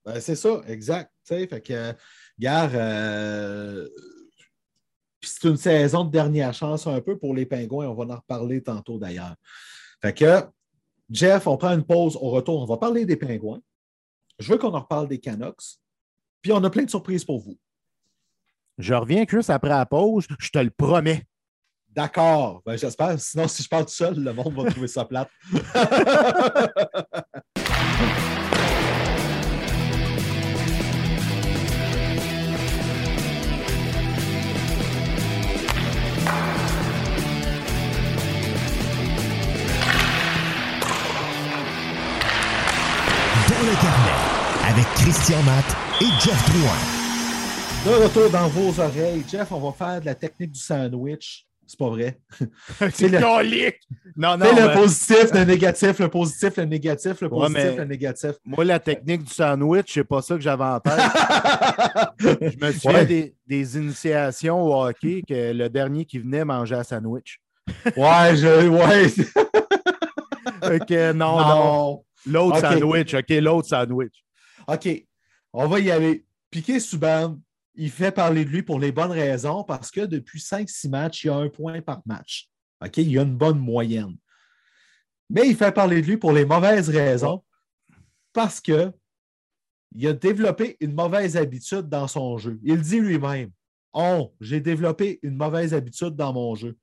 Ben, 0.05 0.21
c'est 0.21 0.37
ça, 0.37 0.63
exact. 0.67 1.13
fait 1.27 1.61
que, 1.63 1.93
gare, 2.39 2.71
euh, 2.73 3.87
c'est 5.21 5.49
une 5.49 5.57
saison 5.57 6.05
de 6.05 6.11
dernière 6.11 6.55
chance 6.55 6.87
un 6.87 7.01
peu 7.01 7.19
pour 7.19 7.35
les 7.35 7.45
pingouins. 7.45 7.89
On 7.89 7.95
va 7.95 8.15
en 8.15 8.17
reparler 8.17 8.63
tantôt 8.63 8.99
d'ailleurs. 8.99 9.35
Fait 10.01 10.15
que, 10.15 10.45
Jeff, 11.11 11.47
on 11.47 11.57
prend 11.57 11.73
une 11.73 11.85
pause, 11.85 12.17
on 12.21 12.31
retourne, 12.31 12.63
on 12.63 12.67
va 12.67 12.79
parler 12.79 13.05
des 13.05 13.17
pingouins. 13.17 13.61
Je 14.39 14.53
veux 14.53 14.59
qu'on 14.59 14.73
en 14.73 14.81
reparle 14.81 15.09
des 15.09 15.19
Canucks. 15.19 15.79
Puis 16.43 16.53
on 16.53 16.63
a 16.63 16.71
plein 16.71 16.85
de 16.85 16.91
surprises 16.91 17.25
pour 17.25 17.41
vous. 17.41 17.59
Je 18.79 18.95
reviens, 18.95 19.25
Chris, 19.27 19.47
après 19.49 19.71
la 19.71 19.87
pause, 19.87 20.27
je 20.39 20.51
te 20.51 20.59
le 20.59 20.71
promets. 20.71 21.25
D'accord. 21.89 22.63
Ben, 22.65 22.77
J'espère. 22.77 23.19
Sinon, 23.19 23.49
si 23.49 23.63
je 23.63 23.69
parle 23.69 23.87
tout 23.87 23.93
seul, 23.93 24.15
le 24.23 24.33
monde 24.33 24.55
va 24.55 24.71
trouver 24.71 24.87
ça 24.87 25.05
plate. 25.05 25.31
avec 44.79 44.95
Christian 44.95 45.43
Matt 45.43 45.65
et 46.01 46.05
Jeff 46.21 46.51
Drouin. 46.51 46.79
De 47.85 48.05
retour 48.05 48.31
dans 48.31 48.47
vos 48.47 48.81
oreilles, 48.81 49.25
Jeff, 49.29 49.51
on 49.51 49.59
va 49.59 49.73
faire 49.73 50.01
de 50.01 50.07
la 50.07 50.15
technique 50.15 50.53
du 50.53 50.61
sandwich. 50.61 51.47
C'est 51.67 51.79
pas 51.79 51.89
vrai. 51.89 52.21
c'est 52.93 53.09
le... 53.09 53.19
Non, 54.17 54.37
non. 54.37 54.47
le 54.47 54.75
positif, 54.75 55.33
le 55.35 55.45
négatif, 55.45 55.99
le 55.99 56.09
positif, 56.09 56.57
le 56.59 56.65
négatif, 56.65 57.21
le 57.21 57.29
positif, 57.29 57.77
le 57.77 57.85
négatif. 57.87 58.31
Moi, 58.45 58.65
la 58.65 58.79
technique 58.79 59.25
du 59.25 59.33
sandwich, 59.33 59.95
c'est 59.95 60.05
pas 60.05 60.23
ça 60.23 60.37
que 60.37 60.43
j'avais 60.43 60.63
en 60.63 60.79
tête. 60.79 60.93
je 62.21 62.65
me 62.65 62.73
souviens 62.73 63.05
des, 63.05 63.35
des, 63.49 63.77
initiations 63.77 64.63
au 64.63 64.87
hockey 64.87 65.23
que 65.29 65.53
le 65.53 65.69
dernier 65.69 66.05
qui 66.05 66.21
venait 66.21 66.45
manger 66.45 66.77
un 66.77 66.85
sandwich. 66.85 67.41
ouais, 67.97 68.37
je. 68.37 68.69
Ouais. 68.69 69.07
ok, 70.63 71.17
non, 71.17 71.39
non. 71.39 72.05
L'autre 72.27 72.61
sandwich, 72.61 73.15
ok, 73.15 73.29
l'autre 73.41 73.69
sandwich. 73.69 74.25
OK, 74.69 75.07
on 75.53 75.67
va 75.67 75.81
y 75.81 75.91
aller. 75.91 76.27
Piqué 76.51 76.79
Subban, 76.79 77.41
il 77.75 77.91
fait 77.91 78.13
parler 78.13 78.45
de 78.45 78.51
lui 78.51 78.63
pour 78.63 78.79
les 78.79 78.93
bonnes 78.93 79.13
raisons 79.13 79.65
parce 79.65 79.91
que 79.91 80.03
depuis 80.03 80.41
5-6 80.41 80.89
matchs, 80.91 81.25
il 81.25 81.27
y 81.29 81.31
a 81.31 81.37
un 81.37 81.49
point 81.49 81.81
par 81.81 82.03
match. 82.07 82.51
OK, 82.85 82.99
il 82.99 83.11
y 83.11 83.19
a 83.19 83.23
une 83.23 83.37
bonne 83.37 83.59
moyenne. 83.59 84.17
Mais 85.31 85.49
il 85.49 85.57
fait 85.57 85.73
parler 85.73 86.01
de 86.01 86.07
lui 86.07 86.17
pour 86.17 86.33
les 86.33 86.45
mauvaises 86.45 86.89
raisons 86.89 87.45
parce 88.33 88.61
que 88.61 88.93
il 89.95 90.07
a 90.07 90.13
développé 90.13 90.77
une 90.81 90.93
mauvaise 90.93 91.37
habitude 91.37 91.89
dans 91.89 92.09
son 92.09 92.37
jeu. 92.37 92.59
Il 92.63 92.81
dit 92.83 93.01
lui-même 93.01 93.51
Oh, 93.95 94.35
j'ai 94.41 94.61
développé 94.61 95.19
une 95.23 95.37
mauvaise 95.37 95.73
habitude 95.73 96.15
dans 96.15 96.33
mon 96.33 96.55
jeu. 96.55 96.77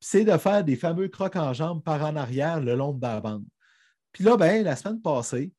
C'est 0.00 0.24
de 0.24 0.36
faire 0.36 0.62
des 0.62 0.76
fameux 0.76 1.08
crocs 1.08 1.36
en 1.36 1.52
jambes 1.54 1.82
par 1.82 2.02
en 2.04 2.14
arrière 2.16 2.60
le 2.60 2.74
long 2.74 2.92
de 2.92 3.00
la 3.00 3.20
bande. 3.20 3.44
Puis 4.12 4.22
là, 4.22 4.36
ben, 4.36 4.62
la 4.62 4.76
semaine 4.76 5.00
passée, 5.00 5.50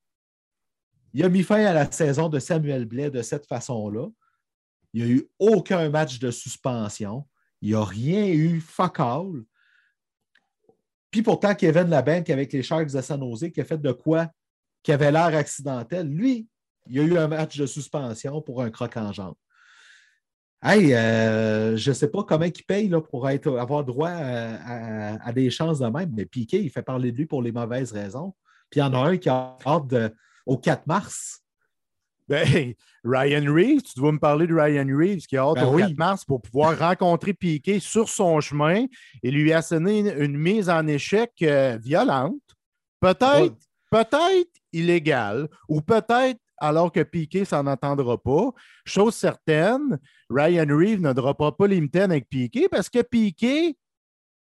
il 1.13 1.23
a 1.23 1.29
mis 1.29 1.43
fin 1.43 1.63
à 1.63 1.73
la 1.73 1.91
saison 1.91 2.27
de 2.27 2.39
Samuel 2.39 2.85
Blais 2.85 3.11
de 3.11 3.21
cette 3.21 3.45
façon-là. 3.45 4.07
Il 4.93 5.03
n'y 5.03 5.11
a 5.11 5.13
eu 5.15 5.29
aucun 5.39 5.89
match 5.89 6.19
de 6.19 6.31
suspension. 6.31 7.27
Il 7.61 7.69
n'y 7.69 7.75
a 7.75 7.83
rien 7.83 8.27
eu 8.27 8.59
fuck 8.59 8.99
all. 8.99 9.43
Puis 11.11 11.21
pourtant, 11.21 11.53
Kevin 11.53 11.89
Labank 11.89 12.29
avec 12.29 12.51
les 12.51 12.63
Sharks 12.63 12.91
de 12.91 13.01
San 13.01 13.19
Jose, 13.19 13.51
qui 13.51 13.61
a 13.61 13.65
fait 13.65 13.81
de 13.81 13.91
quoi 13.91 14.27
qui 14.81 14.91
avait 14.91 15.11
l'air 15.11 15.35
accidentel, 15.35 16.07
lui, 16.07 16.47
il 16.87 16.97
y 16.97 16.99
a 16.99 17.03
eu 17.03 17.17
un 17.17 17.27
match 17.27 17.57
de 17.57 17.65
suspension 17.65 18.41
pour 18.41 18.61
un 18.61 18.69
croc 18.69 18.97
en 18.97 19.13
jambe. 19.13 19.35
Hey, 20.61 20.93
euh, 20.93 21.77
je 21.77 21.89
ne 21.91 21.93
sais 21.93 22.09
pas 22.09 22.23
comment 22.23 22.45
il 22.45 22.63
paye 22.65 22.89
là, 22.89 23.01
pour 23.01 23.27
avoir 23.27 23.83
droit 23.83 24.09
à, 24.09 25.31
des 25.33 25.49
chances 25.49 25.79
de 25.79 25.87
même, 25.87 26.11
mais 26.13 26.25
Piqué, 26.25 26.61
il 26.61 26.69
fait 26.69 26.81
parler 26.81 27.11
de 27.11 27.17
lui 27.17 27.25
pour 27.25 27.41
les 27.41 27.51
mauvaises 27.51 27.91
raisons. 27.91 28.33
Puis 28.69 28.79
il 28.79 28.83
y 28.83 28.85
en 28.85 28.93
a 28.93 29.09
un 29.09 29.17
qui 29.17 29.29
a 29.29 29.57
hâte 29.65 29.87
de, 29.87 30.13
au 30.45 30.57
4 30.57 30.87
mars. 30.87 31.41
Ben, 32.27 32.73
Ryan 33.03 33.53
Reeves, 33.53 33.83
tu 33.83 33.99
dois 33.99 34.13
me 34.13 34.19
parler 34.19 34.47
de 34.47 34.53
Ryan 34.53 34.87
Reeves 34.87 35.25
qui 35.25 35.35
a 35.35 35.43
hâte 35.43 35.55
ben 35.55 35.65
au 35.65 35.77
4 35.77 35.97
mars 35.97 36.23
pour 36.23 36.41
pouvoir 36.41 36.79
rencontrer 36.79 37.33
Piquet 37.33 37.79
sur 37.79 38.07
son 38.07 38.39
chemin 38.39 38.85
et 39.21 39.31
lui 39.31 39.51
asséner 39.51 39.99
une, 39.99 40.21
une 40.21 40.37
mise 40.37 40.69
en 40.69 40.87
échec 40.87 41.31
euh, 41.41 41.77
violente, 41.81 42.39
peut-être 43.01 43.57
peut-être 43.93 44.51
illégale 44.71 45.47
ou 45.69 45.81
peut-être 45.81 46.39
alors 46.57 46.91
que 46.91 47.03
Piquet 47.03 47.45
s'en 47.45 47.67
entendra 47.67 48.17
pas. 48.17 48.51
Chose 48.85 49.15
certaine, 49.15 49.99
Ryan 50.29 50.65
Reeves 50.67 51.01
ne 51.01 51.13
droppera 51.13 51.55
pas 51.55 51.67
les 51.67 51.87
avec 51.95 52.27
Piquet 52.29 52.67
parce 52.69 52.89
que 52.89 53.01
Piquet, 53.01 53.75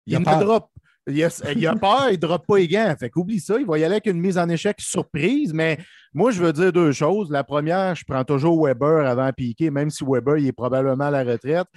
il, 0.06 0.14
il 0.14 0.20
ne 0.20 0.44
drop, 0.44 0.70
il 1.08 1.24
a, 1.24 1.52
il 1.56 1.68
a 1.68 1.76
peur, 1.76 2.08
il 2.10 2.14
ne 2.14 2.18
droppe 2.18 2.46
pas 2.46 2.58
les 2.58 2.68
gants. 2.68 2.94
Fait 3.00 3.10
qu'oublie 3.10 3.40
ça, 3.40 3.58
il 3.60 3.66
va 3.66 3.78
y 3.78 3.84
aller 3.84 3.96
avec 3.96 4.08
une 4.08 4.20
mise 4.20 4.38
en 4.38 4.48
échec 4.50 4.80
surprise. 4.80 5.54
Mais 5.54 5.78
moi, 6.14 6.32
je 6.32 6.42
veux 6.42 6.54
dire 6.54 6.72
deux 6.72 6.92
choses. 6.92 7.32
La 7.32 7.44
première, 7.44 7.96
je 7.96 8.04
prends 8.06 8.24
toujours 8.24 8.66
Weber 8.66 9.06
avant 9.08 9.32
Piquet, 9.32 9.70
même 9.70 9.90
si 9.90 10.04
Weber 10.06 10.38
il 10.38 10.48
est 10.48 10.54
probablement 10.54 11.06
à 11.06 11.12
la 11.12 11.24
retraite. 11.24 11.68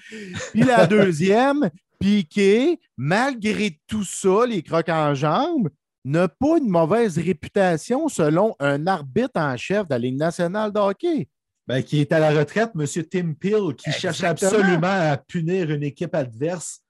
Puis 0.53 0.63
la 0.63 0.87
deuxième, 0.89 1.71
Piquet, 1.99 2.79
malgré 2.97 3.79
tout 3.87 4.05
ça, 4.05 4.47
les 4.47 4.63
crocs 4.63 4.89
en 4.89 5.15
jambes, 5.15 5.69
n'a 6.05 6.29
pas 6.29 6.59
une 6.59 6.69
mauvaise 6.69 7.19
réputation 7.19 8.09
selon 8.09 8.55
un 8.59 8.87
arbitre 8.87 9.39
en 9.39 9.57
chef 9.57 9.87
de 9.87 9.95
la 9.95 9.99
Ligue 9.99 10.19
nationale 10.19 10.73
de 10.73 10.79
hockey. 10.79 11.29
Ben, 11.67 11.83
qui 11.83 12.01
est 12.01 12.11
à 12.11 12.19
la 12.19 12.31
retraite, 12.31 12.71
M. 12.75 12.87
Tim 13.05 13.35
Peel, 13.35 13.77
qui 13.77 13.93
cherche 13.93 14.25
absolument 14.25 14.89
à 14.89 15.17
punir 15.17 15.71
une 15.71 15.83
équipe 15.83 16.15
adverse 16.15 16.81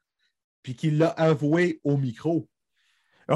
puis 0.63 0.75
qu'il 0.75 0.99
l'a 0.99 1.09
avoué 1.09 1.81
au 1.85 1.97
micro. 1.97 2.49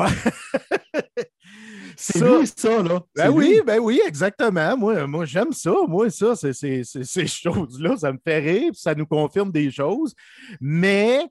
c'est 1.97 2.20
lui, 2.20 2.47
ça, 2.47 2.83
là. 2.83 3.03
Ben 3.14 3.31
oui, 3.31 3.61
ben 3.64 3.79
oui, 3.79 4.01
exactement. 4.07 4.77
Moi, 4.77 5.07
moi 5.07 5.25
j'aime 5.25 5.53
ça. 5.53 5.75
Moi, 5.87 6.11
ça, 6.11 6.35
c'est, 6.35 6.53
ces 6.53 7.27
choses-là, 7.27 7.97
ça 7.97 8.12
me 8.12 8.18
fait 8.22 8.41
rire, 8.41 8.72
ça 8.75 8.95
nous 8.95 9.07
confirme 9.07 9.53
des 9.53 9.70
choses. 9.70 10.14
Mais 10.61 11.25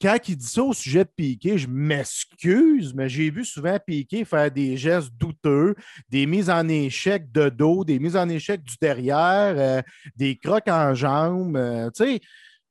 quand 0.00 0.16
il 0.28 0.36
dit 0.36 0.46
ça 0.46 0.64
au 0.64 0.72
sujet 0.72 1.04
de 1.04 1.10
Piqué, 1.14 1.58
je 1.58 1.68
m'excuse, 1.68 2.92
mais 2.92 3.08
j'ai 3.08 3.30
vu 3.30 3.44
souvent 3.44 3.78
Piqué 3.84 4.24
faire 4.24 4.50
des 4.50 4.76
gestes 4.76 5.12
douteux, 5.16 5.76
des 6.08 6.26
mises 6.26 6.50
en 6.50 6.66
échec 6.68 7.30
de 7.30 7.48
dos, 7.48 7.84
des 7.84 8.00
mises 8.00 8.16
en 8.16 8.28
échec 8.28 8.64
du 8.64 8.74
derrière, 8.80 9.54
euh, 9.56 9.80
des 10.16 10.36
crocs 10.36 10.68
en 10.68 10.94
jambes. 10.94 11.56
Euh, 11.56 11.88
tu 11.94 12.04
sais, 12.04 12.20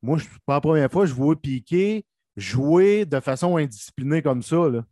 moi, 0.01 0.17
je, 0.17 0.25
pas 0.45 0.55
la 0.55 0.61
première 0.61 0.91
fois, 0.91 1.05
je 1.05 1.13
vois 1.13 1.35
Piqué 1.35 2.05
jouer 2.35 3.05
de 3.05 3.19
façon 3.19 3.57
indisciplinée 3.57 4.21
comme 4.21 4.41
ça. 4.41 4.69
Là. 4.69 4.83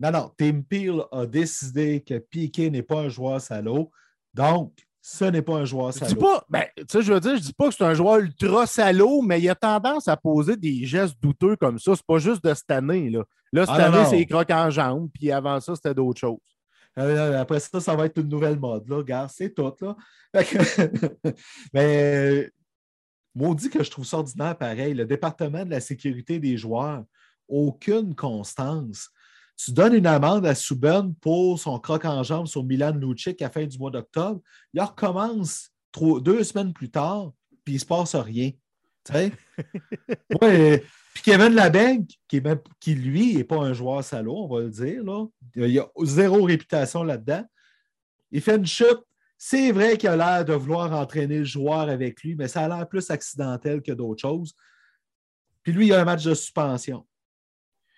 Non, 0.00 0.10
non, 0.10 0.32
Tim 0.36 0.62
Peel 0.62 1.02
a 1.12 1.26
décidé 1.26 2.02
que 2.02 2.18
Piqué 2.18 2.70
n'est 2.70 2.82
pas 2.82 3.00
un 3.00 3.08
joueur 3.08 3.40
salaud. 3.40 3.90
Donc, 4.34 4.72
ce 5.02 5.24
n'est 5.24 5.42
pas 5.42 5.56
un 5.56 5.64
joueur 5.64 5.92
salaud. 5.92 6.10
Je 6.10 6.14
dis 6.14 6.20
pas, 6.20 6.44
ben, 6.48 6.64
je 6.76 7.12
veux 7.12 7.20
dire, 7.20 7.36
je 7.36 7.42
dis 7.42 7.52
pas 7.52 7.68
que 7.68 7.74
c'est 7.74 7.84
un 7.84 7.94
joueur 7.94 8.18
ultra 8.18 8.66
salaud, 8.66 9.22
mais 9.22 9.40
il 9.40 9.48
a 9.48 9.54
tendance 9.54 10.08
à 10.08 10.16
poser 10.16 10.56
des 10.56 10.84
gestes 10.84 11.16
douteux 11.20 11.56
comme 11.56 11.78
ça. 11.78 11.94
C'est 11.94 12.06
pas 12.06 12.18
juste 12.18 12.44
de 12.44 12.52
cette 12.54 12.70
année. 12.70 13.10
Là, 13.10 13.24
là 13.52 13.66
cette 13.66 13.76
ah, 13.78 13.86
année, 13.86 14.06
c'est 14.08 14.26
crocs 14.26 14.50
en 14.50 14.70
jambes, 14.70 15.08
puis 15.12 15.30
avant 15.30 15.60
ça, 15.60 15.74
c'était 15.74 15.94
d'autres 15.94 16.20
choses. 16.20 16.38
Euh, 16.98 17.40
après 17.40 17.60
ça, 17.60 17.80
ça 17.80 17.94
va 17.94 18.06
être 18.06 18.18
une 18.18 18.28
nouvelle 18.28 18.58
mode. 18.58 18.88
Là. 18.88 18.96
Regarde, 18.96 19.30
c'est 19.32 19.54
tout. 19.54 19.72
Là. 19.80 19.96
mais 21.72 22.50
dit 23.34 23.70
que 23.70 23.82
je 23.82 23.90
trouve 23.90 24.06
ça 24.06 24.18
ordinaire 24.18 24.56
pareil. 24.56 24.94
Le 24.94 25.06
département 25.06 25.64
de 25.64 25.70
la 25.70 25.80
sécurité 25.80 26.38
des 26.38 26.56
joueurs, 26.56 27.04
aucune 27.48 28.14
constance. 28.14 29.10
Tu 29.56 29.72
donnes 29.72 29.94
une 29.94 30.06
amende 30.06 30.46
à 30.46 30.54
Subban 30.54 31.12
pour 31.20 31.58
son 31.58 31.78
croc 31.78 32.04
en 32.04 32.22
jambe 32.22 32.46
sur 32.46 32.64
Milan 32.64 32.94
Lucic 32.94 33.42
à 33.42 33.46
la 33.46 33.50
fin 33.50 33.66
du 33.66 33.78
mois 33.78 33.90
d'octobre. 33.90 34.40
Il 34.72 34.80
recommence 34.80 35.70
deux 36.20 36.44
semaines 36.44 36.72
plus 36.72 36.90
tard, 36.90 37.32
puis 37.64 37.74
il 37.74 37.76
ne 37.76 37.80
se 37.80 37.86
passe 37.86 38.14
rien. 38.14 38.52
ouais, 40.40 40.84
puis 41.14 41.22
Kevin 41.22 41.54
Labengue, 41.54 42.06
qui, 42.28 42.42
qui 42.78 42.94
lui 42.94 43.36
n'est 43.36 43.44
pas 43.44 43.56
un 43.56 43.72
joueur 43.72 44.04
salaud, 44.04 44.44
on 44.44 44.48
va 44.48 44.60
le 44.62 44.70
dire, 44.70 45.02
là. 45.02 45.26
il 45.56 45.78
a 45.78 45.86
zéro 46.04 46.44
réputation 46.44 47.02
là-dedans. 47.02 47.44
Il 48.30 48.40
fait 48.40 48.56
une 48.56 48.66
chute. 48.66 49.00
C'est 49.42 49.72
vrai 49.72 49.96
qu'il 49.96 50.10
a 50.10 50.16
l'air 50.16 50.44
de 50.44 50.52
vouloir 50.52 50.92
entraîner 50.92 51.38
le 51.38 51.44
joueur 51.44 51.88
avec 51.88 52.22
lui, 52.22 52.34
mais 52.34 52.46
ça 52.46 52.66
a 52.66 52.68
l'air 52.68 52.86
plus 52.86 53.10
accidentel 53.10 53.80
que 53.80 53.92
d'autres 53.92 54.20
choses. 54.20 54.54
Puis 55.62 55.72
lui, 55.72 55.86
il 55.86 55.94
a 55.94 56.02
un 56.02 56.04
match 56.04 56.24
de 56.24 56.34
suspension. 56.34 57.06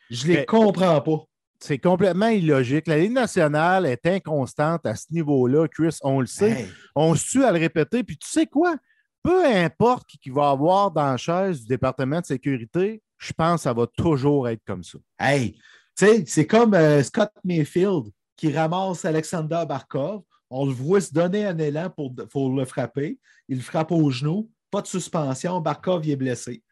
Je 0.08 0.28
ne 0.28 0.34
les 0.34 0.46
comprends 0.46 1.00
pas 1.00 1.26
c'est 1.62 1.78
complètement 1.78 2.28
illogique. 2.28 2.88
La 2.88 2.98
Ligue 2.98 3.12
nationale 3.12 3.86
est 3.86 4.04
inconstante 4.06 4.84
à 4.84 4.96
ce 4.96 5.06
niveau-là, 5.12 5.68
Chris, 5.68 5.96
on 6.02 6.20
le 6.20 6.26
sait. 6.26 6.66
On 6.96 7.14
se 7.14 7.30
tue 7.30 7.44
à 7.44 7.52
le 7.52 7.58
répéter. 7.60 8.02
Puis 8.02 8.16
tu 8.16 8.28
sais 8.28 8.46
quoi? 8.46 8.76
Peu 9.22 9.46
importe 9.46 10.08
qui 10.20 10.30
va 10.30 10.50
avoir 10.50 10.90
dans 10.90 11.12
la 11.12 11.16
chaise 11.16 11.60
du 11.60 11.68
département 11.68 12.20
de 12.20 12.26
sécurité, 12.26 13.00
je 13.16 13.32
pense 13.32 13.60
que 13.60 13.62
ça 13.62 13.72
va 13.72 13.86
toujours 13.86 14.48
être 14.48 14.62
comme 14.66 14.82
ça. 14.82 14.98
Hey, 15.20 15.52
tu 15.96 16.06
sais, 16.06 16.24
c'est 16.26 16.46
comme 16.48 16.74
euh, 16.74 17.00
Scott 17.04 17.30
Mayfield 17.44 18.06
qui 18.36 18.52
ramasse 18.52 19.04
Alexander 19.04 19.62
Barkov. 19.68 20.22
On 20.54 20.66
le 20.66 20.72
voit 20.72 21.00
se 21.00 21.12
donner 21.12 21.46
un 21.46 21.56
élan 21.56 21.88
pour, 21.88 22.52
le 22.54 22.64
frapper. 22.66 23.18
Il 23.48 23.62
frappe 23.62 23.90
au 23.90 24.10
genou. 24.10 24.50
Pas 24.70 24.82
de 24.82 24.86
suspension. 24.86 25.60
Barkov 25.60 26.04
y 26.04 26.12
est 26.12 26.16
blessé. 26.16 26.62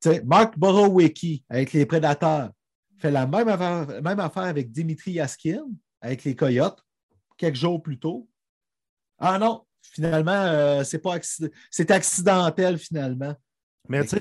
sais, 0.00 0.22
Mark 0.24 0.56
Borowicki 0.56 1.44
avec 1.48 1.72
les 1.72 1.84
Prédateurs 1.84 2.50
fait 3.00 3.10
la 3.10 3.26
même 3.26 3.48
affaire, 3.48 4.44
avec 4.44 4.70
Dimitri 4.70 5.12
Yaskin, 5.12 5.64
avec 6.00 6.22
les 6.22 6.36
Coyotes, 6.36 6.80
quelques 7.36 7.56
jours 7.56 7.82
plus 7.82 7.98
tôt. 7.98 8.28
Ah 9.18 9.36
non, 9.36 9.64
finalement, 9.82 10.30
euh, 10.30 10.84
c'est 10.84 11.90
accidentel 11.90 12.78
finalement. 12.78 13.34
Mais 13.88 14.02
tu 14.02 14.10
sais, 14.10 14.20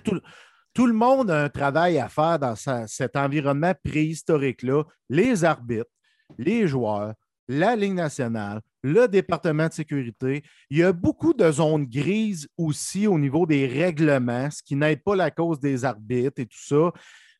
tout, 0.74 0.88
le 0.88 0.94
monde 0.94 1.30
a 1.30 1.44
un 1.44 1.50
travail 1.50 2.00
à 2.00 2.10
faire 2.10 2.40
dans 2.40 2.56
cet 2.56 3.16
environnement 3.16 3.74
préhistorique-là. 3.84 4.84
Les 5.08 5.44
arbitres, 5.44 5.92
les 6.40 6.68
joueurs, 6.68 7.14
la 7.52 7.76
Ligue 7.76 7.94
nationale, 7.94 8.62
le 8.82 9.08
département 9.08 9.68
de 9.68 9.74
sécurité. 9.74 10.42
Il 10.70 10.78
y 10.78 10.84
a 10.84 10.94
beaucoup 10.94 11.34
de 11.34 11.52
zones 11.52 11.86
grises 11.86 12.48
aussi 12.58 13.08
au 13.08 13.20
niveau 13.20 13.46
des 13.46 13.68
règlements, 13.68 14.50
ce 14.50 14.64
qui 14.64 14.76
n'aide 14.76 15.04
pas 15.04 15.16
la 15.16 15.32
cause 15.32 15.60
des 15.60 15.84
arbitres 15.84 16.40
et 16.40 16.46
tout 16.46 16.64
ça. 16.64 16.92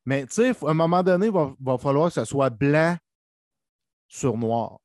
Mais 0.06 0.26
tu 0.26 0.34
sais, 0.34 0.50
à 0.50 0.70
un 0.70 0.74
moment 0.74 1.02
donné, 1.02 1.28
il 1.28 1.32
va, 1.32 1.78
falloir 1.78 2.10
que 2.10 2.16
ça 2.16 2.26
soit 2.26 2.50
blanc 2.50 2.98
sur 4.08 4.38
noir. 4.38 4.80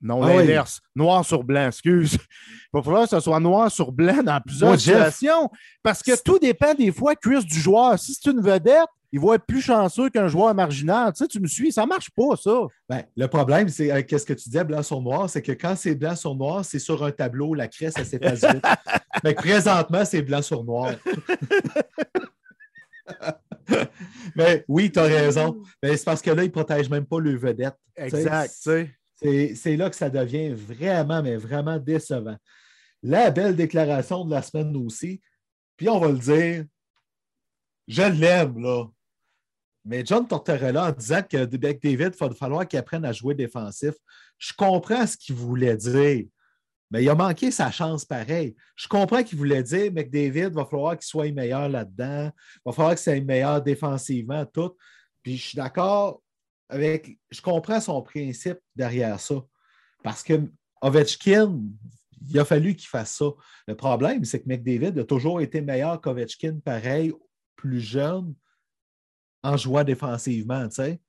Non, 0.00 0.22
ah 0.22 0.28
l'inverse. 0.28 0.80
Noir 0.94 1.24
sur 1.24 1.44
blanc, 1.44 1.66
excuse. 1.66 2.14
Il 2.14 2.18
va 2.72 2.82
falloir 2.82 3.04
que 3.04 3.10
ça 3.10 3.20
soit 3.20 3.40
noir 3.40 3.70
sur 3.70 3.92
blanc 3.92 4.22
dans 4.22 4.40
plusieurs 4.40 4.78
situations. 4.78 5.50
Parce 5.82 6.02
que 6.02 6.22
tout 6.22 6.38
dépend 6.38 6.72
des 6.72 6.92
fois, 6.92 7.14
Chris, 7.14 7.44
du 7.44 7.58
joueur. 7.58 7.98
Si 7.98 8.14
c'est 8.14 8.30
une 8.30 8.40
vedette, 8.40 8.88
il 9.16 9.20
va 9.20 9.34
être 9.36 9.46
plus 9.46 9.62
chanceux 9.62 10.10
qu'un 10.10 10.28
joueur 10.28 10.54
marginal. 10.54 11.10
Tu 11.14 11.24
sais, 11.24 11.28
tu 11.28 11.40
me 11.40 11.46
suis, 11.46 11.72
ça 11.72 11.84
ne 11.84 11.86
marche 11.86 12.10
pas, 12.10 12.36
ça. 12.36 12.66
Ben, 12.86 13.02
le 13.16 13.26
problème, 13.28 13.66
c'est 13.70 13.90
avec 13.90 14.10
ce 14.10 14.26
que 14.26 14.34
tu 14.34 14.50
disais, 14.50 14.62
blanc 14.62 14.82
sur 14.82 15.00
noir, 15.00 15.30
c'est 15.30 15.40
que 15.40 15.52
quand 15.52 15.74
c'est 15.74 15.94
blanc 15.94 16.14
sur 16.14 16.34
noir, 16.34 16.66
c'est 16.66 16.78
sur 16.78 17.02
un 17.02 17.10
tableau, 17.10 17.54
la 17.54 17.66
crête, 17.66 17.94
ça 17.94 18.04
s'efface 18.04 18.44
vite. 18.44 18.62
Mais 19.24 19.32
présentement, 19.32 20.04
c'est 20.04 20.20
blanc 20.20 20.42
sur 20.42 20.64
noir. 20.64 20.92
Mais 24.36 24.66
oui, 24.68 24.92
tu 24.92 24.98
as 24.98 25.04
raison. 25.04 25.62
Mais 25.82 25.96
c'est 25.96 26.04
parce 26.04 26.20
que 26.20 26.30
là, 26.30 26.42
ils 26.42 26.48
ne 26.48 26.52
protègent 26.52 26.90
même 26.90 27.06
pas 27.06 27.18
le 27.18 27.38
vedette. 27.38 27.76
Exact. 27.96 28.52
C'est 28.52 29.76
là 29.76 29.88
que 29.88 29.96
ça 29.96 30.10
devient 30.10 30.52
vraiment, 30.52 31.22
mais 31.22 31.36
vraiment 31.36 31.78
décevant. 31.78 32.36
La 33.02 33.30
belle 33.30 33.56
déclaration 33.56 34.26
de 34.26 34.30
la 34.30 34.42
semaine 34.42 34.76
aussi, 34.76 35.22
puis 35.78 35.88
on 35.88 35.98
va 35.98 36.08
le 36.08 36.18
dire, 36.18 36.66
je 37.88 38.02
l'aime, 38.02 38.58
là. 38.58 38.84
Mais 39.86 40.04
John 40.04 40.26
Tortorella, 40.26 40.88
en 40.88 40.92
disant 40.92 41.22
que 41.22 41.44
David, 41.44 41.78
il 41.84 41.96
va 41.96 42.34
falloir 42.34 42.66
qu'il 42.66 42.78
apprenne 42.78 43.04
à 43.04 43.12
jouer 43.12 43.34
défensif, 43.34 43.94
je 44.36 44.52
comprends 44.52 45.06
ce 45.06 45.16
qu'il 45.16 45.36
voulait 45.36 45.76
dire. 45.76 46.26
Mais 46.90 47.02
il 47.02 47.08
a 47.08 47.14
manqué 47.14 47.50
sa 47.52 47.70
chance 47.70 48.04
pareil. 48.04 48.54
Je 48.74 48.88
comprends 48.88 49.22
qu'il 49.22 49.38
voulait 49.38 49.62
dire, 49.62 49.90
mais 49.92 50.04
David, 50.04 50.54
va 50.54 50.64
falloir 50.64 50.96
qu'il 50.96 51.06
soit 51.06 51.32
meilleur 51.32 51.68
là-dedans. 51.68 52.30
Il 52.34 52.60
va 52.64 52.72
falloir 52.72 52.94
qu'il 52.94 53.02
soit 53.02 53.20
meilleur 53.20 53.62
défensivement, 53.62 54.44
tout. 54.46 54.76
Puis 55.22 55.36
je 55.36 55.48
suis 55.48 55.56
d'accord 55.56 56.20
avec. 56.68 57.16
Je 57.30 57.40
comprends 57.40 57.80
son 57.80 58.02
principe 58.02 58.58
derrière 58.74 59.18
ça. 59.20 59.36
Parce 60.02 60.22
que 60.22 60.34
Ovechkin, 60.80 61.60
il 62.28 62.38
a 62.38 62.44
fallu 62.44 62.74
qu'il 62.74 62.88
fasse 62.88 63.16
ça. 63.16 63.26
Le 63.66 63.76
problème, 63.76 64.24
c'est 64.24 64.42
que 64.42 64.48
McDavid 64.48 64.98
a 64.98 65.04
toujours 65.04 65.40
été 65.40 65.60
meilleur 65.60 66.00
qu'Ovechkin, 66.00 66.58
pareil, 66.64 67.12
plus 67.56 67.80
jeune, 67.80 68.34
en 69.42 69.56
jouant 69.56 69.84
défensivement, 69.84 70.68
tu 70.68 70.76
sais. 70.76 71.00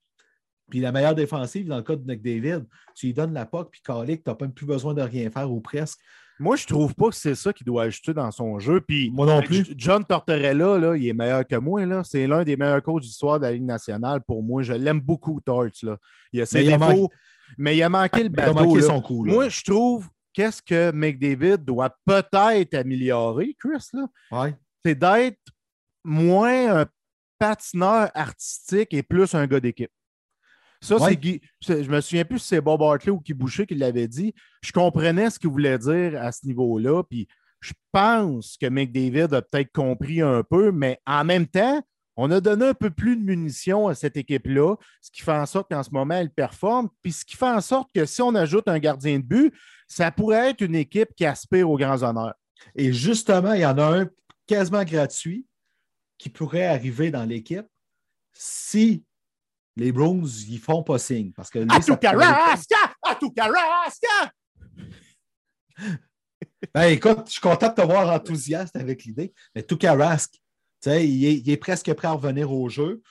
Puis 0.70 0.80
la 0.80 0.92
meilleure 0.92 1.16
défensive, 1.16 1.68
dans 1.68 1.78
le 1.78 1.84
cas 1.84 1.96
de 1.96 2.06
McDavid, 2.06 2.66
tu 2.96 3.08
lui 3.08 3.14
donnes 3.14 3.34
la 3.34 3.46
POC, 3.46 3.72
puis 3.72 3.82
Calic, 3.82 4.24
tu 4.24 4.30
n'as 4.30 4.36
même 4.40 4.54
plus 4.54 4.66
besoin 4.66 4.94
de 4.94 5.02
rien 5.02 5.30
faire 5.30 5.50
ou 5.52 5.62
presque. 5.62 6.00
Moi, 6.40 6.56
je 6.56 6.68
trouve 6.68 6.94
pas 6.94 7.10
que 7.10 7.16
c'est 7.16 7.36
ça 7.36 7.52
qu'il 7.52 7.66
doit 7.66 7.84
ajouter 7.84 8.14
dans 8.14 8.30
son 8.30 8.60
jeu. 8.60 8.80
Puis 8.82 9.10
moi 9.10 9.26
non 9.26 9.42
plus. 9.42 9.74
John 9.76 10.06
Tortorella, 10.06 10.78
là, 10.78 10.96
il 10.96 11.08
est 11.08 11.14
meilleur 11.14 11.48
que 11.48 11.56
moi. 11.56 11.84
Là. 11.86 12.04
C'est 12.04 12.28
l'un 12.28 12.44
des 12.44 12.56
meilleurs 12.56 12.84
coachs 12.84 13.02
d'histoire 13.02 13.40
de 13.40 13.46
la 13.46 13.54
Ligue 13.54 13.64
nationale 13.64 14.22
pour 14.22 14.44
moi. 14.44 14.62
Je 14.62 14.74
l'aime 14.74 15.00
beaucoup. 15.00 15.40
Là. 15.48 15.98
Il 16.32 16.42
a 16.42 16.46
ses 16.46 16.64
mais 16.64 16.78
défauts, 16.78 17.10
mais 17.58 17.76
il 17.76 17.82
a 17.82 17.90
manqué 17.90 18.24
le 18.24 18.30
bateau. 18.30 18.52
Il 18.54 18.58
a 18.60 18.64
manqué 18.64 18.82
son 18.82 19.02
coup. 19.02 19.26
Moi, 19.26 19.50
je 19.50 19.64
trouve 19.64 20.10
qu'est-ce 20.32 20.62
que 20.62 20.92
McDavid 20.92 21.58
doit 21.58 21.96
peut-être 22.06 22.76
améliorer, 22.76 23.56
Chris, 23.60 23.88
là, 23.94 24.52
c'est 24.86 24.94
d'être 24.94 25.40
moins 26.04 26.82
un 26.82 26.86
patineur 27.40 28.10
artistique 28.14 28.94
et 28.94 29.04
plus 29.04 29.34
un 29.36 29.48
gars 29.48 29.60
d'équipe. 29.60 29.92
Ça, 30.82 31.00
c'est 31.00 31.16
Guy. 31.16 31.42
Je 31.62 31.90
me 31.90 32.02
souviens 32.02 32.26
plus 32.26 32.40
si 32.40 32.50
c'est 32.50 32.62
Bob 32.62 32.82
Hartley 32.82 33.12
ou 33.12 33.20
Guy 33.20 33.34
Boucher 33.34 33.66
qui 33.66 33.76
l'avait 33.76 34.08
dit. 34.08 34.34
Je 34.62 34.72
comprenais 34.72 35.30
ce 35.30 35.40
qu'il 35.40 35.50
voulait 35.50 35.78
dire 35.78 36.22
à 36.22 36.32
ce 36.32 36.46
niveau-là. 36.46 37.04
Puis 37.04 37.28
je 37.62 37.74
pense 37.92 38.58
que 38.58 38.68
McDavid 38.68 39.34
a 39.34 39.42
peut-être 39.42 39.72
compris 39.72 40.22
un 40.22 40.44
peu, 40.44 40.72
mais 40.72 41.00
en 41.06 41.24
même 41.24 41.48
temps, 41.48 41.82
on 42.16 42.32
a 42.32 42.42
donné 42.42 42.68
un 42.68 42.74
peu 42.74 42.90
plus 42.90 43.16
de 43.16 43.22
munitions 43.22 43.88
à 43.88 43.96
cette 43.96 44.18
équipe-là, 44.18 44.76
ce 45.02 45.12
qui 45.12 45.22
fait 45.22 45.34
en 45.34 45.46
sorte 45.46 45.70
qu'en 45.70 45.84
ce 45.84 45.92
moment, 45.92 46.16
elle 46.16 46.32
performe. 46.32 46.90
Puis 47.04 47.12
ce 47.12 47.26
qui 47.26 47.36
fait 47.36 47.46
en 47.46 47.62
sorte 47.62 47.90
que 47.94 48.06
si 48.06 48.22
on 48.22 48.34
ajoute 48.36 48.68
un 48.68 48.80
gardien 48.80 49.20
de 49.20 49.24
but, 49.24 49.54
ça 49.88 50.12
pourrait 50.12 50.50
être 50.50 50.62
une 50.62 50.76
équipe 50.76 51.10
qui 51.16 51.26
aspire 51.26 51.70
aux 51.70 51.78
grands 51.78 52.02
honneurs. 52.04 52.34
Et 52.76 52.92
justement, 52.92 53.54
il 53.54 53.62
y 53.62 53.66
en 53.66 53.78
a 53.78 54.02
un 54.02 54.10
quasiment 54.48 54.84
gratuit 54.84 55.46
qui 56.18 56.30
pourrait 56.30 56.65
arriver 56.65 57.11
dans 57.11 57.26
l'équipe 57.26 57.68
si 58.34 59.03
les 59.76 59.91
Browns, 59.91 60.28
ils 60.47 60.59
font 60.59 60.84
pas 60.84 60.97
signe? 60.97 61.32
Parce 61.34 61.49
que 61.49 61.59
à 61.70 61.80
tout 61.80 61.97
carasca! 61.97 62.76
À 63.03 63.15
tout 63.15 63.32
carasca! 63.32 64.32
Ben, 66.74 66.86
écoute, 66.86 67.24
je 67.28 67.34
suis 67.34 67.41
content 67.41 67.70
de 67.70 67.74
te 67.74 67.82
voir 67.82 68.09
enthousiaste 68.09 68.76
avec 68.76 69.03
l'idée. 69.03 69.34
Mais 69.55 69.63
tout 69.63 69.78
Rask, 69.82 70.34
il 70.86 71.26
est, 71.26 71.38
il 71.38 71.49
est 71.49 71.57
presque 71.57 71.91
prêt 71.93 72.07
à 72.07 72.11
revenir 72.11 72.51
au 72.51 72.70
jeu. 72.70 73.01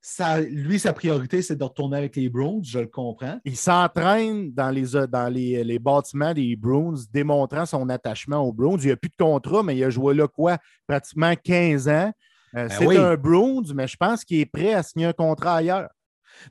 Ça, 0.00 0.38
lui, 0.40 0.78
sa 0.78 0.92
priorité, 0.92 1.40
c'est 1.40 1.56
de 1.56 1.64
retourner 1.64 1.96
avec 1.96 2.14
les 2.16 2.28
Browns, 2.28 2.62
je 2.62 2.78
le 2.78 2.86
comprends. 2.86 3.40
Il 3.44 3.56
s'entraîne 3.56 4.52
dans, 4.52 4.70
les, 4.70 5.06
dans 5.08 5.32
les, 5.32 5.64
les, 5.64 5.78
bâtiments 5.78 6.34
des 6.34 6.56
Browns, 6.56 6.98
démontrant 7.10 7.64
son 7.64 7.88
attachement 7.88 8.38
aux 8.38 8.52
Browns. 8.52 8.80
Il 8.82 8.90
n'a 8.90 8.96
plus 8.96 9.08
de 9.08 9.16
contrat, 9.16 9.62
mais 9.62 9.76
il 9.76 9.84
a 9.84 9.90
joué 9.90 10.14
là 10.14 10.28
quoi? 10.28 10.58
Pratiquement 10.86 11.34
15 11.34 11.88
ans. 11.88 12.12
Euh, 12.56 12.68
ben 12.68 12.70
c'est 12.70 12.96
un 12.96 13.16
Bruins, 13.16 13.72
mais 13.74 13.88
je 13.88 13.96
pense 13.96 14.24
qu'il 14.24 14.38
est 14.38 14.46
prêt 14.46 14.74
à 14.74 14.82
signer 14.82 15.06
un 15.06 15.12
contrat 15.12 15.56
ailleurs. 15.56 15.90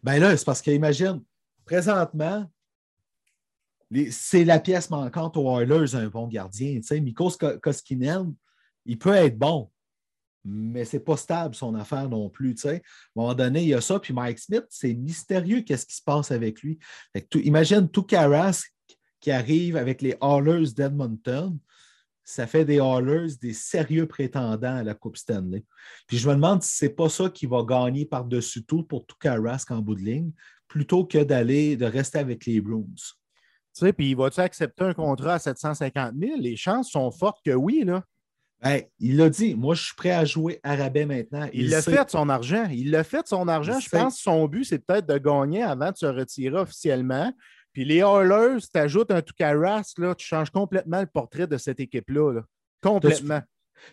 Ben 0.01 0.19
là, 0.19 0.35
c'est 0.35 0.45
parce 0.45 0.61
qu'imagine, 0.61 1.21
présentement, 1.65 2.49
c'est 4.09 4.43
la 4.43 4.59
pièce 4.59 4.89
manquante 4.89 5.37
aux 5.37 5.59
Oilers, 5.59 5.95
un 5.95 6.07
bon 6.07 6.27
gardien. 6.27 6.75
Tu 6.75 6.83
sais, 6.83 6.99
Mikos 6.99 7.37
Koskinen, 7.61 8.33
il 8.85 8.97
peut 8.97 9.13
être 9.13 9.37
bon, 9.37 9.69
mais 10.43 10.83
c'est 10.83 10.99
pas 10.99 11.17
stable 11.17 11.55
son 11.55 11.75
affaire 11.75 12.09
non 12.09 12.29
plus. 12.29 12.55
Tu 12.55 12.61
sais. 12.61 12.75
À 12.75 12.75
un 12.75 12.81
moment 13.15 13.33
donné, 13.33 13.61
il 13.61 13.69
y 13.69 13.73
a 13.73 13.81
ça, 13.81 13.99
puis 13.99 14.13
Mike 14.13 14.39
Smith, 14.39 14.65
c'est 14.69 14.93
mystérieux 14.93 15.61
qu'est-ce 15.61 15.85
qui 15.85 15.95
se 15.95 16.03
passe 16.03 16.31
avec 16.31 16.61
lui. 16.61 16.79
imagine 17.35 17.89
tout 17.89 18.03
Karas 18.03 18.63
qui 19.19 19.31
arrive 19.31 19.77
avec 19.77 20.01
les 20.01 20.17
Oilers 20.21 20.71
d'Edmonton 20.75 21.57
ça 22.24 22.47
fait 22.47 22.65
des 22.65 22.80
Hallers 22.80 23.36
des 23.41 23.53
sérieux 23.53 24.07
prétendants 24.07 24.78
à 24.78 24.84
la 24.84 24.93
Coupe 24.93 25.17
Stanley. 25.17 25.63
Puis 26.07 26.17
je 26.17 26.30
me 26.30 26.36
demande 26.36 26.63
si 26.63 26.78
ce 26.78 26.86
n'est 26.86 26.91
pas 26.91 27.09
ça 27.09 27.30
qui 27.30 27.45
va 27.45 27.63
gagner 27.63 28.05
par-dessus 28.05 28.63
tout 28.63 28.84
pour 28.84 29.05
tout 29.05 29.17
Rask 29.24 29.71
en 29.71 29.80
bout 29.80 29.95
de 29.95 30.01
ligne, 30.01 30.32
plutôt 30.67 31.05
que 31.05 31.24
d'aller, 31.24 31.76
de 31.76 31.86
rester 31.86 32.19
avec 32.19 32.45
les 32.45 32.61
Bruins. 32.61 32.86
Tu 32.95 33.09
sais, 33.74 33.93
puis 33.93 34.11
il 34.11 34.15
va-tu 34.15 34.39
accepter 34.39 34.84
un 34.84 34.93
contrat 34.93 35.36
à 35.36 35.39
750 35.39 36.13
000? 36.19 36.34
Les 36.39 36.55
chances 36.55 36.91
sont 36.91 37.11
fortes 37.11 37.39
que 37.43 37.51
oui, 37.51 37.84
là. 37.86 38.03
Il 38.99 39.17
l'a 39.17 39.30
dit, 39.30 39.55
moi, 39.55 39.76
je 39.76 39.84
suis 39.84 39.95
prêt 39.95 40.11
à 40.11 40.24
jouer 40.24 40.59
à 40.63 40.76
rabais 40.76 41.05
maintenant. 41.05 41.49
Il, 41.51 41.69
l'a 41.69 41.82
fait 41.82 42.09
son 42.09 42.30
argent. 42.30 42.65
Il 42.71 42.91
l'a 42.91 43.03
fait 43.03 43.28
son 43.28 43.47
argent. 43.47 43.80
je 43.80 43.89
pense 43.89 44.15
que 44.15 44.21
son 44.21 44.47
but, 44.47 44.63
c'est 44.63 44.80
peut-être 44.80 45.05
de 45.05 45.17
gagner 45.17 45.63
avant 45.63 45.91
de 45.91 45.97
se 45.97 46.05
retirer 46.05 46.57
officiellement. 46.57 47.34
Puis 47.74 47.86
les 47.86 47.97
Oilers, 47.97 48.59
tu 48.71 48.80
ajoutes 48.80 49.11
un 49.11 49.21
Toucaras, 49.21 49.93
là, 49.97 50.15
tu 50.15 50.26
changes 50.26 50.51
complètement 50.51 51.01
le 51.01 51.07
portrait 51.07 51.47
de 51.47 51.57
cette 51.57 51.80
équipe-là. 51.80 52.41
Complètement. 52.82 53.41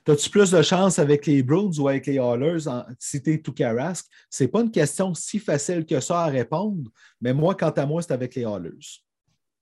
As-tu 0.07 0.31
plus 0.31 0.51
de 0.51 0.63
chance 0.63 0.99
avec 0.99 1.27
les 1.27 1.43
Bruins 1.43 1.73
ou 1.79 1.89
avec 1.89 2.07
les 2.07 2.17
Oilers 2.17 2.69
en, 2.69 2.85
si 2.99 3.23
tu 3.23 3.33
es 3.33 3.43
Ce 3.43 4.45
n'est 4.45 4.49
pas 4.49 4.61
une 4.61 4.71
question 4.71 5.15
si 5.15 5.39
facile 5.39 5.85
que 5.85 5.99
ça 6.01 6.25
à 6.25 6.27
répondre, 6.27 6.91
mais 7.21 7.33
moi, 7.33 7.55
quant 7.55 7.71
à 7.71 7.87
moi, 7.87 8.03
c'est 8.03 8.13
avec 8.13 8.35
les 8.35 8.43
Oilers. 8.43 9.03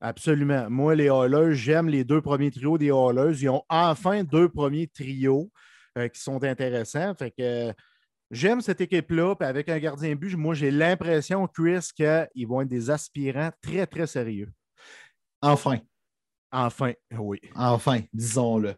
Absolument. 0.01 0.69
Moi, 0.71 0.95
les 0.95 1.07
Oilers, 1.07 1.55
j'aime 1.55 1.89
les 1.89 2.05
deux 2.05 2.21
premiers 2.21 2.51
trios 2.51 2.79
des 2.79 2.89
Oilers. 2.89 3.41
Ils 3.41 3.49
ont 3.49 3.63
enfin 3.69 4.23
deux 4.23 4.49
premiers 4.49 4.87
trios 4.87 5.51
euh, 5.97 6.09
qui 6.09 6.21
sont 6.21 6.43
intéressants. 6.45 7.15
Fait 7.15 7.31
que 7.31 7.73
J'aime 8.31 8.61
cette 8.61 8.81
équipe-là, 8.81 9.35
puis 9.37 9.49
avec 9.49 9.69
un 9.69 9.79
gardien 9.79 10.15
but, 10.15 10.37
moi, 10.37 10.55
j'ai 10.55 10.71
l'impression, 10.71 11.47
Chris, 11.47 11.89
qu'ils 11.97 12.47
vont 12.47 12.61
être 12.61 12.69
des 12.69 12.91
aspirants 12.91 13.51
très, 13.63 13.87
très 13.87 14.07
sérieux. 14.07 14.53
Enfin. 15.41 15.79
Enfin, 16.51 16.93
oui. 17.19 17.41
Enfin, 17.55 18.01
disons-le. 18.13 18.75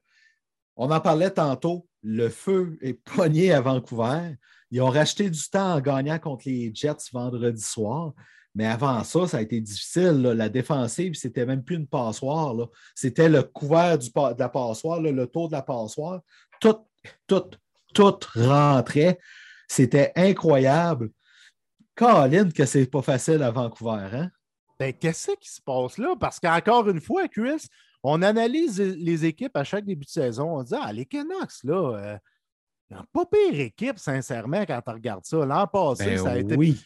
On 0.77 0.91
en 0.91 1.01
parlait 1.01 1.31
tantôt, 1.31 1.87
le 2.03 2.29
feu 2.29 2.79
est 2.81 2.95
pogné 3.17 3.53
à 3.53 3.61
Vancouver. 3.61 4.37
Ils 4.71 4.81
ont 4.81 4.91
racheté 4.91 5.29
du 5.29 5.49
temps 5.49 5.75
en 5.75 5.81
gagnant 5.81 6.19
contre 6.19 6.45
les 6.47 6.73
Jets 6.75 7.11
vendredi 7.13 7.63
soir. 7.63 8.13
Mais 8.55 8.67
avant 8.67 9.05
ça, 9.05 9.27
ça 9.29 9.37
a 9.39 9.43
été 9.43 9.61
difficile. 9.61 10.23
La 10.23 10.49
défensive, 10.49 11.15
c'était 11.15 11.47
même 11.47 11.63
plus 11.63 11.77
une 11.77 11.87
passoire. 11.87 12.55
C'était 12.95 13.29
le 13.29 13.43
couvert 13.43 13.99
du, 13.99 14.09
de 14.09 14.39
la 14.39 14.49
passoire, 14.49 15.01
le 15.01 15.27
tour 15.27 15.49
de 15.49 15.53
la 15.53 15.63
passoire. 15.63 16.21
Tout, 16.61 16.79
tout, 17.27 17.51
tout 17.95 18.19
rentrait. 18.35 19.19
C'était 19.69 20.13
incroyable. 20.17 21.11
Colin, 21.95 22.51
que 22.51 22.65
c'est 22.65 22.87
pas 22.87 23.03
facile 23.03 23.43
à 23.43 23.51
Vancouver, 23.51 24.09
hein? 24.13 24.31
Ben, 24.79 24.95
qu'est-ce 24.95 25.33
qui 25.33 25.51
se 25.51 25.61
passe 25.61 25.99
là? 25.99 26.15
Parce 26.19 26.41
qu'encore 26.41 26.89
une 26.89 27.03
fois, 27.03 27.29
Chris, 27.29 27.67
on 28.03 28.23
analyse 28.23 28.81
les 28.81 29.27
équipes 29.27 29.57
à 29.57 29.65
chaque 29.65 29.85
début 29.85 30.07
de 30.07 30.11
saison. 30.11 30.57
On 30.57 30.63
dit 30.63 30.75
Ah, 30.81 30.93
les 30.93 31.05
Canucks, 31.05 31.63
là, 31.65 32.19
euh, 32.93 32.99
pas 33.13 33.27
pire 33.27 33.61
équipe, 33.61 33.99
sincèrement, 33.99 34.65
quand 34.67 34.81
on 34.87 34.93
regarde 34.93 35.25
ça. 35.25 35.45
L'an 35.45 35.67
passé, 35.67 36.07
ben 36.07 36.19
ça 36.19 36.31
a 36.31 36.39
été. 36.39 36.57
Oui. 36.57 36.81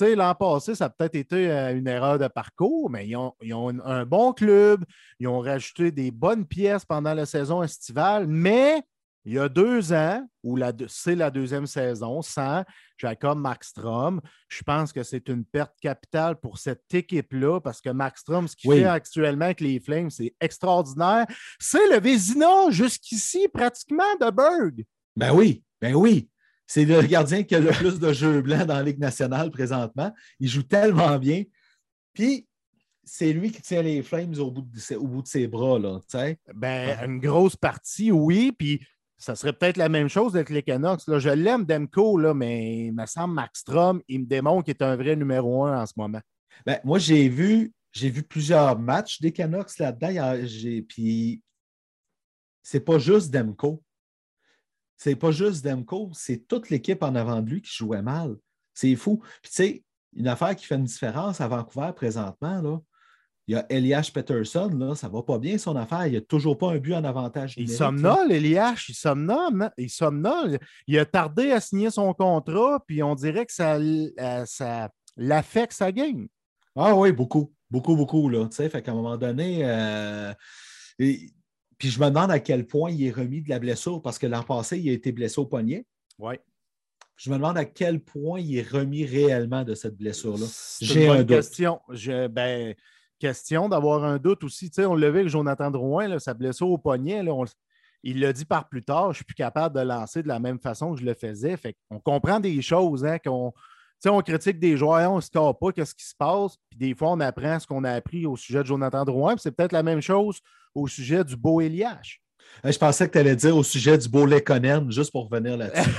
L'an 0.00 0.34
passé, 0.34 0.74
ça 0.74 0.86
a 0.86 0.90
peut-être 0.90 1.14
été 1.14 1.50
euh, 1.50 1.76
une 1.76 1.88
erreur 1.88 2.18
de 2.18 2.28
parcours, 2.28 2.90
mais 2.90 3.08
ils 3.08 3.16
ont, 3.16 3.34
ils 3.42 3.54
ont, 3.54 3.70
un 3.84 4.04
bon 4.04 4.32
club, 4.32 4.84
ils 5.18 5.26
ont 5.26 5.40
rajouté 5.40 5.90
des 5.90 6.10
bonnes 6.10 6.46
pièces 6.46 6.84
pendant 6.84 7.14
la 7.14 7.26
saison 7.26 7.62
estivale, 7.62 8.26
mais 8.26 8.82
il 9.24 9.34
y 9.34 9.38
a 9.38 9.48
deux 9.48 9.92
ans, 9.92 10.26
où 10.42 10.58
c'est 10.88 11.14
la 11.14 11.30
deuxième 11.30 11.66
saison, 11.66 12.20
sans 12.20 12.62
Jacob 12.98 13.38
Maxstrom, 13.38 14.20
je 14.48 14.62
pense 14.62 14.92
que 14.92 15.02
c'est 15.02 15.28
une 15.28 15.44
perte 15.44 15.74
capitale 15.80 16.38
pour 16.38 16.58
cette 16.58 16.92
équipe-là 16.92 17.60
parce 17.60 17.80
que 17.80 17.88
Maxstrom, 17.88 18.46
ce 18.48 18.54
qu'il 18.54 18.70
fait 18.72 18.84
actuellement 18.84 19.46
avec 19.46 19.60
les 19.60 19.80
Flames, 19.80 20.10
c'est 20.10 20.34
extraordinaire. 20.40 21.26
C'est 21.58 21.88
le 21.88 22.00
Vézina 22.00 22.70
jusqu'ici, 22.70 23.48
pratiquement, 23.48 24.14
de 24.20 24.30
Berg. 24.30 24.84
Ben 25.16 25.32
oui, 25.32 25.62
ben 25.80 25.94
oui. 25.94 26.28
C'est 26.66 26.84
le 26.84 27.02
gardien 27.02 27.42
qui 27.42 27.54
a 27.54 27.60
le 27.60 27.70
plus 27.70 27.98
de 27.98 28.12
jeux 28.12 28.42
blancs 28.42 28.66
dans 28.66 28.74
la 28.74 28.82
Ligue 28.82 28.98
nationale 28.98 29.50
présentement. 29.50 30.12
Il 30.40 30.48
joue 30.48 30.62
tellement 30.62 31.18
bien. 31.18 31.44
Puis, 32.12 32.46
c'est 33.04 33.32
lui 33.32 33.52
qui 33.52 33.60
tient 33.60 33.82
les 33.82 34.02
Flames 34.02 34.34
au 34.38 34.50
bout 34.50 34.62
de, 34.62 34.96
au 34.96 35.06
bout 35.06 35.22
de 35.22 35.28
ses 35.28 35.46
bras. 35.46 35.78
Là, 35.78 36.00
ben, 36.54 36.98
une 37.04 37.20
grosse 37.20 37.56
partie, 37.56 38.10
oui. 38.10 38.52
Puis 38.52 38.80
ça 39.16 39.36
serait 39.36 39.52
peut-être 39.52 39.76
la 39.76 39.88
même 39.88 40.08
chose 40.08 40.34
avec 40.36 40.50
les 40.50 40.62
Canucks. 40.62 41.02
Je 41.06 41.30
l'aime, 41.30 41.64
Demko, 41.64 42.18
là, 42.18 42.34
mais 42.34 42.86
il 42.86 42.92
me 42.92 43.06
semble 43.06 43.42
Strom, 43.54 44.02
il 44.08 44.20
me 44.20 44.26
démontre 44.26 44.64
qu'il 44.64 44.74
est 44.74 44.82
un 44.82 44.96
vrai 44.96 45.16
numéro 45.16 45.64
un 45.64 45.82
en 45.82 45.86
ce 45.86 45.94
moment. 45.96 46.20
Ben, 46.66 46.80
moi, 46.84 46.98
j'ai 46.98 47.28
vu, 47.28 47.72
j'ai 47.92 48.10
vu 48.10 48.22
plusieurs 48.22 48.78
matchs 48.78 49.20
des 49.20 49.32
Canucks 49.32 49.78
là-dedans. 49.78 50.36
Puis 50.88 51.42
c'est 52.62 52.80
pas 52.80 52.98
juste 52.98 53.32
Demko. 53.32 53.82
C'est 54.96 55.16
pas 55.16 55.32
juste 55.32 55.64
Demko, 55.64 56.10
c'est 56.14 56.46
toute 56.46 56.70
l'équipe 56.70 57.02
en 57.02 57.14
avant 57.14 57.42
de 57.42 57.50
lui 57.50 57.62
qui 57.62 57.72
jouait 57.74 58.02
mal. 58.02 58.36
C'est 58.72 58.96
fou. 58.96 59.22
Puis 59.42 59.50
tu 59.50 59.56
sais, 59.56 59.84
une 60.14 60.28
affaire 60.28 60.54
qui 60.54 60.64
fait 60.64 60.76
une 60.76 60.84
différence 60.84 61.40
à 61.40 61.48
Vancouver 61.48 61.92
présentement, 61.94 62.62
là, 62.62 62.80
il 63.46 63.54
y 63.54 63.56
a 63.56 63.66
Elias 63.68 64.10
Peterson, 64.12 64.70
là, 64.78 64.94
ça 64.94 65.08
va 65.08 65.22
pas 65.22 65.38
bien 65.38 65.58
son 65.58 65.76
affaire. 65.76 66.06
Il 66.06 66.12
n'y 66.12 66.16
a 66.16 66.22
toujours 66.22 66.56
pas 66.56 66.72
un 66.72 66.78
but 66.78 66.94
en 66.94 67.04
avantage. 67.04 67.54
Il 67.58 67.68
somnole, 67.68 68.32
Elias, 68.32 68.86
il 68.88 68.94
somnole, 68.94 69.70
il 69.76 69.90
somnole. 69.90 70.58
Il 70.86 70.98
a 70.98 71.04
tardé 71.04 71.52
à 71.52 71.60
signer 71.60 71.90
son 71.90 72.14
contrat, 72.14 72.82
puis 72.86 73.02
on 73.02 73.14
dirait 73.14 73.44
que 73.44 73.52
ça, 73.52 73.76
euh, 73.76 74.44
ça 74.46 74.88
l'affecte 75.16 75.74
sa 75.74 75.92
game. 75.92 76.26
Ah 76.74 76.96
oui, 76.96 77.12
beaucoup, 77.12 77.52
beaucoup, 77.70 77.96
beaucoup. 77.96 78.28
Là, 78.30 78.48
fait 78.50 78.82
qu'à 78.82 78.92
un 78.92 78.94
moment 78.94 79.18
donné, 79.18 79.60
euh, 79.62 80.32
puis 80.96 81.90
je 81.90 82.00
me 82.00 82.08
demande 82.08 82.30
à 82.30 82.40
quel 82.40 82.66
point 82.66 82.90
il 82.90 83.06
est 83.06 83.10
remis 83.10 83.42
de 83.42 83.50
la 83.50 83.58
blessure, 83.58 84.00
parce 84.00 84.18
que 84.18 84.26
l'an 84.26 84.42
passé, 84.42 84.78
il 84.78 84.88
a 84.88 84.92
été 84.92 85.12
blessé 85.12 85.38
au 85.38 85.46
poignet. 85.46 85.84
Oui. 86.18 86.36
Je 87.16 87.30
me 87.30 87.36
demande 87.36 87.58
à 87.58 87.64
quel 87.64 88.00
point 88.00 88.40
il 88.40 88.56
est 88.56 88.68
remis 88.68 89.04
réellement 89.04 89.64
de 89.64 89.74
cette 89.74 89.96
blessure-là. 89.96 90.46
J'ai 90.80 91.08
une 91.08 91.26
question. 91.26 91.80
Je, 91.90 92.26
ben, 92.26 92.74
question 93.24 93.70
d'avoir 93.70 94.04
un 94.04 94.18
doute 94.18 94.44
aussi. 94.44 94.70
Tu 94.70 94.82
sais, 94.82 94.86
on 94.86 94.94
vu 94.94 95.06
avec 95.06 95.28
Jonathan 95.28 95.70
Drouin, 95.70 96.08
là, 96.08 96.18
sa 96.18 96.34
blessure 96.34 96.68
au 96.68 96.76
poignet, 96.76 97.24
il 98.02 98.20
l'a 98.20 98.34
dit 98.34 98.44
par 98.44 98.68
plus 98.68 98.82
tard, 98.82 99.04
je 99.04 99.08
ne 99.08 99.14
suis 99.14 99.24
plus 99.24 99.34
capable 99.34 99.74
de 99.74 99.80
lancer 99.80 100.22
de 100.22 100.28
la 100.28 100.38
même 100.38 100.58
façon 100.58 100.92
que 100.92 101.00
je 101.00 101.06
le 101.06 101.14
faisais. 101.14 101.56
Fait 101.56 101.74
on 101.90 101.98
comprend 101.98 102.38
des 102.38 102.60
choses, 102.60 103.02
hein, 103.04 103.16
qu'on. 103.24 103.54
on 104.06 104.20
critique 104.20 104.58
des 104.58 104.76
joueurs, 104.76 105.10
on 105.10 105.16
ne 105.16 105.20
se 105.22 105.30
pas, 105.30 105.72
qu'est-ce 105.74 105.94
qui 105.94 106.04
se 106.04 106.14
passe. 106.14 106.58
Puis 106.68 106.78
des 106.78 106.94
fois, 106.94 107.12
on 107.12 107.20
apprend 107.20 107.58
ce 107.58 107.66
qu'on 107.66 107.82
a 107.84 107.92
appris 107.92 108.26
au 108.26 108.36
sujet 108.36 108.58
de 108.58 108.66
Jonathan 108.66 109.06
Drouin. 109.06 109.36
C'est 109.38 109.52
peut-être 109.52 109.72
la 109.72 109.82
même 109.82 110.02
chose 110.02 110.40
au 110.74 110.86
sujet 110.86 111.24
du 111.24 111.36
beau 111.36 111.62
Elias. 111.62 112.18
Je 112.62 112.78
pensais 112.78 113.06
que 113.06 113.12
tu 113.12 113.18
allais 113.18 113.36
dire 113.36 113.56
au 113.56 113.62
sujet 113.62 113.96
du 113.96 114.08
beau 114.08 114.26
Lekonen, 114.26 114.90
juste 114.90 115.12
pour 115.12 115.28
revenir 115.30 115.56
là-dessus. 115.56 115.90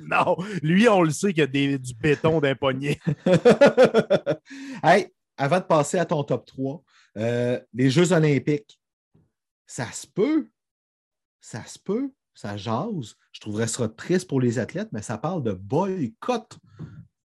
non, 0.10 0.36
lui, 0.62 0.88
on 0.90 1.02
le 1.02 1.10
sait 1.10 1.32
qu'il 1.32 1.40
y 1.40 1.74
a 1.74 1.78
du 1.78 1.94
béton 1.94 2.40
d'un 2.40 2.54
poignet. 2.54 2.98
hey, 4.82 5.08
avant 5.36 5.58
de 5.58 5.64
passer 5.64 5.98
à 5.98 6.04
ton 6.04 6.22
top 6.24 6.46
3, 6.46 6.82
euh, 7.16 7.60
les 7.72 7.90
Jeux 7.90 8.12
olympiques, 8.12 8.80
ça 9.66 9.90
se 9.92 10.06
peut, 10.06 10.48
ça 11.40 11.64
se 11.64 11.78
peut, 11.78 12.10
ça 12.34 12.56
jase. 12.56 13.14
Je 13.32 13.40
trouverais 13.40 13.66
ça 13.66 13.88
triste 13.88 14.28
pour 14.28 14.40
les 14.40 14.58
athlètes, 14.58 14.88
mais 14.92 15.02
ça 15.02 15.18
parle 15.18 15.42
de 15.42 15.52
boycott 15.52 16.58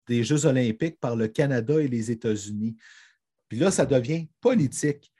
des 0.07 0.23
Jeux 0.23 0.45
olympiques 0.45 0.99
par 0.99 1.15
le 1.15 1.27
Canada 1.27 1.81
et 1.81 1.87
les 1.87 2.11
États-Unis. 2.11 2.75
Puis 3.47 3.59
là, 3.59 3.71
ça 3.71 3.85
devient 3.85 4.27
politique. 4.41 5.11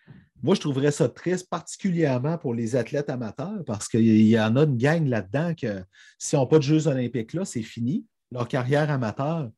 Moi, 0.41 0.55
je 0.55 0.61
trouverais 0.61 0.91
ça 0.91 1.09
triste, 1.09 1.49
particulièrement 1.49 2.37
pour 2.37 2.53
les 2.53 2.75
athlètes 2.75 3.09
amateurs, 3.09 3.63
parce 3.65 3.87
qu'il 3.89 4.21
y 4.21 4.39
en 4.39 4.55
a 4.55 4.63
une 4.63 4.77
gang 4.77 5.05
là-dedans 5.05 5.53
que 5.53 5.83
s'ils 6.17 6.39
n'ont 6.39 6.47
pas 6.47 6.57
de 6.57 6.63
Jeux 6.63 6.87
olympiques 6.87 7.33
là, 7.33 7.43
c'est 7.43 7.61
fini. 7.61 8.05
Leur 8.31 8.47
carrière 8.47 8.89
amateur, 8.89 9.49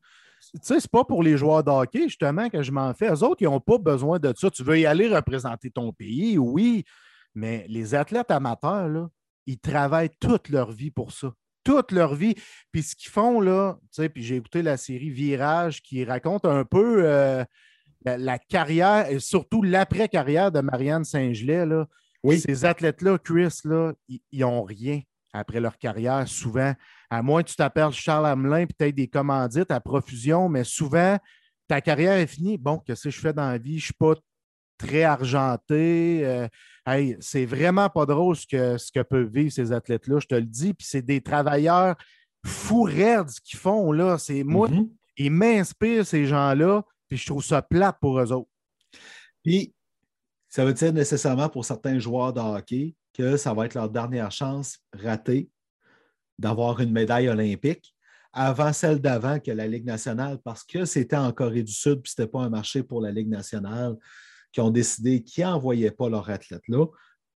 tu 0.54 0.60
sais, 0.62 0.80
c'est 0.80 0.90
pas 0.90 1.04
pour 1.04 1.22
les 1.22 1.36
joueurs 1.36 1.64
d'hockey, 1.64 2.04
justement, 2.04 2.48
que 2.50 2.62
je 2.62 2.72
m'en 2.72 2.92
fais. 2.92 3.10
Eux 3.10 3.22
autres, 3.22 3.40
ils 3.40 3.46
n'ont 3.48 3.60
pas 3.60 3.78
besoin 3.78 4.18
de 4.18 4.32
ça. 4.36 4.50
Tu 4.50 4.62
veux 4.62 4.78
y 4.78 4.86
aller 4.86 5.08
représenter 5.08 5.70
ton 5.70 5.92
pays, 5.92 6.36
oui, 6.36 6.84
mais 7.34 7.64
les 7.68 7.94
athlètes 7.94 8.30
amateurs, 8.30 8.88
là, 8.88 9.08
ils 9.46 9.58
travaillent 9.58 10.10
toute 10.20 10.48
leur 10.50 10.70
vie 10.70 10.90
pour 10.90 11.12
ça. 11.12 11.32
Toute 11.64 11.92
leur 11.92 12.14
vie. 12.14 12.34
Puis 12.70 12.82
ce 12.82 12.96
qu'ils 12.96 13.10
font, 13.10 13.40
là, 13.40 13.78
tu 13.82 14.02
sais, 14.02 14.08
puis 14.08 14.22
j'ai 14.22 14.36
écouté 14.36 14.62
la 14.62 14.76
série 14.76 15.10
Virage 15.10 15.80
qui 15.80 16.04
raconte 16.04 16.44
un 16.44 16.64
peu 16.64 17.04
euh, 17.04 17.44
la, 18.04 18.38
carrière 18.38 19.08
et 19.08 19.20
surtout 19.20 19.62
l'après-carrière 19.62 20.52
de 20.52 20.60
Marianne 20.60 21.04
Saint-Gelais, 21.04 21.66
là. 21.66 21.86
Oui. 22.24 22.38
Ces 22.38 22.64
athlètes-là, 22.64 23.18
Chris, 23.18 23.60
là, 23.64 23.94
ils 24.08 24.40
n'ont 24.40 24.62
rien. 24.62 25.00
Après 25.32 25.60
leur 25.60 25.78
carrière, 25.78 26.26
souvent. 26.28 26.74
À 27.10 27.22
moins 27.22 27.42
que 27.42 27.48
tu 27.48 27.56
t'appelles 27.56 27.92
Charles 27.92 28.26
Hamelin 28.26 28.66
aies 28.78 28.92
des 28.92 29.08
commandites 29.08 29.70
à 29.70 29.80
profusion, 29.80 30.48
mais 30.48 30.64
souvent, 30.64 31.18
ta 31.68 31.80
carrière 31.80 32.18
est 32.18 32.26
finie. 32.26 32.58
Bon, 32.58 32.78
qu'est-ce 32.78 33.04
que 33.04 33.10
je 33.10 33.20
fais 33.20 33.32
dans 33.32 33.48
la 33.48 33.58
vie? 33.58 33.78
Je 33.78 33.84
ne 33.84 33.86
suis 33.86 33.94
pas 33.94 34.14
très 34.78 35.04
argenté. 35.04 36.22
Euh, 36.24 36.48
c'est 37.20 37.46
vraiment 37.46 37.88
pas 37.88 38.06
drôle 38.06 38.36
ce 38.36 38.46
que, 38.46 38.76
ce 38.76 38.90
que 38.90 39.00
peuvent 39.00 39.30
vivre 39.32 39.52
ces 39.52 39.72
athlètes-là, 39.72 40.18
je 40.18 40.26
te 40.26 40.34
le 40.34 40.42
dis. 40.42 40.74
Puis 40.74 40.86
c'est 40.88 41.02
des 41.02 41.20
travailleurs 41.20 41.96
fous 42.44 42.82
raides 42.82 43.30
ce 43.30 43.40
qu'ils 43.40 43.58
font. 43.58 43.92
là. 43.92 44.18
C'est 44.18 44.42
moi, 44.42 44.68
mm-hmm. 44.68 44.90
ils 45.18 45.30
m'inspirent, 45.30 46.06
ces 46.06 46.26
gens-là, 46.26 46.82
puis 47.08 47.16
je 47.16 47.26
trouve 47.26 47.44
ça 47.44 47.62
plate 47.62 47.98
pour 48.00 48.18
eux 48.18 48.32
autres. 48.32 48.50
Puis, 49.44 49.74
ça 50.48 50.64
veut 50.64 50.74
dire 50.74 50.92
nécessairement 50.92 51.48
pour 51.48 51.64
certains 51.64 51.98
joueurs 51.98 52.32
de 52.32 52.40
hockey 52.40 52.94
que 53.12 53.36
ça 53.36 53.54
va 53.54 53.66
être 53.66 53.74
leur 53.74 53.90
dernière 53.90 54.30
chance 54.30 54.78
ratée 54.92 55.50
d'avoir 56.38 56.80
une 56.80 56.92
médaille 56.92 57.28
olympique 57.28 57.94
avant 58.32 58.72
celle 58.72 59.00
d'avant 59.00 59.38
que 59.38 59.50
la 59.50 59.66
Ligue 59.66 59.84
nationale, 59.84 60.38
parce 60.42 60.64
que 60.64 60.84
c'était 60.84 61.16
en 61.16 61.32
Corée 61.32 61.62
du 61.62 61.72
Sud, 61.72 62.00
puis 62.02 62.12
ce 62.14 62.20
n'était 62.20 62.30
pas 62.30 62.40
un 62.40 62.48
marché 62.48 62.82
pour 62.82 63.00
la 63.00 63.10
Ligue 63.10 63.28
nationale, 63.28 63.96
qui 64.52 64.60
ont 64.60 64.70
décidé 64.70 65.22
qu'ils 65.22 65.44
n'envoyaient 65.44 65.90
pas 65.90 66.08
leurs 66.08 66.30
athlètes 66.30 66.66
là. 66.68 66.86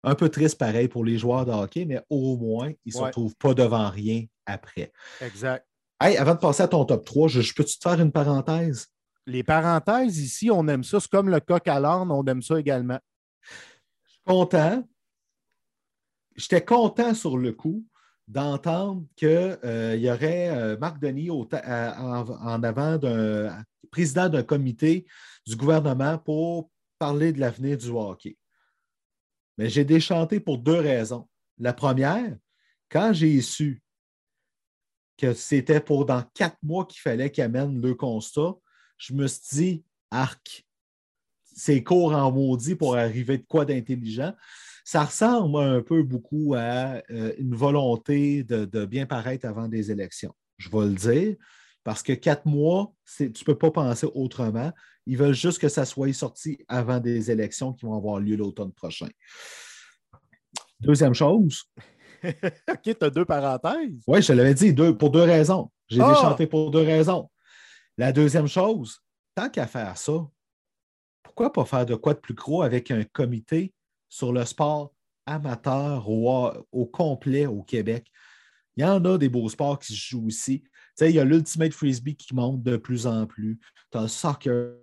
Un 0.05 0.15
peu 0.15 0.28
triste 0.28 0.57
pareil 0.59 0.89
pour 0.89 1.05
les 1.05 1.17
joueurs 1.17 1.45
de 1.45 1.51
hockey, 1.51 1.86
mais 1.86 2.01
au 2.09 2.38
moins, 2.38 2.71
ils 2.86 2.93
ne 2.93 2.99
se 2.99 3.03
retrouvent 3.03 3.36
pas 3.38 3.53
devant 3.53 3.89
rien 3.89 4.26
après. 4.45 4.91
Exact. 5.21 5.65
Hey, 6.01 6.17
avant 6.17 6.34
de 6.34 6.39
passer 6.39 6.63
à 6.63 6.67
ton 6.67 6.84
top 6.84 7.05
3, 7.05 7.30
je, 7.30 7.53
peux-tu 7.53 7.80
te 7.80 7.89
faire 7.89 8.01
une 8.01 8.11
parenthèse? 8.11 8.88
Les 9.26 9.43
parenthèses 9.43 10.19
ici, 10.19 10.51
on 10.51 10.67
aime 10.67 10.84
ça. 10.84 10.99
C'est 10.99 11.09
comme 11.09 11.30
le 11.30 11.39
coq 11.39 11.65
à 11.69 11.80
l'âne, 11.80 12.11
on 12.11 12.26
aime 12.26 12.41
ça 12.41 12.59
également. 12.59 12.99
Je 14.05 14.11
suis 14.11 14.21
content. 14.26 14.84
J'étais 16.36 16.63
content 16.63 17.13
sur 17.13 17.38
le 17.38 17.51
coup 17.51 17.86
d'entendre 18.27 19.05
qu'il 19.15 19.27
euh, 19.27 19.95
y 19.97 20.09
aurait 20.09 20.49
euh, 20.49 20.77
Marc 20.77 20.99
Denis 20.99 21.29
en, 21.29 21.47
en, 21.51 22.63
avant 22.63 22.97
d'un 22.97 23.63
président 23.91 24.29
d'un 24.29 24.43
comité 24.43 25.05
du 25.45 25.55
gouvernement 25.55 26.17
pour 26.17 26.71
parler 26.97 27.34
de 27.34 27.39
l'avenir 27.39 27.77
du 27.77 27.89
hockey. 27.89 28.38
Mais 29.57 29.69
j'ai 29.69 29.86
déchanté 29.86 30.39
pour 30.39 30.57
deux 30.57 30.79
raisons. 30.79 31.27
La 31.59 31.73
première, 31.73 32.36
quand 32.89 33.13
j'ai 33.13 33.41
su 33.41 33.84
que 35.17 35.34
c'était 35.34 35.79
pour 35.79 36.05
dans 36.05 36.23
quatre 36.34 36.57
mois 36.63 36.86
qu'il 36.86 37.01
fallait 37.01 37.31
qu'il 37.31 37.43
amène 37.43 37.81
le 37.81 37.93
constat, 37.93 38.55
je 38.97 39.13
me 39.13 39.27
suis 39.27 39.41
dit, 39.51 39.84
arc, 40.09 40.65
c'est 41.55 41.84
court 41.84 42.13
en 42.13 42.31
maudit 42.31 42.75
pour 42.75 42.95
arriver 42.95 43.38
de 43.38 43.45
quoi 43.45 43.65
d'intelligent. 43.65 44.34
Ça 44.84 45.05
ressemble 45.05 45.57
un 45.59 45.81
peu 45.81 46.03
beaucoup 46.03 46.55
à 46.55 47.01
euh, 47.09 47.34
une 47.38 47.55
volonté 47.55 48.43
de, 48.43 48.65
de, 48.65 48.86
bien 48.86 49.05
paraître 49.05 49.45
avant 49.45 49.67
des 49.67 49.91
élections. 49.91 50.34
Je 50.57 50.69
vais 50.69 50.86
le 50.86 50.93
dire, 50.93 51.36
parce 51.84 52.03
que 52.03 52.13
quatre 52.13 52.45
mois, 52.45 52.93
tu 53.15 53.25
ne 53.25 53.45
peux 53.45 53.57
pas 53.57 53.71
penser 53.71 54.07
autrement. 54.13 54.71
Ils 55.05 55.17
veulent 55.17 55.34
juste 55.34 55.59
que 55.59 55.69
ça 55.69 55.86
soit 55.86 56.13
sorti 56.13 56.57
avant 56.67 56.99
des 56.99 57.31
élections 57.31 57.73
qui 57.73 57.86
vont 57.86 57.95
avoir 57.95 58.19
lieu 58.19 58.36
l'automne 58.36 58.71
prochain. 58.71 59.09
Deuxième 60.79 61.13
chose. 61.13 61.63
OK, 62.23 62.81
tu 62.84 62.95
as 63.01 63.09
deux 63.09 63.25
parenthèses. 63.25 64.03
Oui, 64.07 64.21
je 64.21 64.34
l'avais 64.34 64.53
dit, 64.53 64.73
deux, 64.73 64.97
pour 64.97 65.11
deux 65.11 65.23
raisons. 65.23 65.71
J'ai 65.89 66.01
ah! 66.01 66.13
déchanté 66.13 66.47
pour 66.47 66.71
deux 66.71 66.81
raisons. 66.81 67.29
La 67.97 68.11
deuxième 68.11 68.47
chose, 68.47 68.99
tant 69.36 69.49
qu'à 69.49 69.67
faire 69.67 69.97
ça, 69.97 70.25
pourquoi 71.21 71.51
pas 71.51 71.65
faire 71.65 71.86
de 71.86 71.95
quoi 71.95 72.13
de 72.13 72.19
plus 72.19 72.34
gros 72.34 72.61
avec 72.61 72.91
un 72.91 73.03
comité 73.03 73.73
sur 74.14 74.32
le 74.32 74.45
sport 74.45 74.93
amateur 75.26 76.07
au, 76.07 76.51
au 76.72 76.86
complet 76.86 77.47
au 77.47 77.64
Québec? 77.64 78.05
Il 78.76 78.84
y 78.84 78.86
en 78.86 79.03
a 79.05 79.18
des 79.18 79.28
beaux 79.28 79.49
sports 79.49 79.80
qui 79.80 79.93
se 79.93 79.97
jouent 79.97 80.30
sais, 80.30 80.61
il 81.01 81.16
y 81.16 81.20
a 81.20 81.24
l'Ultimate 81.24 81.74
Frisbee 81.74 82.16
qui 82.16 82.36
monte 82.36 82.61
de 82.61 82.78
plus 82.78 83.07
en 83.07 83.26
plus. 83.26 83.59
Tu 83.91 83.97
as 83.97 84.03
le 84.03 84.07
soccer, 84.07 84.76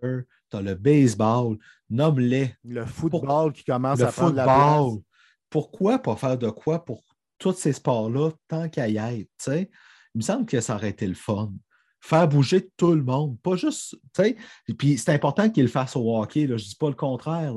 tu 0.51 0.57
as 0.57 0.63
le 0.63 0.75
baseball, 0.75 1.59
nomme-les. 1.91 2.57
Le 2.65 2.85
football 2.85 3.53
qui 3.53 3.63
commence 3.63 4.01
à 4.01 4.11
prendre 4.11 4.35
la 4.35 4.45
place. 4.45 5.01
Pourquoi 5.49 6.01
pas 6.01 6.17
faire 6.17 6.37
de 6.37 6.51
quoi 6.51 6.85
pour 6.85 7.05
tous 7.39 7.53
ces 7.53 7.73
sports-là 7.73 8.31
tant 8.49 8.69
qu'à 8.69 8.89
y 8.89 8.97
être? 8.97 9.29
Il 9.49 9.69
me 10.17 10.23
semble 10.23 10.47
que 10.47 10.61
ça 10.61 10.75
aurait 10.75 10.91
été 10.91 11.07
le 11.07 11.15
fun. 11.15 11.53
Faire 12.01 12.27
bouger 12.27 12.69
tout 12.77 12.95
le 12.95 13.05
monde, 13.05 13.39
pas 13.41 13.55
juste. 13.55 13.97
Et 14.19 14.75
puis 14.77 14.99
c'est 14.99 15.13
important 15.13 15.51
qu'il 15.51 15.65
le 15.65 15.69
fasse 15.69 15.95
au 15.95 16.17
hockey, 16.17 16.49
là, 16.49 16.57
je 16.57 16.65
ne 16.65 16.69
dis 16.69 16.77
pas 16.77 16.89
le 16.89 16.95
contraire. 16.95 17.55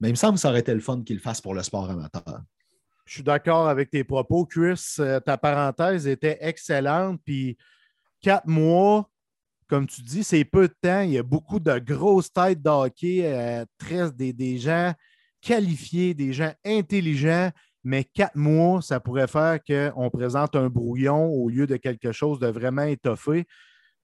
Mais 0.00 0.08
il 0.08 0.12
me 0.12 0.16
semble 0.16 0.34
que 0.34 0.40
ça 0.40 0.50
aurait 0.50 0.60
été 0.60 0.74
le 0.74 0.80
fun 0.80 1.02
qu'il 1.02 1.16
le 1.16 1.22
fasse 1.22 1.40
pour 1.40 1.54
le 1.54 1.62
sport 1.62 1.90
amateur. 1.90 2.42
Je 3.04 3.14
suis 3.14 3.22
d'accord 3.22 3.68
avec 3.68 3.90
tes 3.90 4.04
propos, 4.04 4.44
Chris. 4.44 4.96
Euh, 4.98 5.18
ta 5.18 5.38
parenthèse 5.38 6.06
était 6.06 6.38
excellente. 6.40 7.20
Puis 7.24 7.56
quatre 8.20 8.46
mois, 8.46 9.08
comme 9.66 9.86
tu 9.86 10.02
dis, 10.02 10.22
c'est 10.22 10.44
peu 10.44 10.68
de 10.68 10.74
temps. 10.80 11.00
Il 11.00 11.10
y 11.10 11.18
a 11.18 11.22
beaucoup 11.22 11.58
de 11.58 11.78
grosses 11.78 12.32
têtes 12.32 12.62
d'hockey, 12.62 13.22
euh, 13.24 13.64
des, 14.10 14.32
des, 14.32 14.58
gens 14.58 14.92
qualifiés, 15.40 16.14
des 16.14 16.32
gens 16.32 16.52
intelligents, 16.64 17.50
mais 17.84 18.04
quatre 18.04 18.36
mois, 18.36 18.82
ça 18.82 19.00
pourrait 19.00 19.28
faire 19.28 19.58
qu'on 19.64 20.10
présente 20.10 20.56
un 20.56 20.68
brouillon 20.68 21.26
au 21.26 21.48
lieu 21.48 21.66
de 21.66 21.76
quelque 21.76 22.12
chose 22.12 22.38
de 22.38 22.48
vraiment 22.48 22.82
étoffé. 22.82 23.46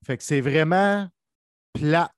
Fait 0.04 0.16
que 0.16 0.22
c'est 0.22 0.40
vraiment 0.40 1.08
plate 1.72 2.12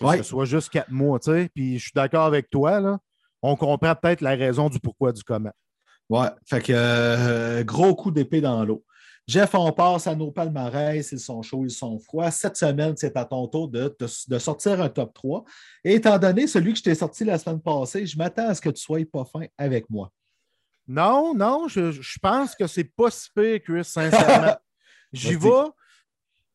que 0.00 0.16
ce 0.18 0.22
soit 0.22 0.44
juste 0.44 0.70
quatre 0.70 0.90
mois, 0.90 1.18
tu 1.18 1.30
sais. 1.30 1.50
Puis 1.54 1.78
je 1.78 1.84
suis 1.84 1.92
d'accord 1.94 2.24
avec 2.24 2.50
toi, 2.50 2.80
là. 2.80 2.98
On 3.42 3.56
comprend 3.56 3.94
peut-être 3.94 4.20
la 4.20 4.34
raison 4.34 4.68
du 4.68 4.78
pourquoi 4.80 5.12
du 5.12 5.22
comment. 5.22 5.52
Ouais, 6.10 6.28
fait 6.44 6.60
que 6.60 6.72
euh, 6.74 7.64
gros 7.64 7.94
coup 7.94 8.10
d'épée 8.10 8.40
dans 8.40 8.64
l'eau. 8.64 8.84
Jeff, 9.26 9.54
on 9.54 9.70
passe 9.70 10.08
à 10.08 10.14
nos 10.16 10.32
palmarès. 10.32 11.12
Ils 11.12 11.20
sont 11.20 11.40
chauds, 11.40 11.64
ils 11.64 11.70
sont 11.70 12.00
froids. 12.00 12.32
Cette 12.32 12.56
semaine, 12.56 12.94
c'est 12.96 13.16
à 13.16 13.24
ton 13.24 13.46
tour 13.46 13.68
de, 13.68 13.94
sortir 14.38 14.82
un 14.82 14.88
top 14.88 15.14
3. 15.14 15.44
Et 15.84 15.94
étant 15.94 16.18
donné 16.18 16.48
celui 16.48 16.72
que 16.72 16.78
je 16.78 16.82
t'ai 16.82 16.94
sorti 16.96 17.24
la 17.24 17.38
semaine 17.38 17.60
passée, 17.60 18.06
je 18.06 18.18
m'attends 18.18 18.48
à 18.48 18.54
ce 18.54 18.60
que 18.60 18.70
tu 18.70 18.82
sois 18.82 18.98
pas 19.10 19.24
fin 19.24 19.46
avec 19.56 19.88
moi. 19.88 20.10
Non, 20.88 21.32
non, 21.32 21.68
je, 21.68 22.18
pense 22.20 22.56
que 22.56 22.66
c'est 22.66 22.82
pas 22.82 23.10
si 23.12 23.28
pire, 23.32 23.60
Chris, 23.62 23.84
sincèrement. 23.84 24.56
J'y 25.12 25.36
vais. 25.36 25.48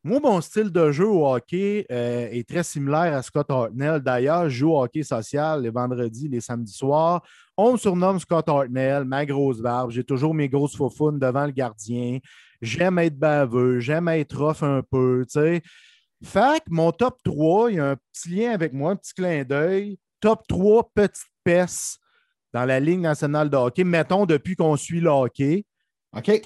Moi, 0.06 0.20
mon 0.22 0.40
style 0.40 0.72
de 0.72 0.92
jeu 0.92 1.08
au 1.08 1.28
hockey 1.28 1.86
euh, 1.92 2.30
est 2.32 2.48
très 2.48 2.64
similaire 2.64 3.14
à 3.14 3.22
Scott 3.22 3.50
Hartnell. 3.50 4.00
D'ailleurs, 4.00 4.48
je 4.50 4.60
joue 4.60 4.72
au 4.72 4.82
hockey 4.82 5.04
social 5.04 5.64
les 5.64 5.72
vendredis, 5.72 6.30
les 6.30 6.40
samedis 6.40 6.72
soirs. 6.72 7.22
On 7.58 7.74
me 7.74 7.78
surnomme 7.78 8.20
Scott 8.20 8.48
Hartnell, 8.48 9.04
ma 9.04 9.26
grosse 9.26 9.60
barbe. 9.60 9.92
J'ai 9.92 10.04
toujours 10.04 10.34
mes 10.34 10.48
grosses 10.48 10.78
faufounes 10.78 11.20
devant 11.20 11.46
le 11.46 11.52
gardien 11.52 12.20
j'aime 12.62 13.00
être 13.00 13.18
baveux, 13.18 13.80
j'aime 13.80 14.08
être 14.10 14.38
rough 14.38 14.64
un 14.64 14.82
peu, 14.82 15.26
tu 15.26 15.40
sais. 15.40 15.62
Fait 16.24 16.60
que 16.62 16.70
mon 16.70 16.92
top 16.92 17.22
3, 17.24 17.72
il 17.72 17.76
y 17.76 17.80
a 17.80 17.92
un 17.92 17.96
petit 18.12 18.30
lien 18.30 18.52
avec 18.52 18.74
moi, 18.74 18.92
un 18.92 18.96
petit 18.96 19.14
clin 19.14 19.44
d'œil. 19.44 20.00
Top 20.20 20.48
3 20.48 20.92
petites 20.94 21.24
pestes 21.44 22.00
dans 22.54 22.66
la 22.66 22.80
Ligue 22.80 23.02
nationale 23.02 23.50
de 23.50 23.58
hockey, 23.58 23.84
mettons 23.84 24.26
depuis 24.26 24.56
qu'on 24.56 24.76
suit 24.76 25.02
le 25.02 25.10
hockey. 25.10 25.66
OK. 26.16 26.42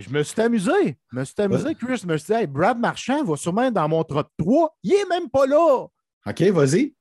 Je 0.00 0.10
me 0.10 0.22
suis 0.22 0.40
amusé. 0.40 0.98
Je 1.12 1.18
me 1.18 1.24
suis 1.24 1.34
amusé, 1.38 1.74
Chris. 1.74 1.98
Je 2.02 2.06
me 2.06 2.16
suis 2.16 2.34
dit, 2.34 2.46
Brad 2.46 2.78
Marchand 2.78 3.22
va 3.22 3.36
sûrement 3.36 3.64
être 3.64 3.74
dans 3.74 3.88
mon 3.88 4.02
top 4.02 4.28
3. 4.38 4.76
Il 4.82 4.90
n'est 4.90 5.06
même 5.06 5.28
pas 5.28 5.46
là. 5.46 5.86
OK, 6.26 6.42
vas-y. 6.42 6.94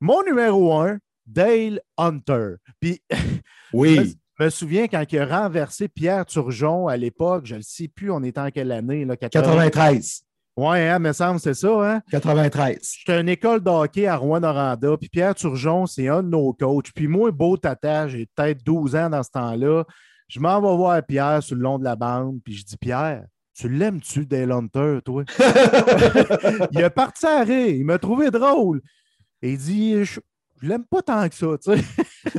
Mon 0.00 0.22
numéro 0.22 0.72
1, 0.74 0.98
Dale 1.26 1.80
Hunter. 1.96 2.56
Puis, 2.80 3.02
oui. 3.72 4.16
Je 4.38 4.44
me 4.44 4.50
souviens 4.50 4.88
quand 4.88 5.04
il 5.10 5.18
a 5.18 5.26
renversé 5.26 5.88
Pierre 5.88 6.26
Turgeon 6.26 6.88
à 6.88 6.96
l'époque, 6.96 7.46
je 7.46 7.56
ne 7.56 7.60
sais 7.60 7.86
plus, 7.86 8.10
on 8.10 8.22
était 8.22 8.40
en 8.40 8.50
quelle 8.50 8.72
année? 8.72 9.04
Là, 9.04 9.16
93. 9.16 10.24
Oui, 10.56 10.78
hein, 10.78 10.98
me 10.98 11.12
semble, 11.12 11.38
c'est 11.38 11.54
ça. 11.54 11.68
Hein? 11.68 12.02
93. 12.10 12.78
J'étais 12.98 13.12
à 13.12 13.20
une 13.20 13.28
école 13.28 13.62
de 13.62 13.70
hockey 13.70 14.06
à 14.06 14.16
Rouen-Noranda, 14.16 14.96
puis 14.98 15.08
Pierre 15.08 15.34
Turgeon, 15.34 15.86
c'est 15.86 16.08
un 16.08 16.22
de 16.22 16.28
nos 16.28 16.52
coachs. 16.52 16.92
Puis 16.94 17.08
moi, 17.08 17.30
beau 17.30 17.56
tata, 17.56 18.08
j'ai 18.08 18.26
peut-être 18.34 18.62
12 18.64 18.96
ans 18.96 19.10
dans 19.10 19.22
ce 19.22 19.30
temps-là. 19.30 19.84
Je 20.32 20.40
m'en 20.40 20.62
vais 20.62 20.76
voir 20.78 21.02
Pierre 21.04 21.42
sur 21.42 21.56
le 21.56 21.60
long 21.60 21.78
de 21.78 21.84
la 21.84 21.94
bande, 21.94 22.40
puis 22.42 22.54
je 22.54 22.64
dis 22.64 22.78
Pierre, 22.78 23.26
tu 23.52 23.68
l'aimes-tu, 23.68 24.24
Dale 24.24 24.50
Hunter, 24.50 25.00
toi? 25.04 25.24
il 26.72 26.82
a 26.82 26.88
parti 26.88 27.26
à 27.26 27.42
rire, 27.44 27.68
il 27.68 27.84
m'a 27.84 27.98
trouvé 27.98 28.30
drôle. 28.30 28.80
Et 29.42 29.52
il 29.52 29.58
dit 29.58 30.02
Je, 30.06 30.20
je 30.62 30.66
l'aime 30.66 30.86
pas 30.86 31.02
tant 31.02 31.28
que 31.28 31.34
ça, 31.34 31.48
tu 31.62 31.72
sais. 31.72 31.82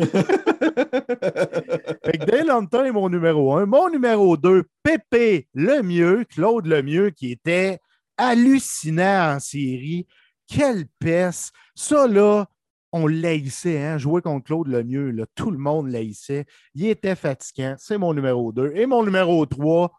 fait 2.04 2.18
que 2.18 2.26
Dale 2.26 2.50
Hunter 2.50 2.88
est 2.88 2.91
mon 2.91 3.10
numéro 3.10 3.56
un. 3.56 3.68
Mon 3.68 3.91
numéro 3.91 4.38
deux, 4.38 4.64
Pépé 4.82 5.48
Lemieux, 5.54 6.26
Claude 6.28 6.66
Lemieux, 6.66 7.12
qui 7.12 7.32
était 7.32 7.78
hallucinant 8.18 9.36
en 9.36 9.39
série. 9.39 10.08
Quelle 10.48 10.88
peste! 10.98 11.54
Ça, 11.76 12.08
là, 12.08 12.48
on 12.94 13.08
laissait, 13.08 13.82
hein? 13.82 13.98
Jouer 13.98 14.22
contre 14.22 14.46
Claude 14.46 14.68
Lemieux, 14.68 15.10
là, 15.10 15.26
tout 15.36 15.50
le 15.50 15.58
monde 15.58 15.89
laissait. 15.89 16.46
Il 16.76 16.86
était 16.86 17.16
fatigant. 17.16 17.76
C'est 17.80 17.98
mon 17.98 18.14
numéro 18.14 18.54
2. 18.54 18.72
Et 18.76 18.86
mon 18.86 19.04
numéro 19.04 19.46
3, 19.48 19.91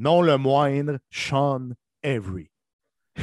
non 0.00 0.20
le 0.20 0.36
moindre, 0.36 0.98
Sean 1.10 1.70
Avery. 2.02 2.50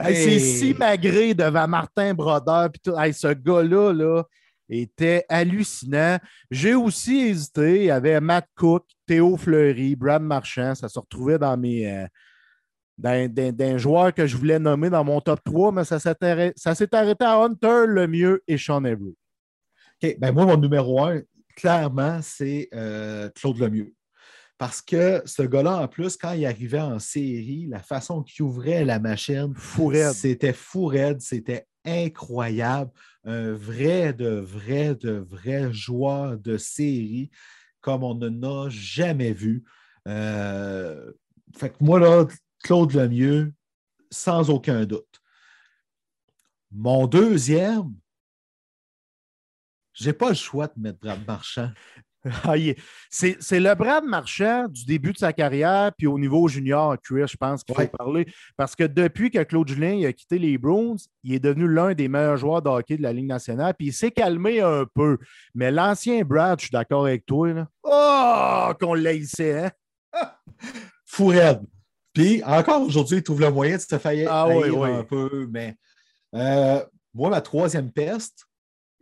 C'est 0.00 0.38
si 0.38 0.74
magré 0.74 1.32
devant 1.32 1.66
Martin 1.66 2.12
Brodeur. 2.12 2.70
Puis 2.70 2.80
tout. 2.84 2.94
ce 3.12 3.32
gars-là, 3.32 3.92
là, 3.94 4.24
était 4.68 5.24
hallucinant. 5.30 6.18
J'ai 6.50 6.74
aussi 6.74 7.20
hésité. 7.20 7.76
Il 7.76 7.84
y 7.84 7.90
avait 7.90 8.20
Matt 8.20 8.48
Cook, 8.54 8.84
Théo 9.06 9.38
Fleury, 9.38 9.96
Brad 9.96 10.22
Marchand. 10.22 10.74
Ça 10.74 10.90
se 10.90 10.98
retrouvait 10.98 11.38
dans 11.38 11.56
mes. 11.56 11.90
Euh, 11.90 12.06
d'un 12.98 13.78
joueur 13.78 14.14
que 14.14 14.26
je 14.26 14.36
voulais 14.36 14.58
nommer 14.58 14.90
dans 14.90 15.04
mon 15.04 15.20
top 15.20 15.40
3, 15.44 15.72
mais 15.72 15.84
ça 15.84 15.98
s'est 15.98 16.16
arrêté, 16.94 17.24
à 17.24 17.36
Hunter 17.36 17.84
le 17.86 18.06
mieux 18.06 18.42
et 18.46 18.58
Sean 18.58 18.84
Avery. 18.84 19.16
OK. 20.02 20.16
Ben 20.18 20.32
moi, 20.32 20.46
mon 20.46 20.56
numéro 20.56 21.02
un, 21.02 21.22
clairement, 21.56 22.20
c'est 22.22 22.68
euh, 22.74 23.28
Claude 23.34 23.58
Lemieux. 23.58 23.94
Parce 24.58 24.80
que 24.80 25.22
ce 25.24 25.42
gars-là, 25.42 25.78
en 25.78 25.88
plus, 25.88 26.16
quand 26.16 26.32
il 26.32 26.46
arrivait 26.46 26.80
en 26.80 26.98
série, 26.98 27.66
la 27.68 27.80
façon 27.80 28.22
qu'il 28.22 28.44
ouvrait 28.44 28.84
la 28.84 29.00
machine, 29.00 29.54
c'était 30.14 30.52
fou 30.52 30.86
raide, 30.86 31.20
c'était 31.20 31.66
incroyable. 31.84 32.90
Un 33.24 33.52
vrai, 33.52 34.12
de 34.12 34.28
vrai, 34.28 34.94
de 34.94 35.12
vrai 35.12 35.72
joueur 35.72 36.38
de 36.38 36.58
série 36.58 37.30
comme 37.82 38.04
on 38.04 38.14
n'en 38.14 38.66
a 38.66 38.68
jamais 38.70 39.32
vu. 39.32 39.64
Euh, 40.08 41.12
fait 41.56 41.70
que 41.70 41.76
moi, 41.80 42.00
là, 42.00 42.26
Claude 42.62 42.92
Lemieux, 42.92 43.52
sans 44.10 44.50
aucun 44.50 44.84
doute. 44.84 45.20
Mon 46.70 47.06
deuxième, 47.06 47.92
j'ai 49.92 50.12
pas 50.12 50.30
le 50.30 50.34
choix 50.34 50.68
de 50.68 50.80
mettre 50.80 50.98
Brad 51.00 51.26
Marchand. 51.26 51.70
Ah, 52.44 52.54
c'est 53.10 53.58
le 53.58 53.74
Brad 53.74 54.04
Marchand 54.04 54.68
du 54.68 54.84
début 54.84 55.12
de 55.12 55.18
sa 55.18 55.32
carrière, 55.32 55.90
puis 55.98 56.06
au 56.06 56.20
niveau 56.20 56.46
junior 56.46 56.96
Chris, 57.02 57.26
je 57.26 57.36
pense 57.36 57.64
qu'il 57.64 57.74
faut 57.74 57.88
parler. 57.88 58.26
Parce 58.56 58.76
que 58.76 58.84
depuis 58.84 59.28
que 59.28 59.42
Claude 59.42 59.66
Julien 59.66 60.08
a 60.08 60.12
quitté 60.12 60.38
les 60.38 60.56
Bruins, 60.56 60.94
il 61.24 61.34
est 61.34 61.40
devenu 61.40 61.66
l'un 61.66 61.94
des 61.94 62.06
meilleurs 62.06 62.36
joueurs 62.36 62.62
de 62.62 62.68
hockey 62.68 62.96
de 62.96 63.02
la 63.02 63.12
Ligue 63.12 63.26
nationale, 63.26 63.74
puis 63.76 63.88
il 63.88 63.92
s'est 63.92 64.12
calmé 64.12 64.60
un 64.60 64.86
peu. 64.94 65.18
Mais 65.56 65.72
l'ancien 65.72 66.22
Brad, 66.22 66.60
je 66.60 66.66
suis 66.66 66.72
d'accord 66.72 67.06
avec 67.06 67.26
toi. 67.26 67.52
Là. 67.52 67.68
Oh, 67.82 68.72
qu'on 68.78 68.94
l'haïssait, 68.94 69.64
hein? 69.64 69.72
Fourette. 71.04 71.60
Puis 72.12 72.42
encore 72.44 72.82
aujourd'hui, 72.82 73.18
il 73.18 73.22
trouve 73.22 73.40
le 73.40 73.50
moyen 73.50 73.76
de 73.76 73.80
se 73.82 73.98
faire 73.98 74.28
ah, 74.30 74.48
un 74.48 75.04
peu. 75.04 75.48
Mais 75.50 75.76
euh, 76.34 76.84
moi, 77.14 77.30
ma 77.30 77.40
troisième 77.40 77.90
peste, 77.90 78.46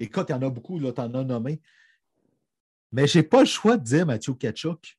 Écoute, 0.01 0.27
il 0.31 0.33
y 0.33 0.35
en 0.35 0.43
a 0.43 0.49
beaucoup, 0.49 0.79
là, 0.79 0.93
tu 0.93 1.01
en 1.03 1.13
as 1.13 1.25
nommé. 1.25 1.61
Mais 2.91 3.07
je 3.07 3.19
n'ai 3.19 3.23
pas 3.23 3.41
le 3.41 3.47
choix 3.47 3.77
de 3.77 3.85
dire 3.85 4.07
Mathieu 4.07 4.33
Kachuk. 4.33 4.99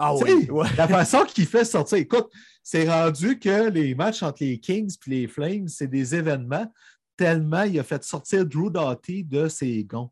Ah 0.00 0.16
oui. 0.16 0.48
La 0.76 0.88
façon 0.88 1.24
qu'il 1.24 1.46
fait 1.46 1.64
sortir. 1.64 1.98
Écoute, 1.98 2.28
c'est 2.64 2.90
rendu 2.90 3.38
que 3.38 3.68
les 3.68 3.94
matchs 3.94 4.24
entre 4.24 4.42
les 4.42 4.58
Kings 4.58 4.96
et 5.06 5.10
les 5.10 5.28
Flames, 5.28 5.68
c'est 5.68 5.86
des 5.86 6.16
événements 6.16 6.70
tellement 7.16 7.62
il 7.62 7.78
a 7.78 7.84
fait 7.84 8.02
sortir 8.02 8.44
Drew 8.44 8.70
Doughty 8.70 9.22
de 9.22 9.46
ses 9.46 9.84
gonds. 9.84 10.10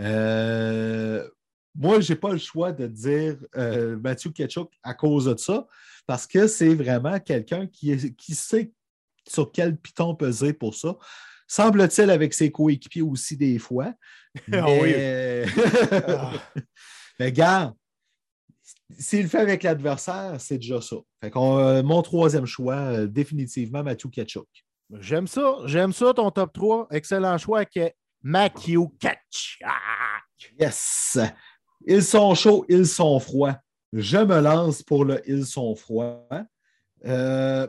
Euh, 0.00 1.24
moi, 1.80 1.98
je 2.00 2.12
n'ai 2.12 2.18
pas 2.18 2.32
le 2.32 2.38
choix 2.38 2.72
de 2.72 2.86
dire 2.86 3.38
euh, 3.56 3.98
Mathieu 3.98 4.30
Ketchuk 4.30 4.70
à 4.82 4.92
cause 4.92 5.24
de 5.24 5.36
ça, 5.38 5.66
parce 6.06 6.26
que 6.26 6.46
c'est 6.46 6.74
vraiment 6.74 7.18
quelqu'un 7.18 7.66
qui, 7.66 8.14
qui 8.16 8.34
sait 8.34 8.70
sur 9.26 9.50
quel 9.50 9.78
piton 9.78 10.14
peser 10.14 10.52
pour 10.52 10.74
ça. 10.74 10.96
Semble-t-il 11.48 12.10
avec 12.10 12.34
ses 12.34 12.52
coéquipiers 12.52 13.02
aussi 13.02 13.36
des 13.36 13.58
fois. 13.58 13.94
Ah 14.52 14.64
mais... 14.64 15.44
Ah. 16.06 16.32
mais 17.18 17.32
garde, 17.32 17.74
s'il 18.96 19.22
le 19.22 19.28
fait 19.28 19.38
avec 19.38 19.64
l'adversaire, 19.64 20.36
c'est 20.38 20.58
déjà 20.58 20.80
ça. 20.80 20.96
Fait 21.20 21.32
euh, 21.34 21.82
mon 21.82 22.02
troisième 22.02 22.46
choix, 22.46 22.76
euh, 22.76 23.06
définitivement, 23.08 23.82
Mathieu 23.82 24.08
Kachuk. 24.08 24.46
J'aime 25.00 25.26
ça. 25.26 25.56
J'aime 25.64 25.92
ça, 25.92 26.12
ton 26.14 26.30
top 26.30 26.52
3. 26.52 26.88
Excellent 26.90 27.38
choix 27.38 27.62
est 27.62 27.96
Matthew 28.22 28.86
Kachuk. 29.00 29.66
Yes. 30.60 31.18
Ils 31.86 32.02
sont 32.02 32.34
chauds, 32.34 32.64
ils 32.68 32.86
sont 32.86 33.18
froids. 33.20 33.58
Je 33.92 34.18
me 34.18 34.40
lance 34.40 34.82
pour 34.82 35.04
le 35.04 35.20
Ils 35.28 35.46
sont 35.46 35.74
froids. 35.74 36.28
Euh, 37.04 37.66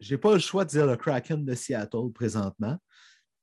je 0.00 0.14
n'ai 0.14 0.18
pas 0.18 0.34
le 0.34 0.38
choix 0.38 0.64
de 0.64 0.70
dire 0.70 0.86
le 0.86 0.96
Kraken 0.96 1.44
de 1.44 1.54
Seattle 1.54 2.12
présentement, 2.14 2.78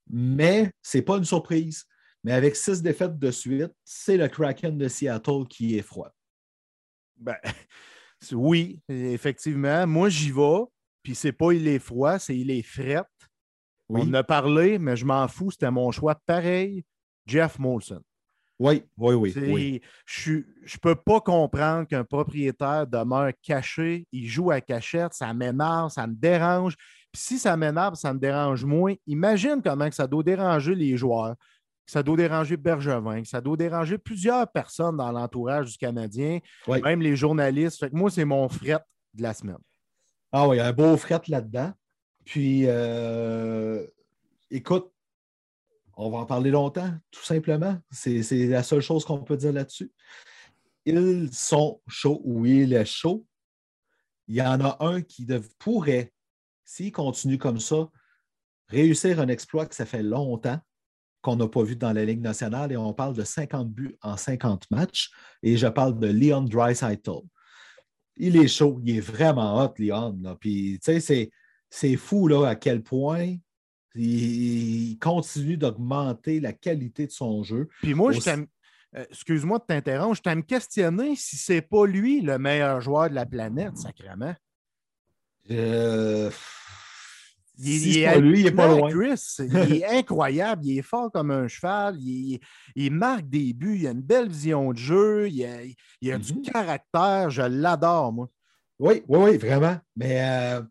mais 0.10 0.72
ce 0.82 0.98
n'est 0.98 1.04
pas 1.04 1.18
une 1.18 1.26
surprise. 1.26 1.86
Mais 2.24 2.32
avec 2.32 2.56
six 2.56 2.82
défaites 2.82 3.20
de 3.20 3.32
suite, 3.32 3.72
c'est 3.84 4.18
le 4.18 4.28
Kraken 4.28 4.78
de 4.78 4.88
Seattle 4.88 5.46
qui 5.48 5.78
est 5.78 5.84
froid. 5.84 6.12
Ben, 7.18 7.38
oui, 8.32 8.82
effectivement. 8.90 9.86
Moi, 9.86 10.10
j'y 10.10 10.32
vais, 10.32 10.64
puis 11.04 11.14
c'est 11.14 11.32
pas 11.32 11.52
il 11.52 11.68
est 11.68 11.80
froid, 11.80 12.18
c'est 12.18 12.36
il 12.36 12.50
est 12.50 12.64
fret. 12.64 13.04
On 13.90 14.02
en 14.02 14.14
a 14.16 14.24
parlé, 14.24 14.80
mais 14.80 14.96
je 14.96 15.06
m'en 15.06 15.28
fous, 15.28 15.52
c'était 15.52 15.70
mon 15.70 15.92
choix 15.92 16.16
pareil. 16.26 16.84
Jeff 17.28 17.60
Molson. 17.60 18.02
Oui, 18.58 18.84
oui, 18.98 19.34
oui. 19.36 19.82
Je 20.06 20.32
ne 20.34 20.80
peux 20.82 20.96
pas 20.96 21.20
comprendre 21.20 21.88
qu'un 21.88 22.04
propriétaire 22.06 22.88
demeure 22.88 23.32
caché, 23.42 24.08
il 24.12 24.28
joue 24.28 24.52
à 24.52 24.62
cachette, 24.62 25.14
ça 25.14 25.34
m'énerve, 25.34 25.90
ça 25.92 26.08
me 26.08 26.16
dérange. 26.16 26.76
Puis 27.12 27.22
si 27.22 27.40
ça 27.40 27.58
m'énerve, 27.58 27.96
ça 27.96 28.14
me 28.14 28.20
dérange 28.20 28.64
moins, 28.64 28.94
imagine 29.08 29.62
comment 29.64 29.90
que 29.90 29.96
ça 29.96 30.08
doit 30.08 30.24
déranger 30.24 30.74
les 30.74 30.96
joueurs, 30.96 31.36
que 31.86 31.92
ça 31.92 32.02
doit 32.02 32.18
déranger 32.18 32.56
Bergevin, 32.56 33.22
que 33.22 33.28
ça 33.28 33.42
doit 33.42 33.58
déranger 33.58 33.98
plusieurs 33.98 34.50
personnes 34.50 34.98
dans 34.98 35.12
l'entourage 35.12 35.72
du 35.72 35.78
Canadien, 35.78 36.40
même 36.68 37.02
les 37.02 37.16
journalistes. 37.16 37.80
Fait 37.80 37.90
que 37.90 37.96
moi, 37.96 38.10
c'est 38.10 38.26
mon 38.26 38.48
fret 38.48 38.80
de 39.14 39.22
la 39.22 39.34
semaine. 39.34 39.58
Ah 40.32 40.48
oui, 40.48 40.60
un 40.60 40.72
beau 40.72 40.96
fret 40.98 41.22
là-dedans. 41.28 41.74
Puis, 42.26 42.64
euh, 42.66 43.86
écoute, 44.50 44.92
on 45.96 46.10
va 46.10 46.20
en 46.20 46.26
parler 46.26 46.52
longtemps, 46.52 46.92
tout 47.12 47.24
simplement. 47.24 47.78
C'est 47.92 48.48
la 48.48 48.64
seule 48.64 48.82
chose 48.82 49.06
qu'on 49.06 49.24
peut 49.24 49.38
dire 49.38 49.54
là-dessus. 49.54 49.92
Ils 50.86 51.30
sont 51.34 51.82
chauds 51.88 52.22
ou 52.24 52.46
il 52.46 52.74
est 52.74 52.86
chaud. 52.86 53.26
Il 54.28 54.36
y 54.36 54.42
en 54.42 54.60
a 54.62 54.78
un 54.80 55.02
qui 55.02 55.26
pourrait, 55.58 56.14
s'il 56.64 56.92
continue 56.92 57.38
comme 57.38 57.60
ça, 57.60 57.90
réussir 58.68 59.20
un 59.20 59.28
exploit 59.28 59.66
que 59.66 59.76
ça 59.76 59.86
fait 59.86 60.04
longtemps 60.04 60.60
qu'on 61.22 61.36
n'a 61.36 61.48
pas 61.48 61.64
vu 61.64 61.76
dans 61.76 61.94
la 61.94 62.06
Ligue 62.06 62.22
nationale 62.22 62.72
et 62.72 62.78
on 62.78 62.94
parle 62.94 63.16
de 63.16 63.24
50 63.24 63.70
buts 63.70 63.98
en 64.02 64.18
50 64.18 64.70
matchs 64.70 65.10
et 65.42 65.58
je 65.58 65.68
parle 65.68 65.98
de 65.98 66.08
Leon 66.08 66.44
Dreisaitl. 66.44 67.22
Il 68.18 68.38
est 68.38 68.48
chaud, 68.48 68.80
il 68.84 68.98
est 68.98 69.02
vraiment 69.02 69.64
hot, 69.64 69.74
Leon. 69.78 70.38
Puis, 70.40 70.80
tu 70.84 71.00
sais, 71.02 71.32
c'est 71.70 71.96
fou 71.98 72.32
à 72.44 72.56
quel 72.56 72.84
point 72.84 73.36
il 73.96 74.98
continue 75.00 75.58
d'augmenter 75.58 76.40
la 76.40 76.54
qualité 76.54 77.08
de 77.08 77.12
son 77.12 77.44
jeu. 77.44 77.70
Puis 77.82 77.94
moi, 77.94 78.12
je. 78.12 78.20
Euh, 78.96 79.04
excuse-moi 79.10 79.60
de 79.60 79.66
t'interrompre, 79.66 80.16
je 80.16 80.22
t'aime 80.22 80.44
questionner 80.44 81.16
si 81.16 81.36
c'est 81.36 81.62
pas 81.62 81.86
lui 81.86 82.22
le 82.22 82.38
meilleur 82.38 82.80
joueur 82.80 83.10
de 83.10 83.16
la 83.16 83.26
planète, 83.26 83.78
sacrément. 83.78 84.34
Euh... 85.52 86.32
Il, 87.58 87.98
est 87.98 88.06
pas 88.06 88.20
lui, 88.20 88.42
il 88.42 88.48
est 88.48 88.52
pas 88.52 88.68
loin. 88.68 88.90
il 88.92 89.76
est 89.76 89.86
incroyable, 89.98 90.66
il 90.66 90.80
est 90.80 90.82
fort 90.82 91.10
comme 91.12 91.32
un 91.32 91.48
cheval, 91.48 91.98
il, 92.00 92.40
marque 92.92 93.30
des 93.30 93.54
buts, 93.54 93.78
il 93.80 93.88
a 93.88 93.92
une 93.92 94.02
belle 94.02 94.28
vision 94.28 94.74
de 94.74 94.78
jeu, 94.78 95.30
il 95.30 95.46
a, 95.46 96.18
du 96.18 96.34
mm-hmm. 96.34 96.52
caractère, 96.52 97.30
je 97.30 97.44
l'adore, 97.44 98.12
moi. 98.12 98.30
Oui, 98.78 99.04
oui, 99.08 99.20
oui, 99.20 99.38
vraiment. 99.38 99.78
Mais 99.96 100.22
euh, 100.22 100.62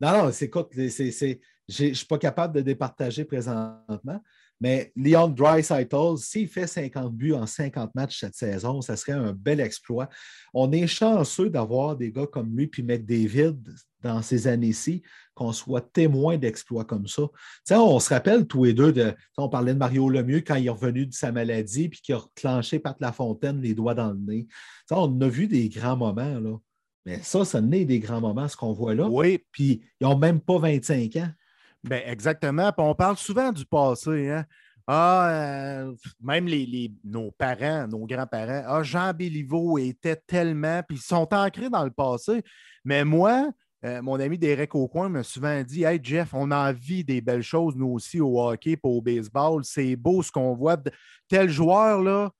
non, 0.00 0.24
non, 0.24 0.30
écoute, 0.30 0.70
c'est 0.88 1.40
je 1.68 1.86
ne 1.86 1.94
suis 1.94 2.06
pas 2.06 2.18
capable 2.18 2.54
de 2.54 2.60
départager 2.60 3.24
présentement. 3.24 4.20
Mais 4.60 4.92
Leon 4.94 5.28
Dreisaitl, 5.28 6.16
s'il 6.18 6.46
fait 6.46 6.68
50 6.68 7.12
buts 7.12 7.32
en 7.32 7.46
50 7.46 7.96
matchs 7.96 8.20
cette 8.20 8.36
saison, 8.36 8.80
ça 8.80 8.96
serait 8.96 9.10
un 9.10 9.32
bel 9.32 9.58
exploit. 9.58 10.08
On 10.54 10.70
est 10.70 10.86
chanceux 10.86 11.50
d'avoir 11.50 11.96
des 11.96 12.12
gars 12.12 12.28
comme 12.28 12.56
lui 12.56 12.68
puis 12.68 12.84
McDavid 12.84 13.56
dans 14.02 14.22
ces 14.22 14.46
années-ci, 14.46 15.02
qu'on 15.34 15.52
soit 15.52 15.80
témoin 15.80 16.38
d'exploits 16.38 16.84
comme 16.84 17.08
ça. 17.08 17.22
on 17.72 17.98
se 17.98 18.10
rappelle 18.10 18.46
tous 18.46 18.64
les 18.64 18.72
deux, 18.72 18.92
de, 18.92 19.14
on 19.36 19.48
parlait 19.48 19.74
de 19.74 19.78
Mario 19.78 20.08
Lemieux 20.08 20.42
quand 20.42 20.54
il 20.54 20.66
est 20.66 20.70
revenu 20.70 21.06
de 21.06 21.12
sa 21.12 21.32
maladie 21.32 21.88
puis 21.88 22.00
qu'il 22.00 22.14
a 22.14 22.18
reclenché 22.18 22.78
Pat 22.78 22.96
Lafontaine 23.00 23.60
les 23.60 23.74
doigts 23.74 23.94
dans 23.94 24.12
le 24.12 24.18
nez. 24.18 24.46
on 24.92 25.20
a 25.20 25.28
vu 25.28 25.48
des 25.48 25.68
grands 25.70 25.96
moments. 25.96 26.38
Là. 26.38 26.56
Mais 27.04 27.18
ça, 27.22 27.44
ça 27.44 27.60
n'est 27.60 27.84
des 27.84 27.98
grands 27.98 28.20
moments, 28.20 28.46
ce 28.46 28.56
qu'on 28.56 28.72
voit 28.72 28.94
là. 28.94 29.08
Oui. 29.08 29.44
Puis 29.50 29.82
ils 30.00 30.04
n'ont 30.06 30.18
même 30.18 30.40
pas 30.40 30.58
25 30.58 31.16
ans. 31.16 31.30
Ben, 31.84 32.02
exactement. 32.06 32.72
on 32.78 32.94
parle 32.94 33.16
souvent 33.16 33.52
du 33.52 33.66
passé. 33.66 34.30
Hein? 34.30 34.44
Ah, 34.86 35.28
euh, 35.30 35.94
même 36.20 36.48
nos 37.04 37.30
parents, 37.30 37.86
nos 37.86 38.06
grands-parents, 38.06 38.64
ah, 38.66 38.82
Jean 38.82 39.12
Béliveau 39.12 39.78
était 39.78 40.16
tellement, 40.16 40.82
puis 40.86 40.96
ils 40.98 41.02
sont 41.02 41.28
ancrés 41.32 41.70
dans 41.70 41.84
le 41.84 41.90
passé. 41.90 42.42
Mais 42.84 43.04
moi, 43.04 43.50
euh, 43.84 44.02
mon 44.02 44.18
ami 44.18 44.38
Derek 44.38 44.74
Aucoin 44.74 45.08
m'a 45.08 45.22
souvent 45.22 45.62
dit 45.62 45.84
Hey 45.84 46.00
Jeff, 46.02 46.34
on 46.34 46.50
a 46.50 46.70
envie 46.70 47.04
des 47.04 47.20
belles 47.20 47.42
choses, 47.42 47.74
nous 47.76 47.88
aussi, 47.88 48.20
au 48.20 48.40
hockey 48.40 48.78
au 48.82 49.00
baseball. 49.00 49.64
C'est 49.64 49.96
beau 49.96 50.22
ce 50.22 50.30
qu'on 50.30 50.54
voit. 50.54 50.76
Tel 51.28 51.48
joueur, 51.48 52.02
là, 52.02 52.30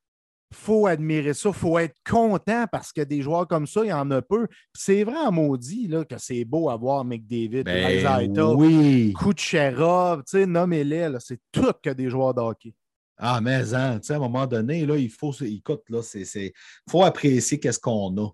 faut 0.52 0.86
admirer 0.86 1.34
ça, 1.34 1.50
il 1.50 1.54
faut 1.54 1.78
être 1.78 1.96
content 2.08 2.66
parce 2.70 2.92
que 2.92 3.02
des 3.02 3.22
joueurs 3.22 3.46
comme 3.46 3.66
ça, 3.66 3.84
il 3.84 3.88
y 3.88 3.92
en 3.92 4.10
a 4.10 4.22
peu. 4.22 4.46
C'est 4.74 5.04
vraiment 5.04 5.32
maudit 5.32 5.88
là, 5.88 6.04
que 6.04 6.18
c'est 6.18 6.44
beau 6.44 6.68
avoir 6.70 7.04
McDavid, 7.04 7.64
ben, 7.64 8.54
oui. 8.54 9.12
Kucherov, 9.18 10.22
nommez-les, 10.34 11.16
c'est 11.20 11.40
tout 11.50 11.72
que 11.82 11.90
des 11.90 12.08
joueurs 12.08 12.34
de 12.34 12.40
hockey. 12.40 12.74
Ah, 13.16 13.40
mais 13.40 13.72
hein, 13.74 14.00
à 14.06 14.14
un 14.14 14.18
moment 14.18 14.46
donné, 14.46 14.84
là, 14.84 14.96
il 14.96 15.10
faut, 15.10 15.32
écoute, 15.42 15.82
là, 15.88 16.02
c'est, 16.02 16.52
faut 16.90 17.04
apprécier 17.04 17.60
qu'est-ce 17.60 17.78
qu'on 17.78 18.16
a. 18.18 18.30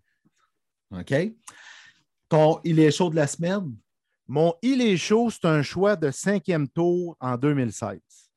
OK? 1.01 1.15
Ton 2.29 2.61
Il 2.65 2.79
est 2.79 2.91
chaud 2.91 3.11
de 3.11 3.17
la 3.17 3.27
semaine? 3.27 3.75
Mon 4.27 4.55
Il 4.63 4.81
est 4.81 4.97
chaud, 4.97 5.31
c'est 5.31 5.47
un 5.47 5.63
choix 5.63 5.97
de 5.97 6.11
cinquième 6.11 6.69
tour 6.69 7.17
en 7.21 7.37
2016 7.37 8.28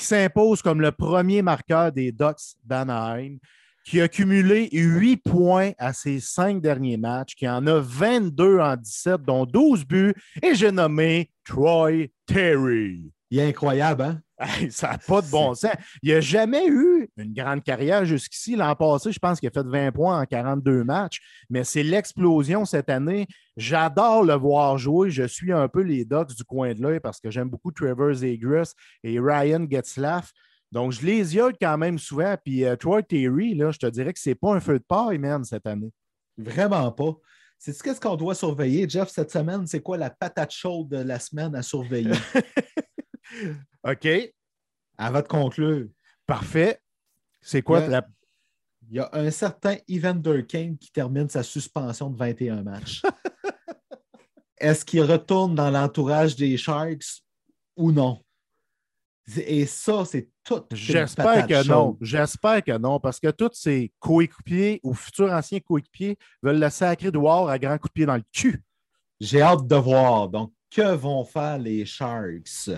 qui 0.00 0.06
s'impose 0.06 0.62
comme 0.62 0.80
le 0.80 0.92
premier 0.92 1.42
marqueur 1.42 1.92
des 1.92 2.10
Ducks 2.10 2.56
d'Anaheim, 2.64 3.36
qui 3.84 4.00
a 4.00 4.08
cumulé 4.08 4.70
8 4.72 5.18
points 5.18 5.72
à 5.76 5.92
ses 5.92 6.20
cinq 6.20 6.62
derniers 6.62 6.96
matchs, 6.96 7.34
qui 7.34 7.46
en 7.46 7.66
a 7.66 7.80
22 7.80 8.60
en 8.60 8.76
17, 8.76 9.22
dont 9.22 9.44
12 9.44 9.84
buts, 9.84 10.14
et 10.42 10.54
j'ai 10.54 10.72
nommé 10.72 11.30
Troy 11.44 12.06
Terry. 12.24 13.12
Il 13.30 13.38
est 13.38 13.48
incroyable, 13.48 14.02
hein? 14.02 14.20
ça 14.70 14.92
n'a 14.92 14.98
pas 14.98 15.20
de 15.20 15.30
bon 15.30 15.54
sens. 15.54 15.72
Il 16.02 16.12
n'a 16.12 16.20
jamais 16.20 16.66
eu 16.66 17.08
une 17.16 17.34
grande 17.34 17.62
carrière 17.62 18.04
jusqu'ici. 18.04 18.56
L'an 18.56 18.74
passé, 18.74 19.12
je 19.12 19.18
pense 19.18 19.38
qu'il 19.38 19.48
a 19.48 19.52
fait 19.52 19.66
20 19.66 19.92
points 19.92 20.20
en 20.20 20.24
42 20.24 20.84
matchs, 20.84 21.20
mais 21.50 21.62
c'est 21.62 21.82
l'explosion 21.82 22.64
cette 22.64 22.88
année. 22.88 23.26
J'adore 23.56 24.24
le 24.24 24.34
voir 24.34 24.78
jouer. 24.78 25.10
Je 25.10 25.24
suis 25.24 25.52
un 25.52 25.68
peu 25.68 25.82
les 25.82 26.04
Ducks 26.04 26.34
du 26.34 26.44
coin 26.44 26.72
de 26.74 26.80
l'œil 26.80 27.00
parce 27.00 27.20
que 27.20 27.30
j'aime 27.30 27.48
beaucoup 27.48 27.70
Trevor 27.70 28.14
Zegras 28.14 28.72
et 29.04 29.20
Ryan 29.20 29.66
Getzlaff. 29.70 30.32
Donc, 30.72 30.92
je 30.92 31.04
les 31.04 31.34
yeux 31.34 31.52
quand 31.60 31.76
même 31.76 31.98
souvent. 31.98 32.36
Puis 32.42 32.64
euh, 32.64 32.76
Troy 32.76 33.02
Terry, 33.02 33.54
là, 33.54 33.72
je 33.72 33.78
te 33.78 33.86
dirais 33.86 34.12
que 34.12 34.20
c'est 34.20 34.36
pas 34.36 34.54
un 34.54 34.60
feu 34.60 34.78
de 34.78 34.84
paille, 34.84 35.18
man, 35.18 35.44
cette 35.44 35.66
année. 35.66 35.90
Vraiment 36.38 36.90
pas. 36.92 37.16
C'est 37.58 37.74
ce 37.74 38.00
qu'on 38.00 38.16
doit 38.16 38.34
surveiller, 38.34 38.88
Jeff, 38.88 39.10
cette 39.10 39.30
semaine? 39.30 39.66
C'est 39.66 39.82
quoi 39.82 39.98
la 39.98 40.08
patate 40.08 40.50
chaude 40.50 40.88
de 40.88 41.02
la 41.02 41.18
semaine 41.18 41.54
à 41.54 41.60
surveiller? 41.60 42.14
OK. 43.84 44.08
Va 44.98 45.22
te 45.22 45.28
conclure. 45.28 45.88
Parfait. 46.26 46.80
C'est 47.40 47.62
quoi 47.62 47.80
il 47.80 47.90
y, 47.90 47.94
a, 47.94 48.06
il 48.90 48.96
y 48.96 49.00
a 49.00 49.08
un 49.12 49.30
certain 49.30 49.76
Evander 49.88 50.44
Kane 50.46 50.76
qui 50.76 50.92
termine 50.92 51.28
sa 51.28 51.42
suspension 51.42 52.10
de 52.10 52.16
21 52.16 52.62
matchs. 52.62 53.02
Est-ce 54.58 54.84
qu'il 54.84 55.02
retourne 55.02 55.54
dans 55.54 55.70
l'entourage 55.70 56.36
des 56.36 56.56
Sharks 56.58 57.22
ou 57.76 57.92
non? 57.92 58.22
Et 59.36 59.64
ça, 59.64 60.04
c'est 60.04 60.28
tout. 60.44 60.62
J'espère 60.72 61.46
que 61.46 61.66
non. 61.66 61.96
J'espère 62.00 62.62
que 62.62 62.76
non, 62.76 62.98
parce 63.00 63.20
que 63.20 63.30
tous 63.30 63.50
ces 63.52 63.92
coéquipiers 64.00 64.80
ou 64.82 64.92
futurs 64.92 65.32
anciens 65.32 65.60
coéquipiers 65.60 66.18
veulent 66.42 66.58
le 66.58 66.68
sacrer 66.68 67.10
dehors 67.10 67.48
à 67.48 67.58
grand 67.58 67.78
coup 67.78 67.88
de 67.88 67.92
pied 67.92 68.06
dans 68.06 68.16
le 68.16 68.24
cul. 68.32 68.62
J'ai 69.20 69.40
hâte 69.40 69.66
de 69.66 69.76
voir. 69.76 70.28
Donc, 70.28 70.52
que 70.70 70.94
vont 70.94 71.24
faire 71.24 71.58
les 71.58 71.84
Sharks? 71.84 72.70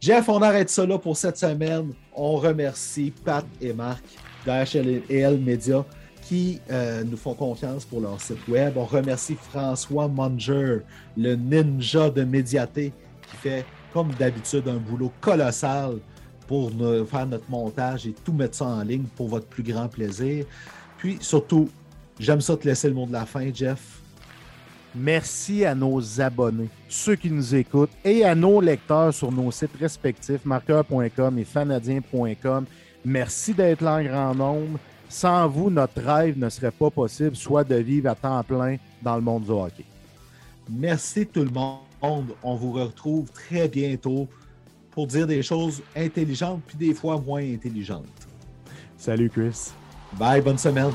Jeff, 0.00 0.28
on 0.28 0.42
arrête 0.42 0.68
ça 0.68 0.84
là 0.84 0.98
pour 0.98 1.16
cette 1.16 1.36
semaine. 1.36 1.92
On 2.14 2.36
remercie 2.36 3.12
Pat 3.24 3.44
et 3.60 3.72
Marc 3.72 4.02
d'HL 4.44 5.38
Media 5.38 5.84
qui 6.22 6.60
euh, 6.70 7.04
nous 7.04 7.16
font 7.16 7.34
confiance 7.34 7.84
pour 7.84 8.00
leur 8.00 8.20
site 8.20 8.46
web. 8.48 8.74
On 8.76 8.84
remercie 8.84 9.34
François 9.34 10.08
Munger, 10.08 10.78
le 11.16 11.34
ninja 11.34 12.10
de 12.10 12.22
Médiaté, 12.22 12.92
qui 13.28 13.36
fait, 13.36 13.64
comme 13.92 14.12
d'habitude, 14.12 14.68
un 14.68 14.76
boulot 14.76 15.12
colossal 15.20 15.98
pour 16.46 16.70
faire 17.06 17.26
notre 17.26 17.50
montage 17.50 18.06
et 18.06 18.12
tout 18.24 18.32
mettre 18.32 18.56
ça 18.56 18.66
en 18.66 18.82
ligne 18.82 19.04
pour 19.16 19.28
votre 19.28 19.46
plus 19.46 19.62
grand 19.62 19.88
plaisir. 19.88 20.44
Puis 20.98 21.18
surtout, 21.20 21.68
j'aime 22.18 22.40
ça 22.40 22.56
te 22.56 22.66
laisser 22.66 22.88
le 22.88 22.94
mot 22.94 23.06
de 23.06 23.12
la 23.12 23.26
fin, 23.26 23.52
Jeff. 23.52 24.01
Merci 24.94 25.64
à 25.64 25.74
nos 25.74 26.20
abonnés, 26.20 26.68
ceux 26.88 27.16
qui 27.16 27.30
nous 27.30 27.54
écoutent, 27.54 27.90
et 28.04 28.24
à 28.24 28.34
nos 28.34 28.60
lecteurs 28.60 29.14
sur 29.14 29.32
nos 29.32 29.50
sites 29.50 29.76
respectifs, 29.78 30.44
marqueur.com 30.44 31.38
et 31.38 31.44
fanadien.com. 31.44 32.66
Merci 33.04 33.54
d'être 33.54 33.82
là 33.82 33.96
en 33.96 34.02
grand 34.02 34.34
nombre. 34.34 34.78
Sans 35.08 35.48
vous, 35.48 35.70
notre 35.70 36.00
rêve 36.00 36.38
ne 36.38 36.48
serait 36.48 36.70
pas 36.70 36.90
possible, 36.90 37.36
soit 37.36 37.64
de 37.64 37.76
vivre 37.76 38.10
à 38.10 38.14
temps 38.14 38.42
plein 38.42 38.76
dans 39.02 39.16
le 39.16 39.22
monde 39.22 39.44
du 39.44 39.50
hockey. 39.50 39.84
Merci 40.70 41.26
tout 41.26 41.44
le 41.44 41.50
monde. 41.50 42.34
On 42.42 42.54
vous 42.56 42.72
retrouve 42.72 43.30
très 43.30 43.68
bientôt 43.68 44.28
pour 44.90 45.06
dire 45.06 45.26
des 45.26 45.42
choses 45.42 45.82
intelligentes 45.96 46.62
puis 46.66 46.76
des 46.76 46.94
fois 46.94 47.20
moins 47.20 47.42
intelligentes. 47.42 48.06
Salut 48.96 49.30
Chris. 49.30 49.72
Bye, 50.18 50.40
bonne 50.40 50.58
semaine. 50.58 50.92